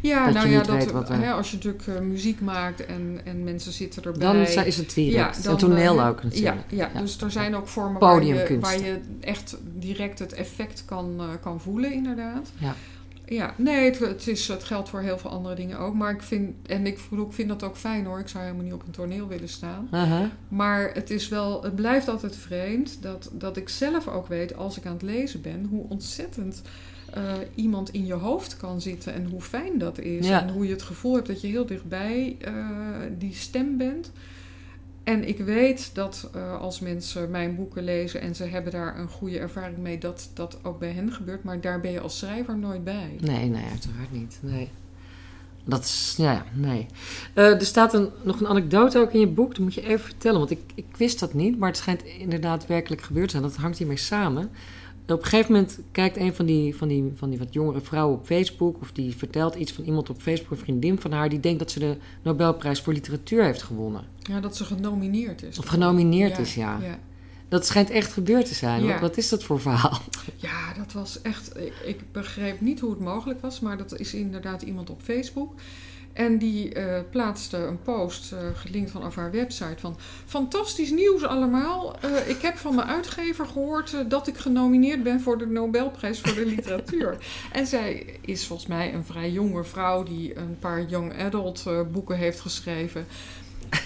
Ja, 0.01 0.25
Dat 0.25 0.35
nou 0.35 0.49
ja, 0.49 0.63
dat, 0.63 0.91
wat 0.91 1.09
hè, 1.09 1.33
als 1.33 1.51
je 1.51 1.57
natuurlijk 1.57 1.87
eh, 1.87 1.99
muziek 2.01 2.41
maakt 2.41 2.87
en, 2.87 3.21
en 3.25 3.45
mensen 3.45 3.73
zitten 3.73 4.03
erbij. 4.03 4.21
Dan 4.21 4.37
is 4.65 4.77
het 4.77 4.95
direct. 4.95 5.45
dan, 5.45 5.53
en 5.53 5.59
toneel 5.59 5.99
eh, 5.99 6.09
ook 6.09 6.23
natuurlijk. 6.23 6.65
Ja, 6.69 6.77
ja, 6.77 6.91
Ja. 6.95 7.01
dus 7.01 7.21
er 7.21 7.31
zijn 7.31 7.57
ook 7.57 7.69
vormen 7.69 8.01
waar 8.01 8.15
je, 8.15 8.19
Podiumkunst. 8.33 8.63
waar 8.71 8.87
je 8.87 9.01
echt 9.21 9.57
direct 9.75 10.19
het 10.19 10.33
effect 10.33 10.85
kan, 10.85 11.15
eh, 11.19 11.27
kan 11.41 11.61
voelen, 11.61 11.93
inderdaad. 11.93 12.51
Ja. 12.59 12.75
Ja, 13.27 13.55
nee, 13.57 13.85
het, 13.85 13.99
het, 13.99 14.29
is, 14.29 14.49
het 14.49 14.65
geldt 14.65 14.89
voor 14.89 15.01
heel 15.01 15.19
veel 15.19 15.31
andere 15.31 15.55
dingen 15.55 15.79
ook. 15.79 15.95
Maar 15.95 16.11
ik 16.11 16.23
vind, 16.23 16.55
en 16.67 16.87
ik, 16.87 16.99
ik 17.11 17.27
vind 17.33 17.49
dat 17.49 17.63
ook 17.63 17.77
fijn 17.77 18.05
hoor. 18.05 18.19
Ik 18.19 18.29
zou 18.29 18.45
helemaal 18.45 18.65
niet 18.65 18.75
op 18.75 18.87
een 18.87 18.93
toneel 18.93 19.29
willen 19.29 19.49
staan. 19.49 19.89
Maar 20.49 20.91
het, 20.95 21.11
is 21.11 21.29
wel, 21.29 21.63
het 21.63 21.75
blijft 21.75 22.09
altijd 22.09 22.37
vreemd 22.37 23.03
dat, 23.03 23.31
dat 23.33 23.57
ik 23.57 23.69
zelf 23.69 24.09
ook 24.09 24.27
weet, 24.27 24.57
als 24.57 24.79
ik 24.79 24.87
aan 24.87 24.93
het 24.93 25.03
lezen 25.03 25.41
ben, 25.41 25.67
hoe 25.71 25.89
ontzettend 25.89 26.63
eh, 27.13 27.33
iemand 27.55 27.91
in 27.91 28.07
je 28.07 28.13
hoofd 28.13 28.57
kan 28.57 28.81
zitten 28.81 29.15
en 29.15 29.27
hoe 29.31 29.41
fijn 29.41 29.79
dat 29.79 29.99
is. 29.99 30.29
Ja. 30.29 30.43
En 30.43 30.49
hoe 30.49 30.67
je 30.67 30.73
het 30.73 30.83
gevoel 30.83 31.15
hebt 31.15 31.27
dat 31.27 31.41
je 31.41 31.47
heel 31.47 31.67
dichtbij 31.67 32.37
eh, 32.41 32.55
die 33.19 33.35
stem 33.35 33.77
bent. 33.77 34.11
En 35.05 35.29
ik 35.29 35.39
weet 35.39 35.91
dat 35.95 36.31
eh, 36.35 36.61
als 36.61 36.81
mensen 36.81 37.31
mijn 37.31 37.57
boeken 37.57 37.85
lezen 37.85 38.21
en 38.21 38.35
ze 38.35 38.45
hebben 38.45 38.73
daar 38.73 38.99
een 38.99 39.09
goede 39.09 39.39
ervaring 39.39 39.79
mee, 39.79 39.99
dat 39.99 40.31
dat 40.35 40.59
ook 40.63 40.79
bij 40.79 40.91
hen 40.91 41.13
gebeurt. 41.13 41.45
Maar 41.45 41.61
daar 41.61 41.81
ben 41.81 41.91
je 41.91 42.01
als 42.01 42.19
schrijver 42.19 42.59
nooit 42.59 42.85
bij. 42.85 43.17
Nee, 43.21 43.49
nee, 43.49 43.65
uiteraard 43.71 44.13
niet. 44.13 44.39
Nee. 44.41 44.71
Dat 45.65 45.85
is, 45.85 46.15
ja, 46.17 46.45
nee. 46.53 46.87
Eh, 47.35 47.51
er 47.51 47.65
staat 47.65 47.95
een, 47.95 48.11
nog 48.23 48.41
een 48.41 48.47
anekdote 48.47 48.99
ook 48.99 49.13
in 49.13 49.21
je 49.21 49.27
boek. 49.27 49.51
Dat 49.51 49.59
moet 49.59 49.75
je 49.75 49.87
even 49.87 50.05
vertellen, 50.05 50.39
want 50.39 50.51
ik, 50.51 50.61
ik 50.75 50.97
wist 50.97 51.21
dat 51.21 51.35
niet. 51.35 51.59
Maar 51.59 51.69
het 51.69 51.79
schijnt 51.79 52.03
inderdaad 52.03 52.67
werkelijk 52.67 53.03
gebeurd 53.03 53.29
te 53.29 53.37
zijn. 53.37 53.43
Dat 53.43 53.57
hangt 53.57 53.79
hiermee 53.79 53.97
samen. 53.97 54.51
Op 55.07 55.19
een 55.19 55.25
gegeven 55.25 55.53
moment 55.53 55.81
kijkt 55.93 56.17
een 56.17 56.35
van 56.35 56.47
die, 56.47 56.77
van, 56.77 56.89
die, 56.89 57.13
van 57.15 57.31
die 57.31 57.39
wat 57.39 57.53
jongere 57.53 57.81
vrouwen 57.81 58.19
op 58.19 58.27
Facebook... 58.27 58.81
of 58.81 58.93
die 58.93 59.17
vertelt 59.17 59.55
iets 59.55 59.73
van 59.73 59.85
iemand 59.85 60.11
op 60.11 60.21
Facebook, 60.21 60.51
een 60.51 60.57
vriendin 60.57 61.01
van 61.01 61.13
haar... 61.13 61.29
die 61.29 61.41
denkt 61.41 61.59
dat 61.59 61.71
ze 61.71 61.79
de 61.79 61.97
Nobelprijs 62.23 62.81
voor 62.81 62.93
literatuur 62.93 63.45
heeft 63.45 63.63
gewonnen. 63.63 64.05
Ja, 64.19 64.41
dat 64.41 64.57
ze 64.57 64.65
genomineerd 64.65 65.43
is. 65.43 65.59
Of 65.59 65.67
genomineerd 65.67 66.39
is, 66.39 66.55
ja. 66.55 66.79
ja. 66.83 66.99
Dat 67.49 67.67
schijnt 67.67 67.91
echt 67.91 68.13
gebeurd 68.13 68.47
te 68.47 68.55
zijn. 68.55 68.83
Ja. 68.83 68.93
Wat, 68.93 69.01
wat 69.01 69.17
is 69.17 69.29
dat 69.29 69.45
voor 69.45 69.61
verhaal? 69.61 70.01
Ja, 70.37 70.73
dat 70.77 70.93
was 70.93 71.23
echt. 71.23 71.59
Ik, 71.59 71.73
ik 71.85 72.01
begreep 72.13 72.61
niet 72.61 72.81
hoe 72.81 72.91
het 72.91 73.01
mogelijk 73.01 73.41
was, 73.41 73.61
maar 73.61 73.77
dat 73.77 73.99
is 73.99 74.15
inderdaad 74.15 74.63
iemand 74.63 74.91
op 74.91 75.03
Facebook. 75.03 75.53
En 76.15 76.39
die 76.39 76.73
eh, 76.73 77.01
plaatste 77.11 77.57
een 77.57 77.83
post 77.83 78.33
eh, 78.33 78.39
gelinkt 78.55 78.91
vanaf 78.91 79.15
haar 79.15 79.31
website 79.31 79.79
van... 79.79 79.97
Fantastisch 80.27 80.91
nieuws 80.91 81.25
allemaal. 81.25 81.97
Eh, 82.01 82.29
ik 82.29 82.43
heb 82.43 82.57
van 82.57 82.75
mijn 82.75 82.89
uitgever 82.89 83.47
gehoord 83.47 83.95
eh, 83.95 84.01
dat 84.09 84.27
ik 84.27 84.37
genomineerd 84.37 85.03
ben 85.03 85.21
voor 85.21 85.39
de 85.39 85.47
Nobelprijs 85.47 86.21
voor 86.21 86.35
de 86.35 86.47
literatuur. 86.47 87.17
en 87.53 87.67
zij 87.67 88.19
is 88.21 88.47
volgens 88.47 88.69
mij 88.69 88.95
een 88.95 89.05
vrij 89.05 89.31
jonge 89.31 89.65
vrouw 89.65 90.03
die 90.03 90.37
een 90.37 90.59
paar 90.59 90.83
young 90.83 91.23
adult 91.23 91.65
boeken 91.93 92.17
heeft 92.17 92.41
geschreven. 92.41 93.07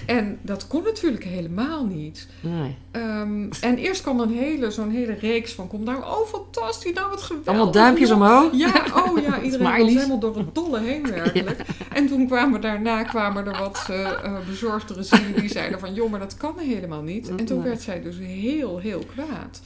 En 0.06 0.38
dat 0.42 0.66
kon 0.66 0.82
natuurlijk 0.82 1.24
helemaal 1.24 1.84
niet. 1.86 2.28
Nee. 2.40 2.76
Ehm, 2.90 3.48
en 3.60 3.76
eerst 3.76 4.02
kwam 4.02 4.20
een 4.20 4.32
hele, 4.32 4.70
zo'n 4.70 4.90
hele 4.90 5.12
reeks 5.12 5.52
van... 5.52 5.68
Kom 5.68 5.84
daar, 5.84 5.98
oh 5.98 6.26
fantastisch, 6.26 6.92
nou 6.92 7.10
wat 7.10 7.22
geweldig. 7.22 7.46
Allemaal 7.48 7.70
duimpjes 7.72 8.10
omhoog. 8.10 8.52
Ja, 8.56 8.84
oh 8.94 9.18
ja, 9.22 9.40
iedereen 9.42 9.66
was 9.84 9.92
helemaal 9.94 10.18
door 10.18 10.36
het 10.36 10.54
dolle 10.54 10.80
heen 10.80 11.06
werkelijk. 11.14 11.60
En 11.92 12.06
toen 12.06 12.26
kwamen 12.26 12.60
daarna 12.60 13.02
kwamen 13.02 13.46
er 13.46 13.58
wat 13.58 13.86
eh 13.90 14.06
eh, 14.24 14.32
bezorgdere 14.48 15.02
zielen 15.02 15.40
die 15.40 15.48
zeiden 15.50 15.80
van... 15.80 15.94
joh, 15.94 16.10
maar 16.10 16.20
dat 16.20 16.36
kan 16.36 16.54
helemaal 16.58 17.02
niet. 17.02 17.28
En 17.28 17.44
toen 17.44 17.62
werd 17.62 17.82
zij 17.82 18.02
dus 18.02 18.16
heel, 18.18 18.78
heel 18.78 19.02
kwaad. 19.14 19.60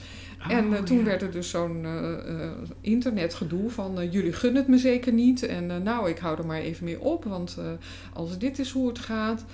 en 0.48 0.72
eh, 0.72 0.78
Oh, 0.78 0.84
toen 0.84 0.98
ja. 0.98 1.04
werd 1.04 1.22
er 1.22 1.30
dus 1.30 1.50
zo'n 1.50 1.80
eh, 1.84 2.12
eh, 2.12 2.50
internetgedoe 2.80 3.70
van... 3.70 4.00
eh, 4.00 4.12
jullie 4.12 4.32
gunnen 4.32 4.60
het 4.62 4.70
me 4.70 4.78
zeker 4.78 5.12
niet. 5.12 5.42
En 5.46 5.70
eh, 5.70 5.76
nou, 5.76 6.08
ik 6.10 6.18
hou 6.18 6.38
er 6.38 6.46
maar 6.46 6.60
even 6.60 6.84
mee 6.84 7.00
op, 7.00 7.24
want 7.24 7.56
eh, 7.58 7.64
als 8.12 8.38
dit 8.38 8.58
is 8.58 8.70
hoe 8.70 8.88
het 8.88 8.98
gaat... 8.98 9.44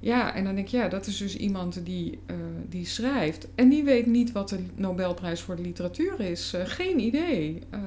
Ja, 0.00 0.34
en 0.34 0.44
dan 0.44 0.54
denk 0.54 0.66
ik, 0.66 0.72
ja, 0.72 0.88
dat 0.88 1.06
is 1.06 1.16
dus 1.16 1.36
iemand 1.36 1.84
die, 1.84 2.18
eh, 2.26 2.36
die 2.68 2.86
schrijft. 2.86 3.48
En 3.54 3.68
die 3.68 3.84
weet 3.84 4.06
niet 4.06 4.32
wat 4.32 4.48
de 4.48 4.58
Nobelprijs 4.74 5.40
voor 5.40 5.56
de 5.56 5.62
literatuur 5.62 6.20
is. 6.20 6.52
Eh, 6.54 6.60
geen 6.64 7.00
idee. 7.00 7.58
Eh, 7.70 7.80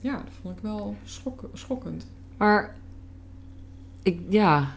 ja, 0.00 0.12
dat 0.16 0.32
vond 0.42 0.56
ik 0.56 0.62
wel 0.62 0.96
schok- 1.04 1.48
schokkend. 1.52 2.06
Maar, 2.36 2.74
ik, 4.02 4.18
ja. 4.28 4.74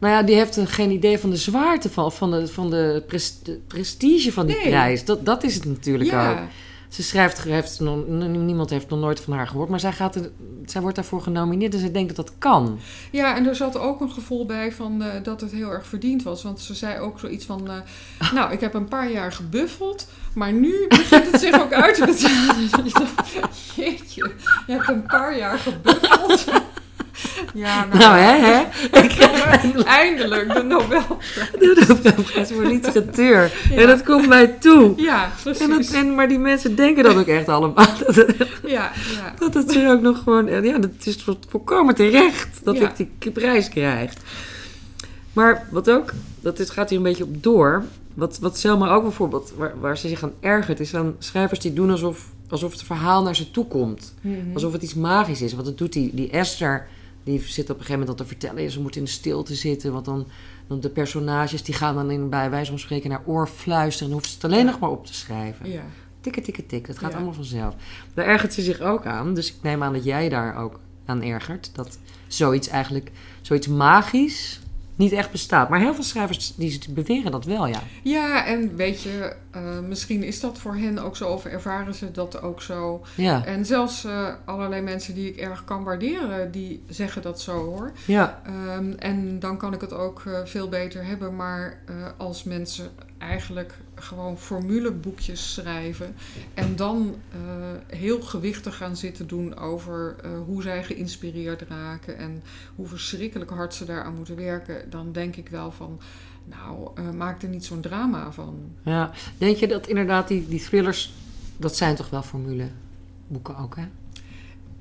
Nou 0.00 0.12
ja, 0.14 0.22
die 0.22 0.34
heeft 0.34 0.56
een- 0.56 0.66
geen 0.66 0.90
idee 0.90 1.18
van 1.18 1.30
de 1.30 1.36
zwaarte 1.36 1.90
van, 1.90 2.12
van, 2.12 2.30
de, 2.30 2.46
van 2.46 2.70
de, 2.70 3.02
pres- 3.06 3.42
de 3.42 3.60
prestige 3.66 4.32
van 4.32 4.46
die 4.46 4.56
Nee. 4.56 4.66
prijs. 4.66 5.04
Dat, 5.04 5.24
dat 5.26 5.42
is 5.44 5.54
het 5.54 5.64
natuurlijk 5.64 6.12
ook. 6.12 6.38
Ze 6.94 7.02
schrijft, 7.02 7.42
heeft 7.42 7.80
nog, 7.80 8.06
niemand 8.06 8.70
heeft 8.70 8.88
nog 8.88 8.98
nooit 8.98 9.20
van 9.20 9.32
haar 9.32 9.46
gehoord, 9.46 9.68
maar 9.68 9.80
zij, 9.80 9.92
gaat 9.92 10.14
er, 10.14 10.30
zij 10.64 10.80
wordt 10.80 10.96
daarvoor 10.96 11.22
genomineerd 11.22 11.74
en 11.74 11.80
ze 11.80 11.90
denkt 11.90 12.16
dat 12.16 12.26
dat 12.26 12.34
kan. 12.38 12.78
ja, 13.10 13.36
en 13.36 13.46
er 13.46 13.56
zat 13.56 13.78
ook 13.78 14.00
een 14.00 14.10
gevoel 14.10 14.46
bij 14.46 14.72
van, 14.72 15.02
eh, 15.02 15.22
dat 15.22 15.40
het 15.40 15.52
heel 15.52 15.70
erg 15.70 15.86
verdiend 15.86 16.22
was. 16.22 16.42
Want 16.42 16.60
ze 16.60 16.74
zei 16.74 16.98
ook 16.98 17.18
zoiets 17.18 17.44
van... 17.44 17.70
eh, 17.70 18.32
nou, 18.36 18.52
ik 18.52 18.60
heb 18.60 18.74
een 18.74 18.88
paar 18.88 19.10
jaar 19.10 19.32
gebuffeld, 19.32 20.08
maar 20.34 20.52
nu 20.52 20.86
begint 20.88 21.32
het 21.32 21.40
zich 21.40 21.60
ook 21.60 21.72
uit 21.72 21.94
te 21.94 22.04
betalen. 22.06 23.10
Jeetje, 23.76 24.32
je 24.66 24.72
hebt 24.72 24.88
een 24.88 25.06
paar 25.06 25.36
jaar 25.38 25.58
gebuffeld. 25.58 26.44
Ja, 27.54 27.84
Nou, 27.98 28.16
hè, 28.18 28.36
hè? 28.36 28.62
Eindelijk 29.84 30.54
de 30.54 30.62
Nobel. 30.72 31.18
De 31.58 31.84
Nobelprijs 31.88 32.52
voor 32.52 32.64
literatuur. 32.64 33.52
Ja. 33.70 33.76
En 33.76 33.86
dat 33.86 34.02
komt 34.02 34.28
mij 34.28 34.46
toe. 34.46 34.92
Ja, 34.96 35.24
En 35.24 35.30
dat, 35.44 35.68
precies. 35.68 35.92
en, 35.92 36.14
maar 36.14 36.28
die 36.28 36.38
mensen 36.38 36.76
denken 36.76 37.04
dat 37.04 37.16
ook 37.16 37.26
echt 37.26 37.48
allemaal. 37.48 37.86
Dat, 38.06 38.14
het- 38.14 38.36
Ja, 38.66 38.90
ja. 39.12 39.34
dat 39.38 39.54
het 39.54 39.74
er 39.76 39.90
ook 39.92 40.00
nog 40.00 40.18
gewoon... 40.22 40.64
Ja, 40.64 40.78
dat 40.78 40.90
is 41.04 41.16
vol- 41.22 41.38
volkomen 41.48 41.94
terecht 41.94 42.60
dat 42.64 42.76
Ja. 42.76 42.92
ik 42.96 43.08
die 43.18 43.30
prijs 43.32 43.68
krijg. 43.68 44.12
Maar 45.32 45.66
wat 45.70 45.90
ook... 45.90 46.12
Dat 46.40 46.58
is, 46.58 46.70
gaat 46.70 46.88
hier 46.88 46.98
een 46.98 47.04
beetje 47.04 47.24
op 47.24 47.42
door. 47.42 47.84
Wat, 48.14 48.38
wat 48.40 48.58
Selma 48.58 48.90
ook 48.90 49.02
bijvoorbeeld... 49.02 49.52
Waar, 49.56 49.72
waar 49.80 49.98
ze 49.98 50.08
zich 50.08 50.22
aan 50.22 50.32
ergert... 50.40 50.80
is 50.80 50.94
aan 50.94 51.14
schrijvers 51.18 51.60
die 51.60 51.72
doen 51.72 51.90
alsof, 51.90 52.24
alsof 52.48 52.72
het 52.72 52.82
verhaal 52.82 53.22
naar 53.22 53.36
ze 53.36 53.50
toe 53.50 53.66
komt. 53.66 54.14
Mhm. 54.20 54.34
Alsof 54.54 54.72
het 54.72 54.82
iets 54.82 54.94
magisch 54.94 55.42
is. 55.42 55.52
Want 55.52 55.64
dat 55.64 55.78
doet 55.78 55.92
die, 55.92 56.10
die 56.14 56.30
Esther... 56.30 56.86
Die 57.24 57.40
zit 57.40 57.64
op 57.64 57.68
een 57.68 57.84
gegeven 57.84 57.92
moment 58.00 58.08
al 58.08 58.24
te 58.24 58.32
vertellen... 58.32 58.62
ja, 58.62 58.68
ze 58.68 58.80
moet 58.80 58.96
in 58.96 59.04
de 59.04 59.10
stilte 59.10 59.54
zitten. 59.54 59.92
Want 59.92 60.04
dan, 60.04 60.26
dan 60.68 60.80
de 60.80 60.88
personages... 60.90 61.62
die 61.62 61.74
gaan 61.74 61.94
dan 61.94 62.10
in, 62.10 62.28
bij 62.28 62.50
wijze 62.50 62.70
van 62.70 62.78
spreken 62.78 63.10
naar 63.10 63.22
oor 63.26 63.46
fluisteren... 63.46 64.08
en 64.08 64.14
dan 64.14 64.18
hoeft 64.18 64.28
ze 64.28 64.34
het 64.34 64.44
alleen 64.44 64.64
Ja. 64.64 64.70
nog 64.70 64.80
maar 64.80 64.90
op 64.90 65.06
te 65.06 65.14
schrijven. 65.14 65.70
Ja. 65.70 65.82
Tikken, 66.20 66.42
tikken, 66.42 66.66
tik. 66.66 66.86
Dat 66.86 66.98
gaat 66.98 67.10
Ja. 67.10 67.16
allemaal 67.16 67.34
vanzelf. 67.34 67.74
Daar 68.14 68.26
ergert 68.26 68.54
ze 68.54 68.62
zich 68.62 68.80
ook 68.80 69.06
aan. 69.06 69.34
Dus 69.34 69.48
ik 69.48 69.56
neem 69.62 69.82
aan 69.82 69.92
dat 69.92 70.04
jij 70.04 70.28
daar 70.28 70.56
ook 70.56 70.80
aan 71.04 71.22
ergert. 71.22 71.70
Dat 71.74 71.98
zoiets 72.26 72.68
eigenlijk, 72.68 73.10
zoiets 73.42 73.66
magisch, 73.68 74.60
niet 74.96 75.12
echt 75.12 75.30
bestaat. 75.30 75.68
Maar 75.68 75.80
heel 75.80 75.94
veel 75.94 76.04
schrijvers 76.04 76.54
die 76.56 76.80
beweren 76.90 77.32
dat 77.32 77.44
wel, 77.44 77.66
ja. 77.66 77.82
Ja, 78.02 78.46
en 78.46 78.76
weet 78.76 79.02
je, 79.02 79.36
uh, 79.56 79.78
misschien 79.88 80.22
is 80.22 80.40
dat 80.40 80.58
voor 80.58 80.76
hen 80.76 80.98
ook 80.98 81.16
zo, 81.16 81.28
of 81.28 81.44
ervaren 81.44 81.94
ze 81.94 82.10
dat 82.10 82.42
ook 82.42 82.62
zo. 82.62 83.04
Ja. 83.14 83.44
En 83.44 83.66
zelfs 83.66 84.04
uh, 84.04 84.28
allerlei 84.44 84.82
mensen 84.82 85.14
die 85.14 85.28
ik 85.28 85.36
erg 85.36 85.64
kan 85.64 85.84
waarderen, 85.84 86.50
die 86.50 86.82
zeggen 86.88 87.22
dat 87.22 87.40
zo 87.40 87.64
hoor. 87.64 87.92
Ja. 88.06 88.42
Um, 88.76 88.94
en 88.98 89.38
dan 89.38 89.56
kan 89.56 89.72
ik 89.72 89.80
het 89.80 89.92
ook 89.92 90.22
uh, 90.26 90.38
veel 90.44 90.68
beter 90.68 91.04
hebben. 91.04 91.36
Maar 91.36 91.82
als 92.16 92.44
mensen 92.44 92.90
eigenlijk 93.24 93.78
gewoon 93.94 94.38
formuleboekjes 94.38 95.52
schrijven 95.54 96.14
en 96.54 96.76
dan 96.76 97.14
heel 97.86 98.20
gewichtig 98.20 98.76
gaan 98.76 98.96
zitten 98.96 99.26
doen 99.26 99.56
over 99.56 100.16
hoe 100.46 100.62
zij 100.62 100.84
geïnspireerd 100.84 101.62
raken 101.62 102.16
en 102.18 102.42
hoe 102.74 102.86
verschrikkelijk 102.86 103.50
hard 103.50 103.74
ze 103.74 103.84
daaraan 103.84 104.14
moeten 104.14 104.36
werken, 104.36 104.90
dan 104.90 105.12
denk 105.12 105.36
ik 105.36 105.48
wel 105.48 105.72
van 105.72 106.00
nou, 106.44 106.90
uh, 106.98 107.10
maak 107.10 107.42
er 107.42 107.48
niet 107.48 107.64
zo'n 107.64 107.80
drama 107.80 108.32
van. 108.32 108.58
Ja, 108.82 109.10
denk 109.38 109.56
je 109.56 109.68
dat 109.68 109.86
inderdaad 109.86 110.28
die, 110.28 110.48
die 110.48 110.60
thrillers, 110.60 111.14
dat 111.56 111.76
zijn 111.76 111.94
toch 111.94 112.10
wel 112.10 112.22
formuleboeken 112.22 113.56
ook, 113.56 113.76
hè? 113.76 113.84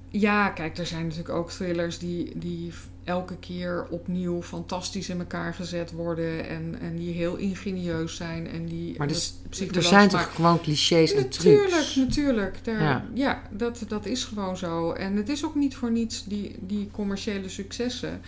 Ja, 0.10 0.50
kijk, 0.50 0.78
er 0.78 0.86
zijn 0.86 1.04
natuurlijk 1.04 1.36
ook 1.36 1.52
thrillers 1.52 2.00
die, 2.00 2.38
die 2.38 2.74
elke 3.04 3.38
keer 3.38 3.88
opnieuw 3.89 4.41
fantastisch 4.41 5.10
in 5.10 5.20
elkaar 5.20 5.54
gezet 5.54 5.91
worden. 5.91 6.47
En, 6.47 6.76
en 6.82 6.95
die 6.95 7.14
heel 7.14 7.36
ingenieus 7.36 8.16
zijn. 8.16 8.47
En 8.47 8.66
die, 8.66 8.97
maar 8.97 9.08
dus, 9.08 9.34
er 9.76 9.84
zijn 9.84 10.10
toch 10.10 10.36
gewoon 10.36 10.62
clichés 10.62 11.14
en 11.14 11.30
trucs? 11.30 11.43
Natuurlijk, 11.43 11.95
natuurlijk. 11.95 12.60
Daar, 12.64 12.82
ja, 12.82 13.06
ja 13.14 13.41
dat, 13.51 13.84
dat 13.88 14.06
is 14.06 14.24
gewoon 14.24 14.58
zo. 14.58 14.91
En 14.91 15.16
het 15.16 15.30
is 15.30 15.45
ook 15.45 15.56
niet 15.56 15.76
voor 15.76 15.91
niets 15.91 16.24
die, 16.24 16.56
die 16.60 16.89
commerciële 16.91 17.49
successen 17.49 18.22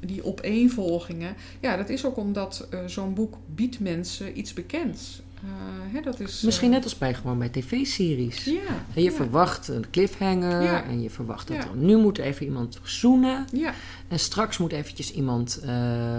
die 0.00 0.24
opeenvolgingen. 0.24 1.36
Ja, 1.60 1.76
dat 1.76 1.88
is 1.88 2.04
ook 2.04 2.16
omdat 2.16 2.68
uh, 2.74 2.80
zo'n 2.86 3.14
boek 3.14 3.36
biedt 3.46 3.80
mensen 3.80 4.38
iets 4.38 4.52
bekends. 4.52 5.22
Uh, 5.44 5.50
hè, 5.94 6.00
dat 6.00 6.20
is, 6.20 6.42
Misschien 6.42 6.68
uh, 6.68 6.74
net 6.74 6.84
als 6.84 6.98
bij 6.98 7.14
gewoon 7.14 7.38
bij 7.38 7.48
tv-series. 7.48 8.44
Ja, 8.44 8.60
en 8.94 9.02
je 9.02 9.10
ja. 9.10 9.16
verwacht 9.16 9.68
een 9.68 9.90
cliffhanger 9.90 10.62
Ja. 10.62 10.84
en 10.84 11.02
je 11.02 11.10
verwacht 11.10 11.48
dat 11.48 11.56
er- 11.56 11.68
nu 11.76 11.96
moet 11.96 12.18
even 12.18 12.46
iemand 12.46 12.78
zoenen. 12.82 13.44
En 14.08 14.18
straks 14.18 14.58
moet 14.58 14.72
eventjes 14.72 15.12
iemand 15.12 15.60
eh, 15.62 15.70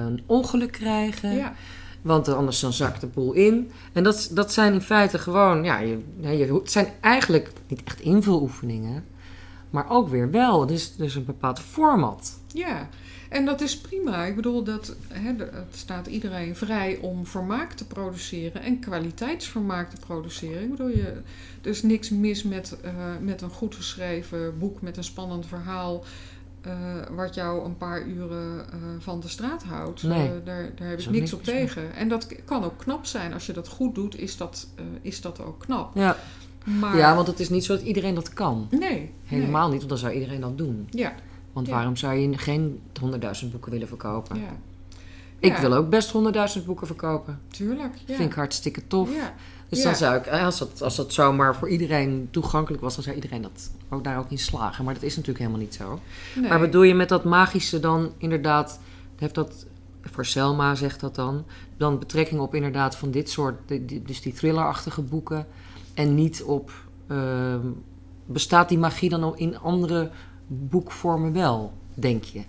een 0.05 0.21
ongeluk 0.25 0.71
krijgen. 0.71 1.53
Want 2.01 2.27
anders 2.27 2.59
dan 2.59 2.73
zakt 2.73 3.01
de 3.01 3.07
boel 3.07 3.33
in. 3.33 3.71
En 3.93 4.03
dat, 4.03 4.29
dat 4.33 4.53
zijn 4.53 4.73
in 4.73 4.81
feite 4.81 5.19
gewoon, 5.19 5.63
ja, 5.63 5.79
je, 5.79 5.99
je, 6.21 6.53
het 6.53 6.71
zijn 6.71 6.87
eigenlijk 7.01 7.51
niet 7.67 7.81
echt 7.83 7.99
invuloefeningen. 8.01 9.05
Maar 9.69 9.89
ook 9.89 10.09
weer 10.09 10.31
wel. 10.31 10.65
Dus, 10.65 10.95
dus 10.95 11.15
een 11.15 11.25
bepaald 11.25 11.59
format. 11.59 12.39
ja. 12.53 12.89
En 13.33 13.45
dat 13.45 13.61
is 13.61 13.77
prima. 13.77 14.25
Ik 14.25 14.35
bedoel, 14.35 14.63
dat, 14.63 14.95
hè, 15.07 15.33
het 15.37 15.75
staat 15.75 16.07
iedereen 16.07 16.55
vrij 16.55 16.97
om 17.01 17.25
vermaak 17.25 17.73
te 17.73 17.85
produceren 17.87 18.61
en 18.61 18.79
kwaliteitsvermaak 18.79 19.89
te 19.89 19.97
produceren. 20.05 20.63
Ik 20.63 20.69
bedoel, 20.69 20.87
je, 20.87 21.21
er 21.61 21.69
is 21.69 21.81
niks 21.83 22.09
mis 22.09 22.43
met, 22.43 22.77
eh, 22.81 22.93
met 23.21 23.41
een 23.41 23.49
goed 23.49 23.75
geschreven 23.75 24.57
boek 24.59 24.81
met 24.81 24.97
een 24.97 25.03
spannend 25.03 25.45
verhaal. 25.45 26.03
eh, 26.61 26.71
wat 27.15 27.33
jou 27.35 27.65
een 27.65 27.77
paar 27.77 28.05
uren 28.07 28.65
eh, 28.71 28.77
van 28.99 29.19
de 29.19 29.27
straat 29.27 29.63
houdt. 29.63 30.03
Nee. 30.03 30.27
Daar, 30.43 30.71
daar 30.75 30.87
heb 30.87 30.99
ik 30.99 31.05
niks 31.09 31.19
niks 31.19 31.33
op 31.33 31.45
mee. 31.45 31.55
tegen. 31.55 31.95
En 31.95 32.07
dat 32.09 32.27
kan 32.45 32.63
ook 32.63 32.77
knap 32.77 33.05
zijn. 33.05 33.33
Als 33.33 33.45
je 33.45 33.53
dat 33.53 33.67
goed 33.67 33.95
doet, 33.95 34.19
is 34.19 34.37
dat, 34.37 34.67
is 35.01 35.21
dat 35.21 35.41
ook 35.41 35.59
knap. 35.59 35.95
Ja, 35.95 36.17
Maar, 36.63 36.97
ja, 36.97 37.15
want 37.15 37.27
het 37.27 37.39
is 37.39 37.49
niet 37.49 37.65
zo 37.65 37.75
dat 37.75 37.85
iedereen 37.85 38.15
dat 38.15 38.33
kan. 38.33 38.67
Nee. 38.69 39.11
Helemaal 39.25 39.67
niet, 39.69 39.77
want 39.77 39.89
dan 39.89 39.97
zou 39.97 40.13
iedereen 40.13 40.41
dat 40.41 40.57
doen. 40.57 40.87
Ja, 40.89 41.13
Want 41.53 41.67
Ja. 41.67 41.73
waarom 41.73 41.95
zou 41.95 42.13
je 42.13 42.37
geen 42.37 42.79
100.000 43.01 43.51
boeken 43.51 43.71
willen 43.71 43.87
verkopen? 43.87 44.39
ja. 44.39 44.57
Ik 45.39 45.57
wil 45.57 45.73
ook 45.73 45.89
best 45.89 46.11
100.000 46.11 46.65
boeken 46.65 46.87
verkopen. 46.87 47.39
Tuurlijk, 47.47 47.95
ja. 48.05 48.15
Vind 48.15 48.29
ik 48.29 48.35
hartstikke 48.35 48.87
tof. 48.87 49.09
Dus 49.69 49.83
dan 49.83 49.95
zou 49.95 50.15
ik, 50.17 50.25
eh, 50.25 50.45
als 50.45 50.57
dat, 50.59 50.81
als 50.81 50.95
dat 50.95 51.13
zomaar 51.13 51.55
voor 51.55 51.69
iedereen 51.69 52.27
toegankelijk 52.31 52.81
was, 52.83 52.93
dan 52.95 53.03
zou 53.03 53.15
iedereen 53.15 53.41
dat 53.41 53.71
ook 53.89 54.03
daar 54.03 54.17
ook 54.17 54.29
in 54.31 54.37
slagen. 54.37 54.85
Maar 54.85 54.93
dat 54.93 55.03
is 55.03 55.11
natuurlijk 55.15 55.39
helemaal 55.39 55.61
niet 55.61 55.73
zo. 55.73 55.99
nee. 56.35 56.49
Maar 56.49 56.59
bedoel 56.59 56.81
je 56.83 56.93
met 56.93 57.09
dat 57.09 57.23
magische 57.23 57.79
dan 57.79 58.11
inderdaad, 58.17 58.79
heeft 59.15 59.35
dat, 59.35 59.65
voor 60.01 60.25
Selma 60.25 60.75
zegt 60.75 60.99
dat 60.99 61.15
dan, 61.15 61.45
dan 61.77 61.99
betrekking 61.99 62.41
op 62.41 62.55
inderdaad 62.55 62.95
van 62.95 63.11
dit 63.11 63.29
soort, 63.29 63.55
dus 64.05 64.21
die 64.21 64.33
thrillerachtige 64.33 65.01
boeken. 65.01 65.45
En 65.93 66.15
niet 66.15 66.43
op, 66.43 66.71
ehm, 67.07 67.67
bestaat 68.25 68.69
die 68.69 68.77
magie 68.77 69.09
dan 69.09 69.23
ook 69.23 69.37
in 69.37 69.59
andere 69.59 70.09
boekvormen 70.47 71.33
wel, 71.33 71.73
denk 71.93 72.23
je? 72.23 72.41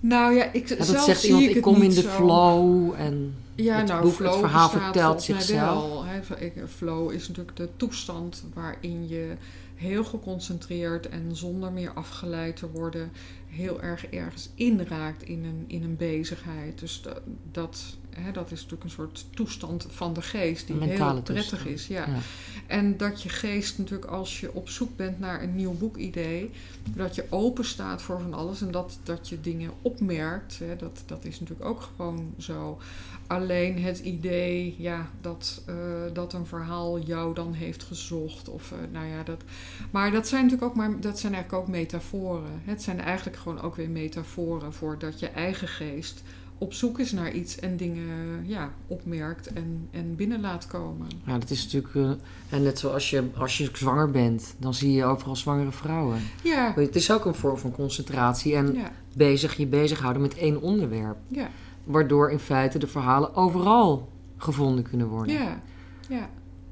Nou 0.00 0.34
ja, 0.34 0.52
ik 0.52 0.68
Ja, 0.68 0.76
dat 0.76 0.86
zelf 0.86 1.04
zegt 1.04 1.20
zie 1.20 1.34
iemand, 1.34 1.56
ik 1.56 1.62
kom 1.62 1.82
in 1.82 1.90
de 1.90 2.02
flow 2.02 2.92
en 2.96 3.34
Ja, 3.54 3.76
het 3.78 3.88
nou, 3.88 4.02
boek, 4.02 4.12
flow 4.12 4.30
het 4.30 4.40
verhaal 4.40 4.68
vertelt 4.68 5.22
zichzelf. 5.22 5.88
Wel, 5.90 6.04
hè. 6.04 6.38
Ik- 6.44 6.54
Flow 6.68 7.12
is 7.12 7.28
natuurlijk 7.28 7.56
de 7.56 7.68
toestand 7.76 8.44
waarin 8.54 9.08
je 9.08 9.34
heel 9.74 10.04
geconcentreerd 10.04 11.08
en 11.08 11.36
zonder 11.36 11.72
meer 11.72 11.92
afgeleid 11.94 12.56
te 12.56 12.70
worden 12.70 13.10
heel 13.48 13.82
erg 13.82 14.06
ergens 14.06 14.48
inraakt 14.54 15.22
in 15.22 15.44
een, 15.44 15.64
in 15.66 15.82
een 15.82 15.96
bezigheid. 15.96 16.78
Dus 16.78 17.02
dat, 17.02 17.20
dat, 17.52 17.84
hè, 18.20 18.32
dat 18.32 18.50
is 18.50 18.56
natuurlijk 18.56 18.84
een 18.84 18.90
soort 18.90 19.26
toestand 19.30 19.86
van 19.90 20.12
de 20.12 20.22
geest 20.22 20.66
die 20.66 20.76
mentale 20.76 21.12
heel 21.12 21.22
prettig 21.22 21.48
toestand. 21.48 21.74
is. 21.74 21.86
Ja. 21.86 22.06
Ja. 22.06 22.18
En 22.66 22.96
dat 22.96 23.22
je 23.22 23.28
geest 23.28 23.78
natuurlijk 23.78 24.10
als 24.10 24.40
je 24.40 24.54
op 24.54 24.68
zoek 24.68 24.96
bent 24.96 25.18
naar 25.18 25.42
een 25.42 25.54
nieuw 25.54 25.72
boekidee, 25.72 26.50
dat 26.94 27.14
je 27.14 27.26
open 27.28 27.64
staat 27.64 28.02
voor 28.02 28.20
van 28.20 28.34
alles 28.34 28.60
en 28.60 28.70
dat, 28.70 28.98
dat 29.02 29.28
je 29.28 29.40
dingen 29.40 29.70
opmerkt, 29.82 30.58
hè, 30.58 30.76
dat, 30.76 31.02
dat 31.06 31.24
is 31.24 31.40
natuurlijk 31.40 31.68
ook 31.68 31.88
gewoon 31.96 32.34
zo. 32.38 32.78
Alleen 33.26 33.82
het 33.82 33.98
idee 33.98 34.74
ja, 34.78 35.10
dat, 35.20 35.62
eh, 35.66 35.74
dat 36.12 36.32
een 36.32 36.46
verhaal 36.46 37.00
jou 37.00 37.34
dan 37.34 37.52
heeft 37.52 37.82
gezocht. 37.82 38.48
Of, 38.48 38.72
eh, 38.72 38.78
nou 38.92 39.06
ja, 39.06 39.22
dat, 39.22 39.42
maar 39.90 40.10
dat 40.10 40.28
zijn 40.28 40.44
natuurlijk 40.44 40.70
ook 40.70 40.76
maar, 40.76 41.00
dat 41.00 41.18
zijn 41.18 41.34
eigenlijk 41.34 41.62
ook 41.62 41.74
metaforen. 41.74 42.60
Het 42.64 42.82
zijn 42.82 43.00
eigenlijk 43.00 43.36
gewoon 43.36 43.60
ook 43.60 43.76
weer 43.76 43.90
metaforen 43.90 44.72
voor 44.72 44.98
dat 44.98 45.20
je 45.20 45.28
eigen 45.28 45.68
geest 45.68 46.22
op 46.58 46.72
zoek 46.72 46.98
is 46.98 47.12
naar 47.12 47.32
iets 47.32 47.58
en 47.58 47.76
dingen 47.76 48.06
ja, 48.46 48.72
opmerkt 48.86 49.46
en, 49.46 49.88
en 49.90 50.16
binnen 50.16 50.40
laat 50.40 50.66
komen. 50.66 51.06
Ja, 51.26 51.38
dat 51.38 51.50
is 51.50 51.64
natuurlijk. 51.64 51.94
eh, 51.94 52.10
en 52.56 52.62
net 52.62 52.78
zoals 52.78 53.10
je, 53.10 53.24
als 53.36 53.58
je 53.58 53.70
zwanger 53.72 54.10
bent, 54.10 54.54
dan 54.58 54.74
zie 54.74 54.92
je 54.92 55.04
overal 55.04 55.36
zwangere 55.36 55.72
vrouwen. 55.72 56.18
Ja, 56.42 56.72
Het 56.74 56.96
is 56.96 57.10
ook 57.12 57.24
een 57.24 57.34
vorm 57.34 57.56
van 57.58 57.70
concentratie 57.72 58.54
en 58.54 58.74
ja, 58.74 58.90
bezig, 59.14 59.56
je 59.56 59.66
bezighouden 59.66 60.22
met 60.22 60.36
één 60.36 60.60
onderwerp. 60.62 61.16
ja, 61.28 61.48
Waardoor 61.84 62.30
in 62.30 62.38
feite 62.38 62.78
de 62.78 62.86
verhalen 62.86 63.34
overal 63.34 64.08
gevonden 64.36 64.84
kunnen 64.84 65.06
worden. 65.08 65.34
ja, 65.34 65.60
ja. 66.08 66.30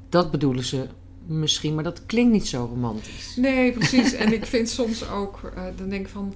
Dat 0.08 0.30
bedoelen 0.30 0.64
ze 0.64 0.86
misschien, 1.26 1.74
maar 1.74 1.84
dat 1.84 2.06
klinkt 2.06 2.32
niet 2.32 2.46
zo 2.46 2.64
romantisch. 2.70 3.36
Nee, 3.36 3.72
precies. 3.72 4.12
en 4.12 4.32
ik 4.32 4.46
vind 4.46 4.68
soms 4.68 5.08
ook, 5.10 5.40
eh, 5.54 5.62
dan 5.76 5.88
denk 5.88 6.06
ik 6.06 6.12
van, 6.12 6.34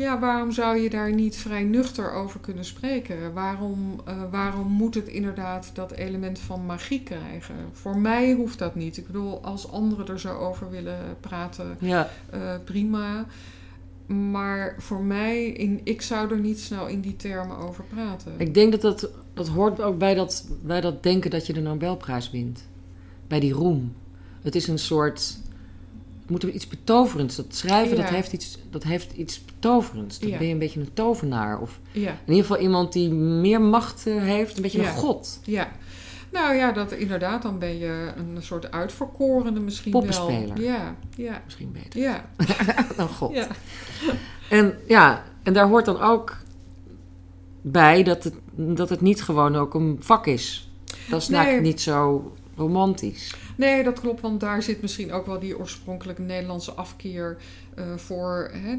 ja, 0.00 0.18
waarom 0.18 0.52
zou 0.52 0.78
je 0.78 0.90
daar 0.90 1.12
niet 1.12 1.36
vrij 1.36 1.62
nuchter 1.62 2.12
over 2.12 2.40
kunnen 2.40 2.64
spreken? 2.64 3.32
Waarom, 3.32 4.00
eh, 4.04 4.14
waarom 4.30 4.66
moet 4.66 4.94
het 4.94 5.08
inderdaad 5.08 5.70
dat 5.74 5.90
element 5.92 6.38
van 6.38 6.66
magie 6.66 7.02
krijgen? 7.02 7.54
Voor 7.72 7.98
mij 7.98 8.32
hoeft 8.32 8.58
dat 8.58 8.74
niet. 8.74 8.96
Ik 8.96 9.06
bedoel, 9.06 9.42
als 9.44 9.70
anderen 9.70 10.06
er 10.06 10.20
zo 10.20 10.38
over 10.38 10.70
willen 10.70 10.98
praten, 11.20 11.76
Ja, 11.80 12.10
eh, 12.30 12.54
prima. 12.64 13.26
Maar 14.06 14.74
voor 14.78 15.02
mij, 15.02 15.46
in, 15.46 15.80
ik 15.84 16.02
zou 16.02 16.30
er 16.30 16.38
niet 16.40 16.60
snel 16.60 16.86
in 16.86 17.00
die 17.00 17.16
termen 17.16 17.56
over 17.56 17.84
praten. 17.84 18.32
ik 18.36 18.54
denk 18.54 18.72
dat 18.72 18.80
dat, 18.80 19.10
dat 19.34 19.48
hoort 19.48 19.80
ook 19.80 19.98
bij 19.98 20.14
dat, 20.14 20.48
bij 20.62 20.80
dat 20.80 21.02
denken 21.02 21.30
dat 21.30 21.46
je 21.46 21.52
de 21.52 21.60
Nobelprijs 21.60 22.30
wint. 22.30 22.64
Bij 23.26 23.40
die 23.40 23.52
roem. 23.52 23.92
Het 24.42 24.54
is 24.54 24.68
een 24.68 24.78
soort. 24.78 25.38
Moet 26.26 26.42
er 26.42 26.50
iets 26.50 26.68
betoverends. 26.68 27.36
Dat 27.36 27.54
schrijven, 27.54 27.96
Ja. 27.96 28.02
dat, 28.02 28.10
heeft 28.10 28.32
iets, 28.32 28.58
dat 28.70 28.82
heeft 28.82 29.12
iets 29.12 29.44
betoverends. 29.60 30.18
Dan 30.18 30.28
Ja. 30.28 30.38
ben 30.38 30.46
je 30.46 30.52
een 30.52 30.58
beetje 30.58 30.80
een 30.80 30.92
tovenaar. 30.92 31.60
Of 31.60 31.80
Ja, 31.92 32.10
in 32.10 32.16
ieder 32.32 32.44
geval 32.44 32.58
iemand 32.62 32.92
die 32.92 33.10
meer 33.12 33.60
macht 33.60 34.06
eh, 34.06 34.16
heeft. 34.22 34.56
Een 34.56 34.62
beetje 34.62 34.80
Ja. 34.82 34.88
een 34.88 34.94
god. 34.96 35.40
ja. 35.44 35.68
Nou 36.32 36.54
ja, 36.54 36.72
dat 36.72 36.92
inderdaad, 36.92 37.42
dan 37.42 37.58
ben 37.58 37.78
je 37.78 38.12
een 38.16 38.42
soort 38.42 38.70
uitverkorene 38.70 39.60
misschien 39.60 39.92
Poppenspeler. 39.92 40.54
wel. 40.54 40.64
Ja, 40.64 40.94
ja, 41.16 41.42
Misschien 41.44 41.72
beter 41.72 42.00
ja. 42.00 42.24
dan 42.96 43.08
god. 43.08 43.34
ja. 43.34 43.46
En 44.50 44.74
ja, 44.88 45.24
en 45.42 45.52
daar 45.52 45.68
hoort 45.68 45.84
dan 45.84 46.00
ook 46.00 46.36
bij 47.62 48.02
dat 48.02 48.24
het, 48.24 48.34
dat 48.54 48.88
het 48.88 49.00
niet 49.00 49.22
gewoon 49.22 49.56
ook 49.56 49.74
een 49.74 49.96
vak 50.00 50.26
is. 50.26 50.70
Dat 51.08 51.20
is 51.20 51.28
Nee. 51.28 51.60
niet 51.60 51.80
zo 51.80 52.32
romantisch. 52.56 53.34
Nee, 53.56 53.82
dat 53.82 54.00
klopt, 54.00 54.20
want 54.20 54.40
daar 54.40 54.62
zit 54.62 54.82
misschien 54.82 55.12
ook 55.12 55.26
wel 55.26 55.38
die 55.38 55.58
oorspronkelijke 55.58 56.22
Nederlandse 56.22 56.72
afkeer 56.72 57.36
eh, 57.74 57.84
voor 57.96 58.50
hè, 58.52 58.76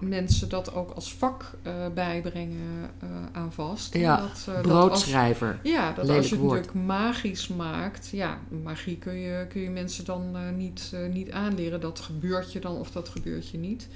mensen 0.00 0.48
dat 0.48 0.74
ook 0.74 0.90
als 0.90 1.14
vak 1.14 1.50
eh, 1.62 1.72
bijbrengen 1.94 2.90
eh, 3.00 3.08
aan 3.32 3.52
vast. 3.52 3.94
Ja, 3.94 4.16
dat, 4.16 4.30
eh, 4.30 4.46
dat 4.46 4.54
als, 4.54 4.66
Broodschrijver. 4.66 5.58
ja, 5.62 5.92
dat 5.92 6.08
als 6.08 6.28
je 6.28 6.34
het 6.34 6.44
woord. 6.44 6.58
natuurlijk 6.58 6.86
magisch 6.86 7.48
maakt, 7.48 8.08
ja, 8.08 8.38
magie 8.62 8.96
kun 8.96 9.18
je, 9.18 9.46
kun 9.48 9.60
je 9.60 9.70
mensen 9.70 10.04
dan 10.04 10.36
niet, 10.56 10.92
niet 11.12 11.30
aanleren. 11.30 11.80
Dat 11.80 12.00
gebeurt 12.00 12.52
je 12.52 12.60
dan 12.60 12.76
of 12.76 12.90
dat 12.90 13.08
gebeurt 13.08 13.48
je 13.48 13.58
niet. 13.58 13.88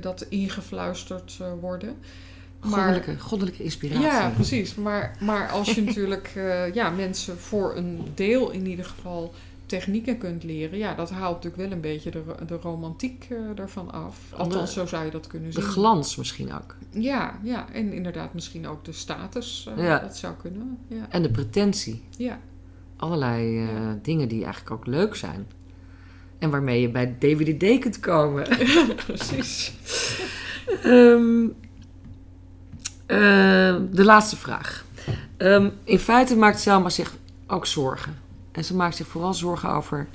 Dat 0.00 0.26
ingefluisterd 0.28 1.40
worden. 1.60 1.96
Goddelijke, 2.60 3.18
goddelijke 3.18 3.62
inspiratie. 3.62 4.02
Ja, 4.02 4.30
precies. 4.34 4.74
Maar, 4.74 5.16
maar 5.20 5.48
als 5.48 5.74
je 5.74 5.82
natuurlijk 5.84 6.30
ja, 6.72 6.90
mensen 6.90 7.38
voor 7.38 7.76
een 7.76 8.04
deel 8.14 8.50
in 8.50 8.66
ieder 8.66 8.84
geval 8.84 9.34
technieken 9.70 10.18
kunt 10.18 10.42
leren, 10.42 10.78
ja, 10.78 10.94
dat 10.94 11.10
haalt 11.10 11.34
natuurlijk 11.34 11.62
wel 11.62 11.72
een 11.72 11.80
beetje 11.80 12.10
de, 12.10 12.22
de 12.46 12.56
romantiek 12.56 13.26
uh, 13.30 13.58
ervan 13.58 13.90
af. 13.90 14.18
Althans, 14.36 14.72
zo 14.72 14.86
zou 14.86 15.04
je 15.04 15.10
dat 15.10 15.26
kunnen 15.26 15.52
zien. 15.52 15.62
De 15.62 15.68
glans 15.68 16.16
misschien 16.16 16.52
ook. 16.52 16.76
Ja, 16.90 17.38
ja, 17.42 17.72
en 17.72 17.92
inderdaad 17.92 18.34
misschien 18.34 18.68
ook 18.68 18.84
de 18.84 18.92
status. 18.92 19.68
Uh, 19.76 19.84
ja. 19.84 19.98
Dat 19.98 20.16
zou 20.16 20.34
kunnen. 20.34 20.78
Ja. 20.88 21.06
En 21.10 21.22
de 21.22 21.30
pretentie. 21.30 22.02
Ja. 22.16 22.38
Allerlei 22.96 23.60
ja. 23.60 23.98
dingen 24.02 24.28
die 24.28 24.44
eigenlijk 24.44 24.74
ook 24.74 24.86
leuk 24.86 25.14
zijn. 25.14 25.46
En 26.38 26.50
waarmee 26.50 26.80
je 26.80 26.90
bij 26.90 27.16
DWDD 27.18 27.78
kunt 27.78 28.00
komen. 28.00 28.48
precies. 29.06 29.72
um, 30.84 31.54
de 33.06 34.04
laatste 34.04 34.36
vraag. 34.36 34.84
Um, 35.38 35.72
in 35.84 35.98
feite 35.98 36.36
maakt 36.36 36.60
Selma 36.60 36.88
zich 36.88 37.16
ook 37.46 37.66
zorgen. 37.66 38.28
En 38.52 38.64
ze 38.64 38.74
maakt 38.76 38.96
zich 38.96 39.06
vooral 39.06 39.34
zorgen 39.34 39.70
over 39.70 40.08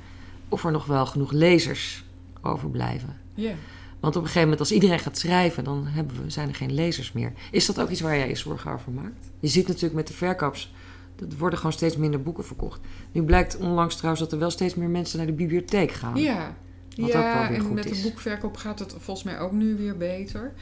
of 0.48 0.64
er 0.64 0.70
nog 0.72 0.86
wel 0.86 1.06
genoeg 1.06 1.32
lezers 1.32 2.04
overblijven. 2.42 3.16
Ja. 3.34 3.52
Want 4.00 4.16
op 4.16 4.22
een 4.22 4.26
gegeven 4.28 4.40
moment, 4.42 4.60
als 4.60 4.72
iedereen 4.72 4.98
gaat 4.98 5.18
schrijven, 5.18 5.64
dan 5.64 5.86
hebben 5.86 6.22
we, 6.22 6.30
zijn 6.30 6.48
er 6.48 6.54
geen 6.54 6.74
lezers 6.74 7.12
meer. 7.12 7.32
Is 7.50 7.66
dat 7.66 7.80
ook 7.80 7.88
iets 7.90 8.00
waar 8.00 8.16
jij 8.16 8.28
je 8.28 8.34
zorgen 8.36 8.72
over 8.72 8.92
maakt? 8.92 9.30
Je 9.40 9.48
ziet 9.48 9.66
natuurlijk 9.66 9.94
met 9.94 10.06
de 10.06 10.12
verkoops, 10.12 10.74
er 11.20 11.26
worden 11.38 11.58
gewoon 11.58 11.72
steeds 11.72 11.96
minder 11.96 12.22
boeken 12.22 12.44
verkocht. 12.44 12.80
Nu 13.12 13.22
blijkt 13.22 13.56
onlangs 13.56 13.94
trouwens 13.96 14.22
dat 14.24 14.32
er 14.32 14.38
wel 14.38 14.50
steeds 14.50 14.74
meer 14.74 14.88
mensen 14.88 15.18
naar 15.18 15.26
de 15.26 15.32
bibliotheek 15.32 15.90
gaan. 15.92 16.16
Ja, 16.16 16.54
Wat 16.96 17.06
ja 17.12 17.18
ook 17.28 17.34
wel 17.38 17.48
weer 17.48 17.58
en 17.58 17.64
goed 17.64 17.74
met 17.74 17.90
is. 17.90 17.96
de 18.02 18.08
boekverkoop 18.08 18.56
gaat 18.56 18.78
het 18.78 18.94
volgens 18.98 19.26
mij 19.26 19.38
ook 19.40 19.52
nu 19.52 19.76
weer 19.76 19.96
beter. 19.96 20.52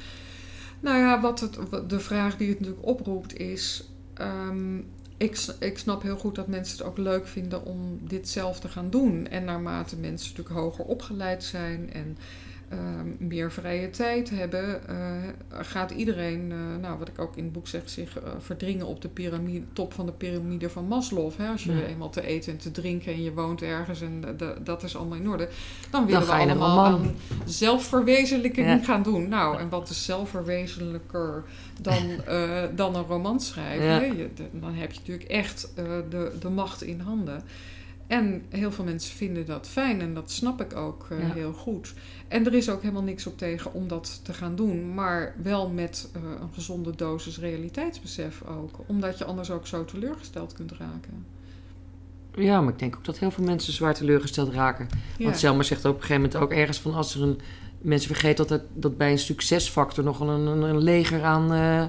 Nou 0.81 0.99
ja, 0.99 1.21
wat 1.21 1.41
het, 1.41 1.59
wat- 1.71 1.91
de 1.91 2.01
vraag 2.01 2.37
die 2.37 2.49
het 2.49 2.59
natuurlijk 2.61 2.87
oproept 2.87 3.37
is... 3.37 3.89
ehm, 4.15 4.77
ik, 5.25 5.47
ik 5.59 5.79
snap 5.79 6.03
heel 6.03 6.17
goed 6.17 6.35
dat 6.35 6.47
mensen 6.47 6.77
het 6.77 6.87
ook 6.87 6.99
leuk 6.99 7.27
vinden 7.27 7.65
om 7.65 7.99
dit 8.01 8.29
zelf 8.29 8.61
te 8.61 8.69
gaan 8.69 8.91
doen. 8.91 9.27
En 9.27 9.45
naarmate 9.45 9.97
mensen 9.97 10.29
natuurlijk 10.29 10.57
hoger 10.57 10.85
opgeleid 10.85 11.45
zijn 11.45 11.93
en 11.93 12.17
meer 13.19 13.53
vrije 13.53 13.91
tijd 13.91 14.31
hebben, 14.31 14.89
eh, 14.89 14.97
gaat 15.51 15.91
iedereen, 15.91 16.53
eh, 16.53 16.59
nou 16.81 16.99
wat 16.99 17.09
ik 17.09 17.19
ook 17.19 17.37
in 17.37 17.45
het 17.45 17.53
boek 17.53 17.69
zeg, 17.69 17.83
zich 17.91 18.19
eh, 18.19 18.31
verdringen 18.39 18.87
op 18.87 19.01
de 19.03 19.09
piramide, 19.09 19.65
top 19.73 19.93
van 19.93 20.07
de 20.07 20.13
piramide 20.13 20.71
van 20.71 20.85
Maslow. 20.87 21.31
Hè? 21.37 21.49
Als 21.49 21.65
je 21.65 21.73
Ja. 21.73 21.85
eenmaal 21.85 22.11
te 22.11 22.27
eten 22.27 22.53
en 22.53 22.59
te 22.59 22.71
drinken 22.71 23.13
en 23.13 23.23
je 23.23 23.33
woont 23.33 23.63
ergens 23.63 24.01
en 24.03 24.21
de- 24.37 24.57
dat 24.65 24.83
is 24.83 24.97
allemaal 24.97 25.19
in 25.19 25.29
orde, 25.29 25.49
dan 25.91 26.07
willen 26.07 26.27
we 26.27 26.33
allemaal 26.33 26.85
aan 26.85 27.15
zelfverwezenlijking 27.45 28.67
Ja. 28.67 28.79
gaan 28.79 29.03
doen. 29.03 29.29
Nou, 29.29 29.59
en 29.59 29.69
wat 29.69 29.89
is 29.91 30.05
zelfverwezenlijker 30.05 31.45
dan, 31.81 32.03
dan 32.77 32.95
een 32.97 33.05
roman 33.07 33.41
schrijven? 33.41 33.87
Ja. 33.87 34.01
Je- 34.01 34.31
dan 34.53 34.75
heb 34.75 34.93
je 34.93 34.99
natuurlijk 34.99 35.29
echt 35.29 35.73
de, 36.11 36.33
de 36.41 36.49
macht 36.49 36.83
in 36.83 37.01
handen. 37.01 37.43
En 38.07 38.43
heel 38.49 38.73
veel 38.73 38.85
mensen 38.85 39.17
vinden 39.17 39.47
dat 39.47 39.69
fijn 39.69 40.01
en 40.01 40.15
dat 40.15 40.31
snap 40.31 40.61
ik 40.61 40.77
ook 40.77 41.07
eh, 41.11 41.19
Ja. 41.19 41.35
heel 41.35 41.53
goed. 41.53 41.95
En 42.29 42.47
er 42.47 42.55
is 42.55 42.71
ook 42.71 42.81
helemaal 42.83 43.03
niks 43.03 43.27
op 43.27 43.39
tegen 43.39 43.73
om 43.73 43.89
dat 43.89 44.21
te 44.23 44.33
gaan 44.33 44.57
doen, 44.57 44.95
maar 44.95 45.35
wel 45.43 45.69
met 45.69 46.11
eh, 46.13 46.23
een 46.41 46.53
gezonde 46.55 46.97
dosis 46.97 47.39
realiteitsbesef 47.39 48.43
ook. 48.43 48.79
Omdat 48.87 49.19
je 49.19 49.25
anders 49.25 49.51
ook 49.51 49.67
zo 49.67 49.85
teleurgesteld 49.85 50.53
kunt 50.53 50.73
raken. 50.73 51.27
Ja, 52.35 52.61
maar 52.61 52.73
ik 52.73 52.79
denk 52.79 52.97
ook 52.97 53.05
dat 53.05 53.19
heel 53.19 53.31
veel 53.31 53.45
mensen 53.45 53.73
zwaar 53.73 53.95
teleurgesteld 53.95 54.53
raken. 54.53 54.89
Ja. 55.19 55.25
Want 55.25 55.39
Selma 55.39 55.63
zegt 55.63 55.85
op 55.85 55.95
een 55.95 56.01
gegeven 56.01 56.23
moment 56.23 56.41
ook 56.41 56.53
ergens 56.53 56.81
van 56.81 56.95
als 56.95 57.15
er 57.15 57.23
een. 57.23 57.41
Mensen 57.79 58.11
vergeten 58.11 58.47
dat, 58.47 58.63
dat 58.75 58.97
bij 58.97 59.11
een 59.11 59.19
succesfactor 59.19 60.05
nog 60.05 60.21
een, 60.21 60.29
een, 60.29 60.63
een 60.63 60.79
leger 60.83 61.23
aan, 61.23 61.53
eh, 61.53 61.85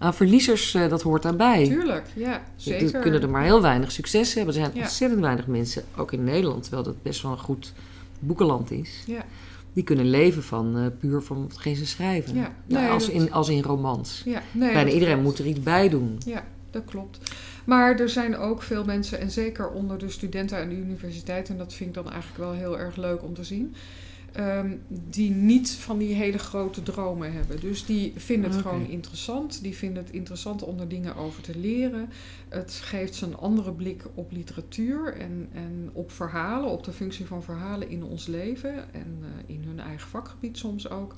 aan 0.00 0.14
verliezers 0.14 0.74
eh, 0.74 0.88
dat 0.88 1.02
hoort 1.02 1.22
daarbij. 1.22 1.64
Tuurlijk, 1.64 2.06
ja, 2.14 2.42
zeker. 2.56 2.94
Er 2.94 3.00
kunnen 3.00 3.22
er 3.22 3.30
maar 3.30 3.42
heel 3.42 3.62
weinig 3.62 3.92
succes 3.92 4.34
hebben. 4.34 4.54
Er 4.54 4.60
zijn 4.60 4.72
Ja. 4.74 4.82
ontzettend 4.82 5.20
weinig 5.20 5.46
mensen, 5.46 5.82
ook 5.96 6.12
in 6.12 6.24
Nederland, 6.24 6.62
terwijl 6.62 6.82
dat 6.82 7.02
best 7.02 7.22
wel 7.22 7.30
een 7.32 7.38
goed 7.38 7.72
boekenland 8.18 8.70
is. 8.70 9.02
Ja. 9.06 9.24
Die 9.72 9.84
kunnen 9.84 10.10
leven 10.10 10.42
van 10.42 10.76
eh, 10.78 10.86
puur 10.98 11.22
van 11.22 11.42
hetgeen 11.48 11.76
ze 11.76 11.86
schrijven. 11.86 12.34
Ja. 12.34 12.52
Nou, 12.66 12.90
als, 12.90 13.06
dat- 13.06 13.14
in, 13.14 13.32
als 13.32 13.48
in 13.48 13.62
romans. 13.62 14.22
Ja, 14.24 14.42
nee, 14.52 14.72
Bijna 14.72 14.90
iedereen 14.90 15.20
klopt. 15.20 15.28
moet 15.28 15.38
er 15.38 15.46
iets 15.46 15.60
bij 15.62 15.88
doen. 15.88 16.18
Ja, 16.26 16.44
dat 16.70 16.82
klopt. 16.84 17.18
Maar 17.64 17.98
er 18.00 18.08
zijn 18.08 18.36
ook 18.36 18.62
veel 18.62 18.84
mensen, 18.84 19.20
en 19.20 19.30
zeker 19.30 19.68
onder 19.70 19.98
de 19.98 20.08
studenten 20.10 20.58
aan 20.58 20.68
de 20.68 20.74
universiteit, 20.76 21.48
en 21.48 21.56
dat 21.58 21.74
vind 21.74 21.88
ik 21.88 21.94
dan 21.94 22.10
eigenlijk 22.12 22.38
wel 22.40 22.52
heel 22.52 22.78
erg 22.78 22.96
leuk 22.96 23.22
om 23.22 23.34
te 23.34 23.44
zien, 23.44 23.74
ehm, 24.32 24.76
die 24.88 25.30
niet 25.30 25.70
van 25.70 25.98
die 25.98 26.14
hele 26.14 26.38
grote 26.38 26.82
dromen 26.82 27.32
hebben. 27.32 27.60
Dus 27.60 27.84
die 27.86 28.12
vinden 28.16 28.50
het 28.50 28.60
Oké. 28.60 28.68
gewoon 28.68 28.86
interessant. 28.86 29.62
Die 29.62 29.76
vinden 29.76 30.02
het 30.02 30.12
interessant 30.12 30.62
om 30.62 30.80
er 30.80 30.88
dingen 30.88 31.16
over 31.16 31.42
te 31.42 31.58
leren. 31.58 32.08
Het 32.48 32.72
geeft 32.72 33.14
ze 33.14 33.26
een 33.26 33.36
andere 33.36 33.72
blik 33.72 34.04
op 34.14 34.32
literatuur 34.32 35.14
en, 35.16 35.48
en 35.52 35.90
op 35.92 36.10
verhalen, 36.10 36.70
op 36.70 36.84
de 36.84 36.92
functie 36.92 37.26
van 37.26 37.42
verhalen 37.42 37.88
in 37.88 38.04
ons 38.04 38.26
leven 38.26 38.94
en 38.94 39.18
eh, 39.22 39.54
in 39.54 39.64
hun 39.66 39.80
eigen 39.80 40.08
vakgebied 40.08 40.58
soms 40.58 40.90
ook. 40.90 41.14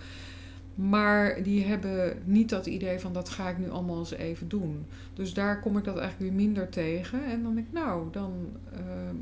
Maar 0.75 1.43
die 1.43 1.65
hebben 1.65 2.19
niet 2.25 2.49
dat 2.49 2.67
idee 2.67 2.99
van 2.99 3.13
dat 3.13 3.29
ga 3.29 3.49
ik 3.49 3.59
nu 3.59 3.71
allemaal 3.71 3.99
eens 3.99 4.13
even 4.13 4.49
doen. 4.49 4.87
Dus 5.15 5.35
daar 5.35 5.61
kom 5.61 5.79
ik 5.79 5.85
dat 5.85 5.99
eigenlijk 5.99 6.31
weer 6.31 6.43
minder 6.43 6.69
tegen. 6.69 7.25
En 7.25 7.43
dan 7.43 7.55
denk 7.55 7.67
ik, 7.67 7.73
nou, 7.73 8.09
dan, 8.13 8.33
eh, 8.73 8.81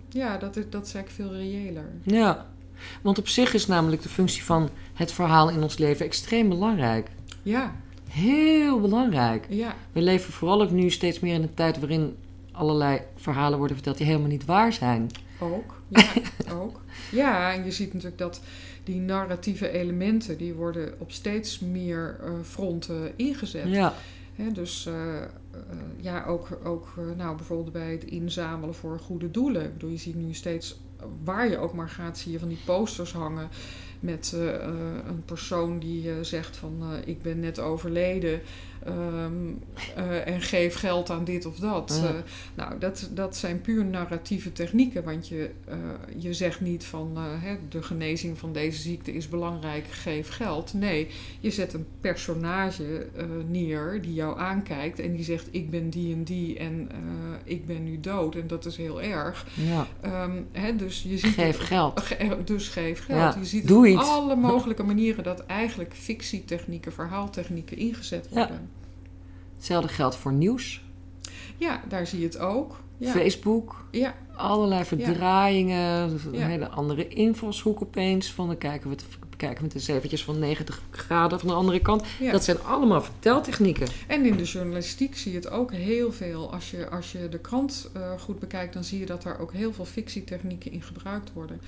ja, 0.08 0.36
dat 0.38 0.56
is, 0.56 0.64
dat 0.68 0.86
is 0.86 0.94
eigenlijk 0.94 1.30
veel 1.30 1.40
reëler. 1.40 1.90
Ja, 2.02 2.46
want 3.02 3.18
op 3.18 3.28
zich 3.28 3.54
is 3.54 3.66
namelijk 3.66 4.02
de 4.02 4.08
functie 4.08 4.44
van 4.44 4.68
het 4.94 5.12
verhaal 5.12 5.50
in 5.50 5.62
ons 5.62 5.78
leven 5.78 6.06
extreem 6.06 6.48
belangrijk. 6.48 7.08
Ja, 7.42 7.72
Heel 8.10 8.80
belangrijk. 8.80 9.46
ja, 9.48 9.74
We 9.92 10.02
leven 10.02 10.32
vooral 10.32 10.62
ook 10.62 10.70
nu 10.70 10.90
steeds 10.90 11.20
meer 11.20 11.34
in 11.34 11.42
een 11.42 11.54
tijd 11.54 11.78
waarin 11.78 12.16
allerlei 12.52 13.00
verhalen 13.16 13.58
worden 13.58 13.76
verteld 13.76 13.96
die 13.96 14.06
helemaal 14.06 14.28
niet 14.28 14.44
waar 14.44 14.72
zijn. 14.72 15.10
ook. 15.40 15.78
Ja, 15.88 16.52
ook. 16.52 16.80
Ja, 17.10 17.52
en 17.52 17.64
je 17.64 17.70
ziet 17.70 17.92
natuurlijk 17.92 18.18
dat 18.20 18.40
die 18.84 19.00
narratieve 19.00 19.70
elementen, 19.70 20.38
die 20.38 20.54
worden 20.54 20.94
op 20.98 21.12
steeds 21.12 21.58
meer 21.58 22.16
eh, 22.22 22.30
fronten 22.42 23.12
ingezet. 23.16 23.68
Ja, 23.68 23.94
dus 24.52 24.86
eh, 24.86 25.22
eh, 25.22 25.28
ja, 26.00 26.24
ook, 26.24 26.48
ook 26.64 26.94
nou, 27.16 27.36
bijvoorbeeld 27.36 27.72
bij 27.72 27.92
het 27.92 28.04
inzamelen 28.04 28.74
voor 28.74 28.98
goede 28.98 29.30
doelen. 29.30 29.64
Ik 29.64 29.72
bedoel, 29.72 29.90
je 29.90 29.96
ziet 29.96 30.14
nu 30.14 30.34
steeds, 30.34 30.80
waar 31.24 31.48
je 31.48 31.58
ook 31.58 31.72
maar 31.72 31.88
gaat, 31.88 32.18
zie 32.18 32.32
je 32.32 32.38
van 32.38 32.48
die 32.48 32.58
posters 32.64 33.12
hangen 33.12 33.48
met 34.00 34.32
eh, 34.34 34.54
eh, 34.54 34.68
een 35.06 35.24
persoon 35.24 35.78
die 35.78 36.10
eh, 36.10 36.16
zegt 36.20 36.56
van 36.56 36.82
ik 37.04 37.22
ben 37.22 37.40
net 37.40 37.58
overleden 37.58 38.40
ehm, 38.84 39.32
eh, 39.96 40.26
en 40.26 40.40
geef 40.40 40.74
geld 40.74 41.10
aan 41.10 41.24
dit 41.24 41.46
of 41.46 41.56
dat. 41.58 41.98
Ja. 42.02 42.08
Eh, 42.08 42.14
nou, 42.54 42.78
dat, 42.78 43.10
dat 43.14 43.36
zijn 43.36 43.60
puur 43.60 43.84
narratieve 43.84 44.52
technieken, 44.52 45.04
want 45.04 45.28
je, 45.28 45.50
eh, 45.68 45.76
je 46.16 46.32
zegt 46.34 46.60
niet 46.60 46.84
van 46.84 47.16
hè, 47.40 47.56
de 47.68 47.82
genezing 47.82 48.38
van 48.38 48.52
deze 48.52 48.80
ziekte 48.80 49.12
is 49.12 49.28
belangrijk, 49.28 49.84
geef 49.90 50.28
geld. 50.28 50.74
Nee, 50.74 51.08
je 51.40 51.50
zet 51.50 51.72
een 51.74 51.86
personage 52.00 53.06
neer 53.48 53.98
die 54.02 54.14
jou 54.14 54.38
aankijkt 54.38 54.98
en 54.98 55.12
die 55.12 55.24
zegt 55.24 55.48
ik 55.50 55.70
ben 55.70 55.90
die 55.90 56.14
en 56.14 56.22
die 56.24 56.58
en 56.58 56.88
ik 57.44 57.66
ben 57.66 57.84
nu 57.84 58.00
dood 58.00 58.34
en 58.34 58.46
dat 58.46 58.66
is 58.66 58.76
heel 58.76 59.02
erg. 59.02 59.46
ja. 59.54 59.86
Ehm, 60.00 60.42
hè, 60.52 60.76
dus 60.76 61.02
je 61.02 61.18
ziet 61.18 61.32
Geef 61.34 61.56
het- 61.58 61.66
geld. 61.66 62.00
Ge- 62.00 62.36
dus 62.44 62.68
geef 62.68 63.04
geld. 63.04 63.18
Ja, 63.34 63.34
Je 63.38 63.44
ziet 63.46 63.68
doe 63.68 63.78
op 63.78 63.84
iets. 64.00 64.08
alle 64.08 64.36
mogelijke 64.36 64.82
manieren 64.82 65.24
dat 65.24 65.46
eigenlijk 65.46 65.94
fictietechnieken, 65.94 66.92
verhaaltechnieken 66.92 67.76
ingezet 67.76 68.28
worden. 68.30 68.69
Hetzelfde 69.60 69.88
geldt 69.88 70.16
voor 70.16 70.32
nieuws, 70.32 70.82
Ja, 71.56 71.82
daar 71.88 72.06
zie 72.06 72.18
je 72.18 72.24
het 72.24 72.38
ook. 72.38 72.80
Ja, 72.98 73.10
Facebook, 73.10 73.84
ja, 73.90 74.14
allerlei 74.36 74.84
verdraaiingen, 74.84 76.20
een 76.32 76.42
hele 76.42 76.68
andere 76.68 77.08
invalshoek 77.08 77.82
opeens. 77.82 78.32
Van 78.32 78.46
dan 78.46 78.58
kijken 78.58 78.90
we 78.90 78.96
het, 78.96 79.04
bekijken 79.40 79.68
we 79.68 79.72
het 79.72 79.88
eens 79.88 79.96
eventjes 79.96 80.24
van 80.24 80.38
90 80.38 80.82
graden 80.90 81.38
van 81.38 81.48
de 81.48 81.54
andere 81.54 81.80
kant. 81.80 82.04
ja. 82.20 82.32
Dat 82.32 82.44
zijn 82.44 82.62
allemaal 82.62 83.02
verteltechnieken. 83.02 83.88
En 84.06 84.24
in 84.24 84.36
de 84.36 84.42
journalistiek 84.42 85.16
zie 85.16 85.32
je 85.32 85.38
het 85.38 85.50
ook 85.50 85.72
heel 85.72 86.12
veel. 86.12 86.52
Als 86.52 86.70
je, 86.70 86.88
als 86.88 87.12
je 87.12 87.28
de 87.28 87.38
krant 87.38 87.90
eh, 87.92 88.12
goed 88.18 88.38
bekijkt, 88.38 88.72
dan 88.72 88.84
zie 88.84 88.98
je 88.98 89.06
dat 89.06 89.22
daar 89.22 89.40
ook 89.40 89.52
heel 89.52 89.72
veel 89.72 89.84
fictietechnieken 89.84 90.72
in 90.72 90.82
gebruikt 90.82 91.32
worden. 91.32 91.60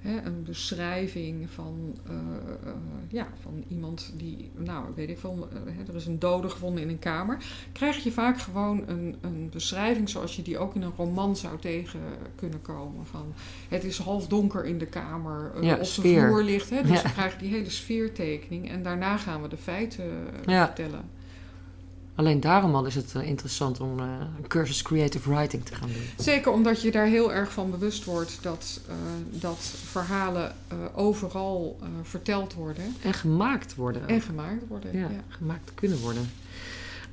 Hè, 0.00 0.20
een 0.24 0.42
beschrijving 0.42 1.50
van, 1.50 1.98
eh, 2.06 2.14
eh, 2.14 2.72
ja, 3.08 3.26
van 3.42 3.64
iemand 3.68 4.12
die, 4.16 4.50
nou 4.56 4.84
weet 4.94 5.08
ik 5.08 5.18
veel, 5.18 5.48
er 5.88 5.94
is 5.94 6.06
een 6.06 6.18
dode 6.18 6.48
gevonden 6.48 6.82
in 6.82 6.88
een 6.88 6.98
kamer. 6.98 7.38
Krijg 7.72 7.96
je 8.02 8.12
vaak 8.12 8.40
gewoon 8.40 8.82
een, 8.86 9.16
een 9.20 9.48
beschrijving 9.52 10.08
zoals 10.08 10.36
je 10.36 10.42
die 10.42 10.58
ook 10.58 10.74
in 10.74 10.82
een 10.82 10.92
roman 10.96 11.36
zou 11.36 11.58
tegen 11.58 12.00
kunnen 12.34 12.62
komen. 12.62 13.06
Van 13.06 13.34
het 13.68 13.84
is 13.84 13.98
half 13.98 14.26
donker 14.26 14.64
in 14.64 14.78
de 14.78 14.86
kamer, 14.86 15.52
Ja, 15.60 15.74
op 15.74 15.80
de 15.80 15.86
vloer 15.86 16.42
ligt. 16.42 16.70
Hè, 16.70 16.82
dus 16.82 17.02
Ja. 17.02 17.08
Die 17.38 17.50
hele 17.50 17.70
sfeertekening 17.70 18.70
en 18.70 18.82
daarna 18.82 19.16
gaan 19.16 19.42
we 19.42 19.48
de 19.48 19.56
feiten 19.56 20.04
eh, 20.04 20.54
Ja. 20.54 20.64
vertellen. 20.66 21.18
Alleen 22.14 22.40
daarom 22.40 22.74
al 22.74 22.84
is 22.84 22.94
het 22.94 23.14
eh, 23.14 23.28
interessant 23.28 23.80
om 23.80 23.98
eh, 23.98 24.04
een 24.36 24.46
cursus 24.48 24.82
creative 24.82 25.30
writing 25.34 25.64
te 25.64 25.74
gaan 25.74 25.88
doen. 25.88 26.24
Zeker 26.24 26.52
omdat 26.52 26.82
je 26.82 26.90
daar 26.90 27.06
heel 27.06 27.32
erg 27.32 27.52
van 27.52 27.70
bewust 27.70 28.04
wordt 28.04 28.38
dat, 28.42 28.80
dat 29.30 29.58
verhalen 29.84 30.54
overal 30.94 31.78
verteld 32.02 32.54
worden 32.54 32.94
En 33.02 33.14
gemaakt 33.14 33.74
worden. 33.74 34.08
en 34.08 34.20
gemaakt 34.20 34.66
worden. 34.68 34.92
ja, 34.92 34.98
Ja. 35.00 35.08
gemaakt 35.28 35.70
kunnen 35.74 35.98
worden. 35.98 36.30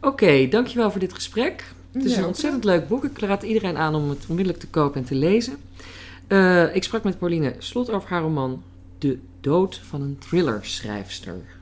Oké, 0.01 0.47
dankjewel 0.49 0.91
voor 0.91 0.99
dit 0.99 1.13
gesprek. 1.13 1.73
Het 1.91 2.05
is 2.05 2.11
Ja, 2.13 2.17
een 2.19 2.25
ontzettend 2.25 2.63
leuk 2.63 2.87
boek. 2.87 3.03
Ik 3.03 3.19
raad 3.19 3.43
iedereen 3.43 3.77
aan 3.77 3.95
om 3.95 4.09
het 4.09 4.25
onmiddellijk 4.27 4.63
te 4.63 4.69
kopen 4.69 5.01
en 5.01 5.07
te 5.07 5.15
lezen. 5.15 5.57
Ik 6.73 6.83
sprak 6.83 7.03
met 7.03 7.17
Pauline 7.17 7.55
Slot 7.57 7.89
over 7.89 8.09
haar 8.09 8.21
roman 8.21 8.63
De 8.97 9.19
Dood 9.47 9.81
van 9.83 10.01
een 10.01 10.17
Thrillerschrijfster. 10.17 11.56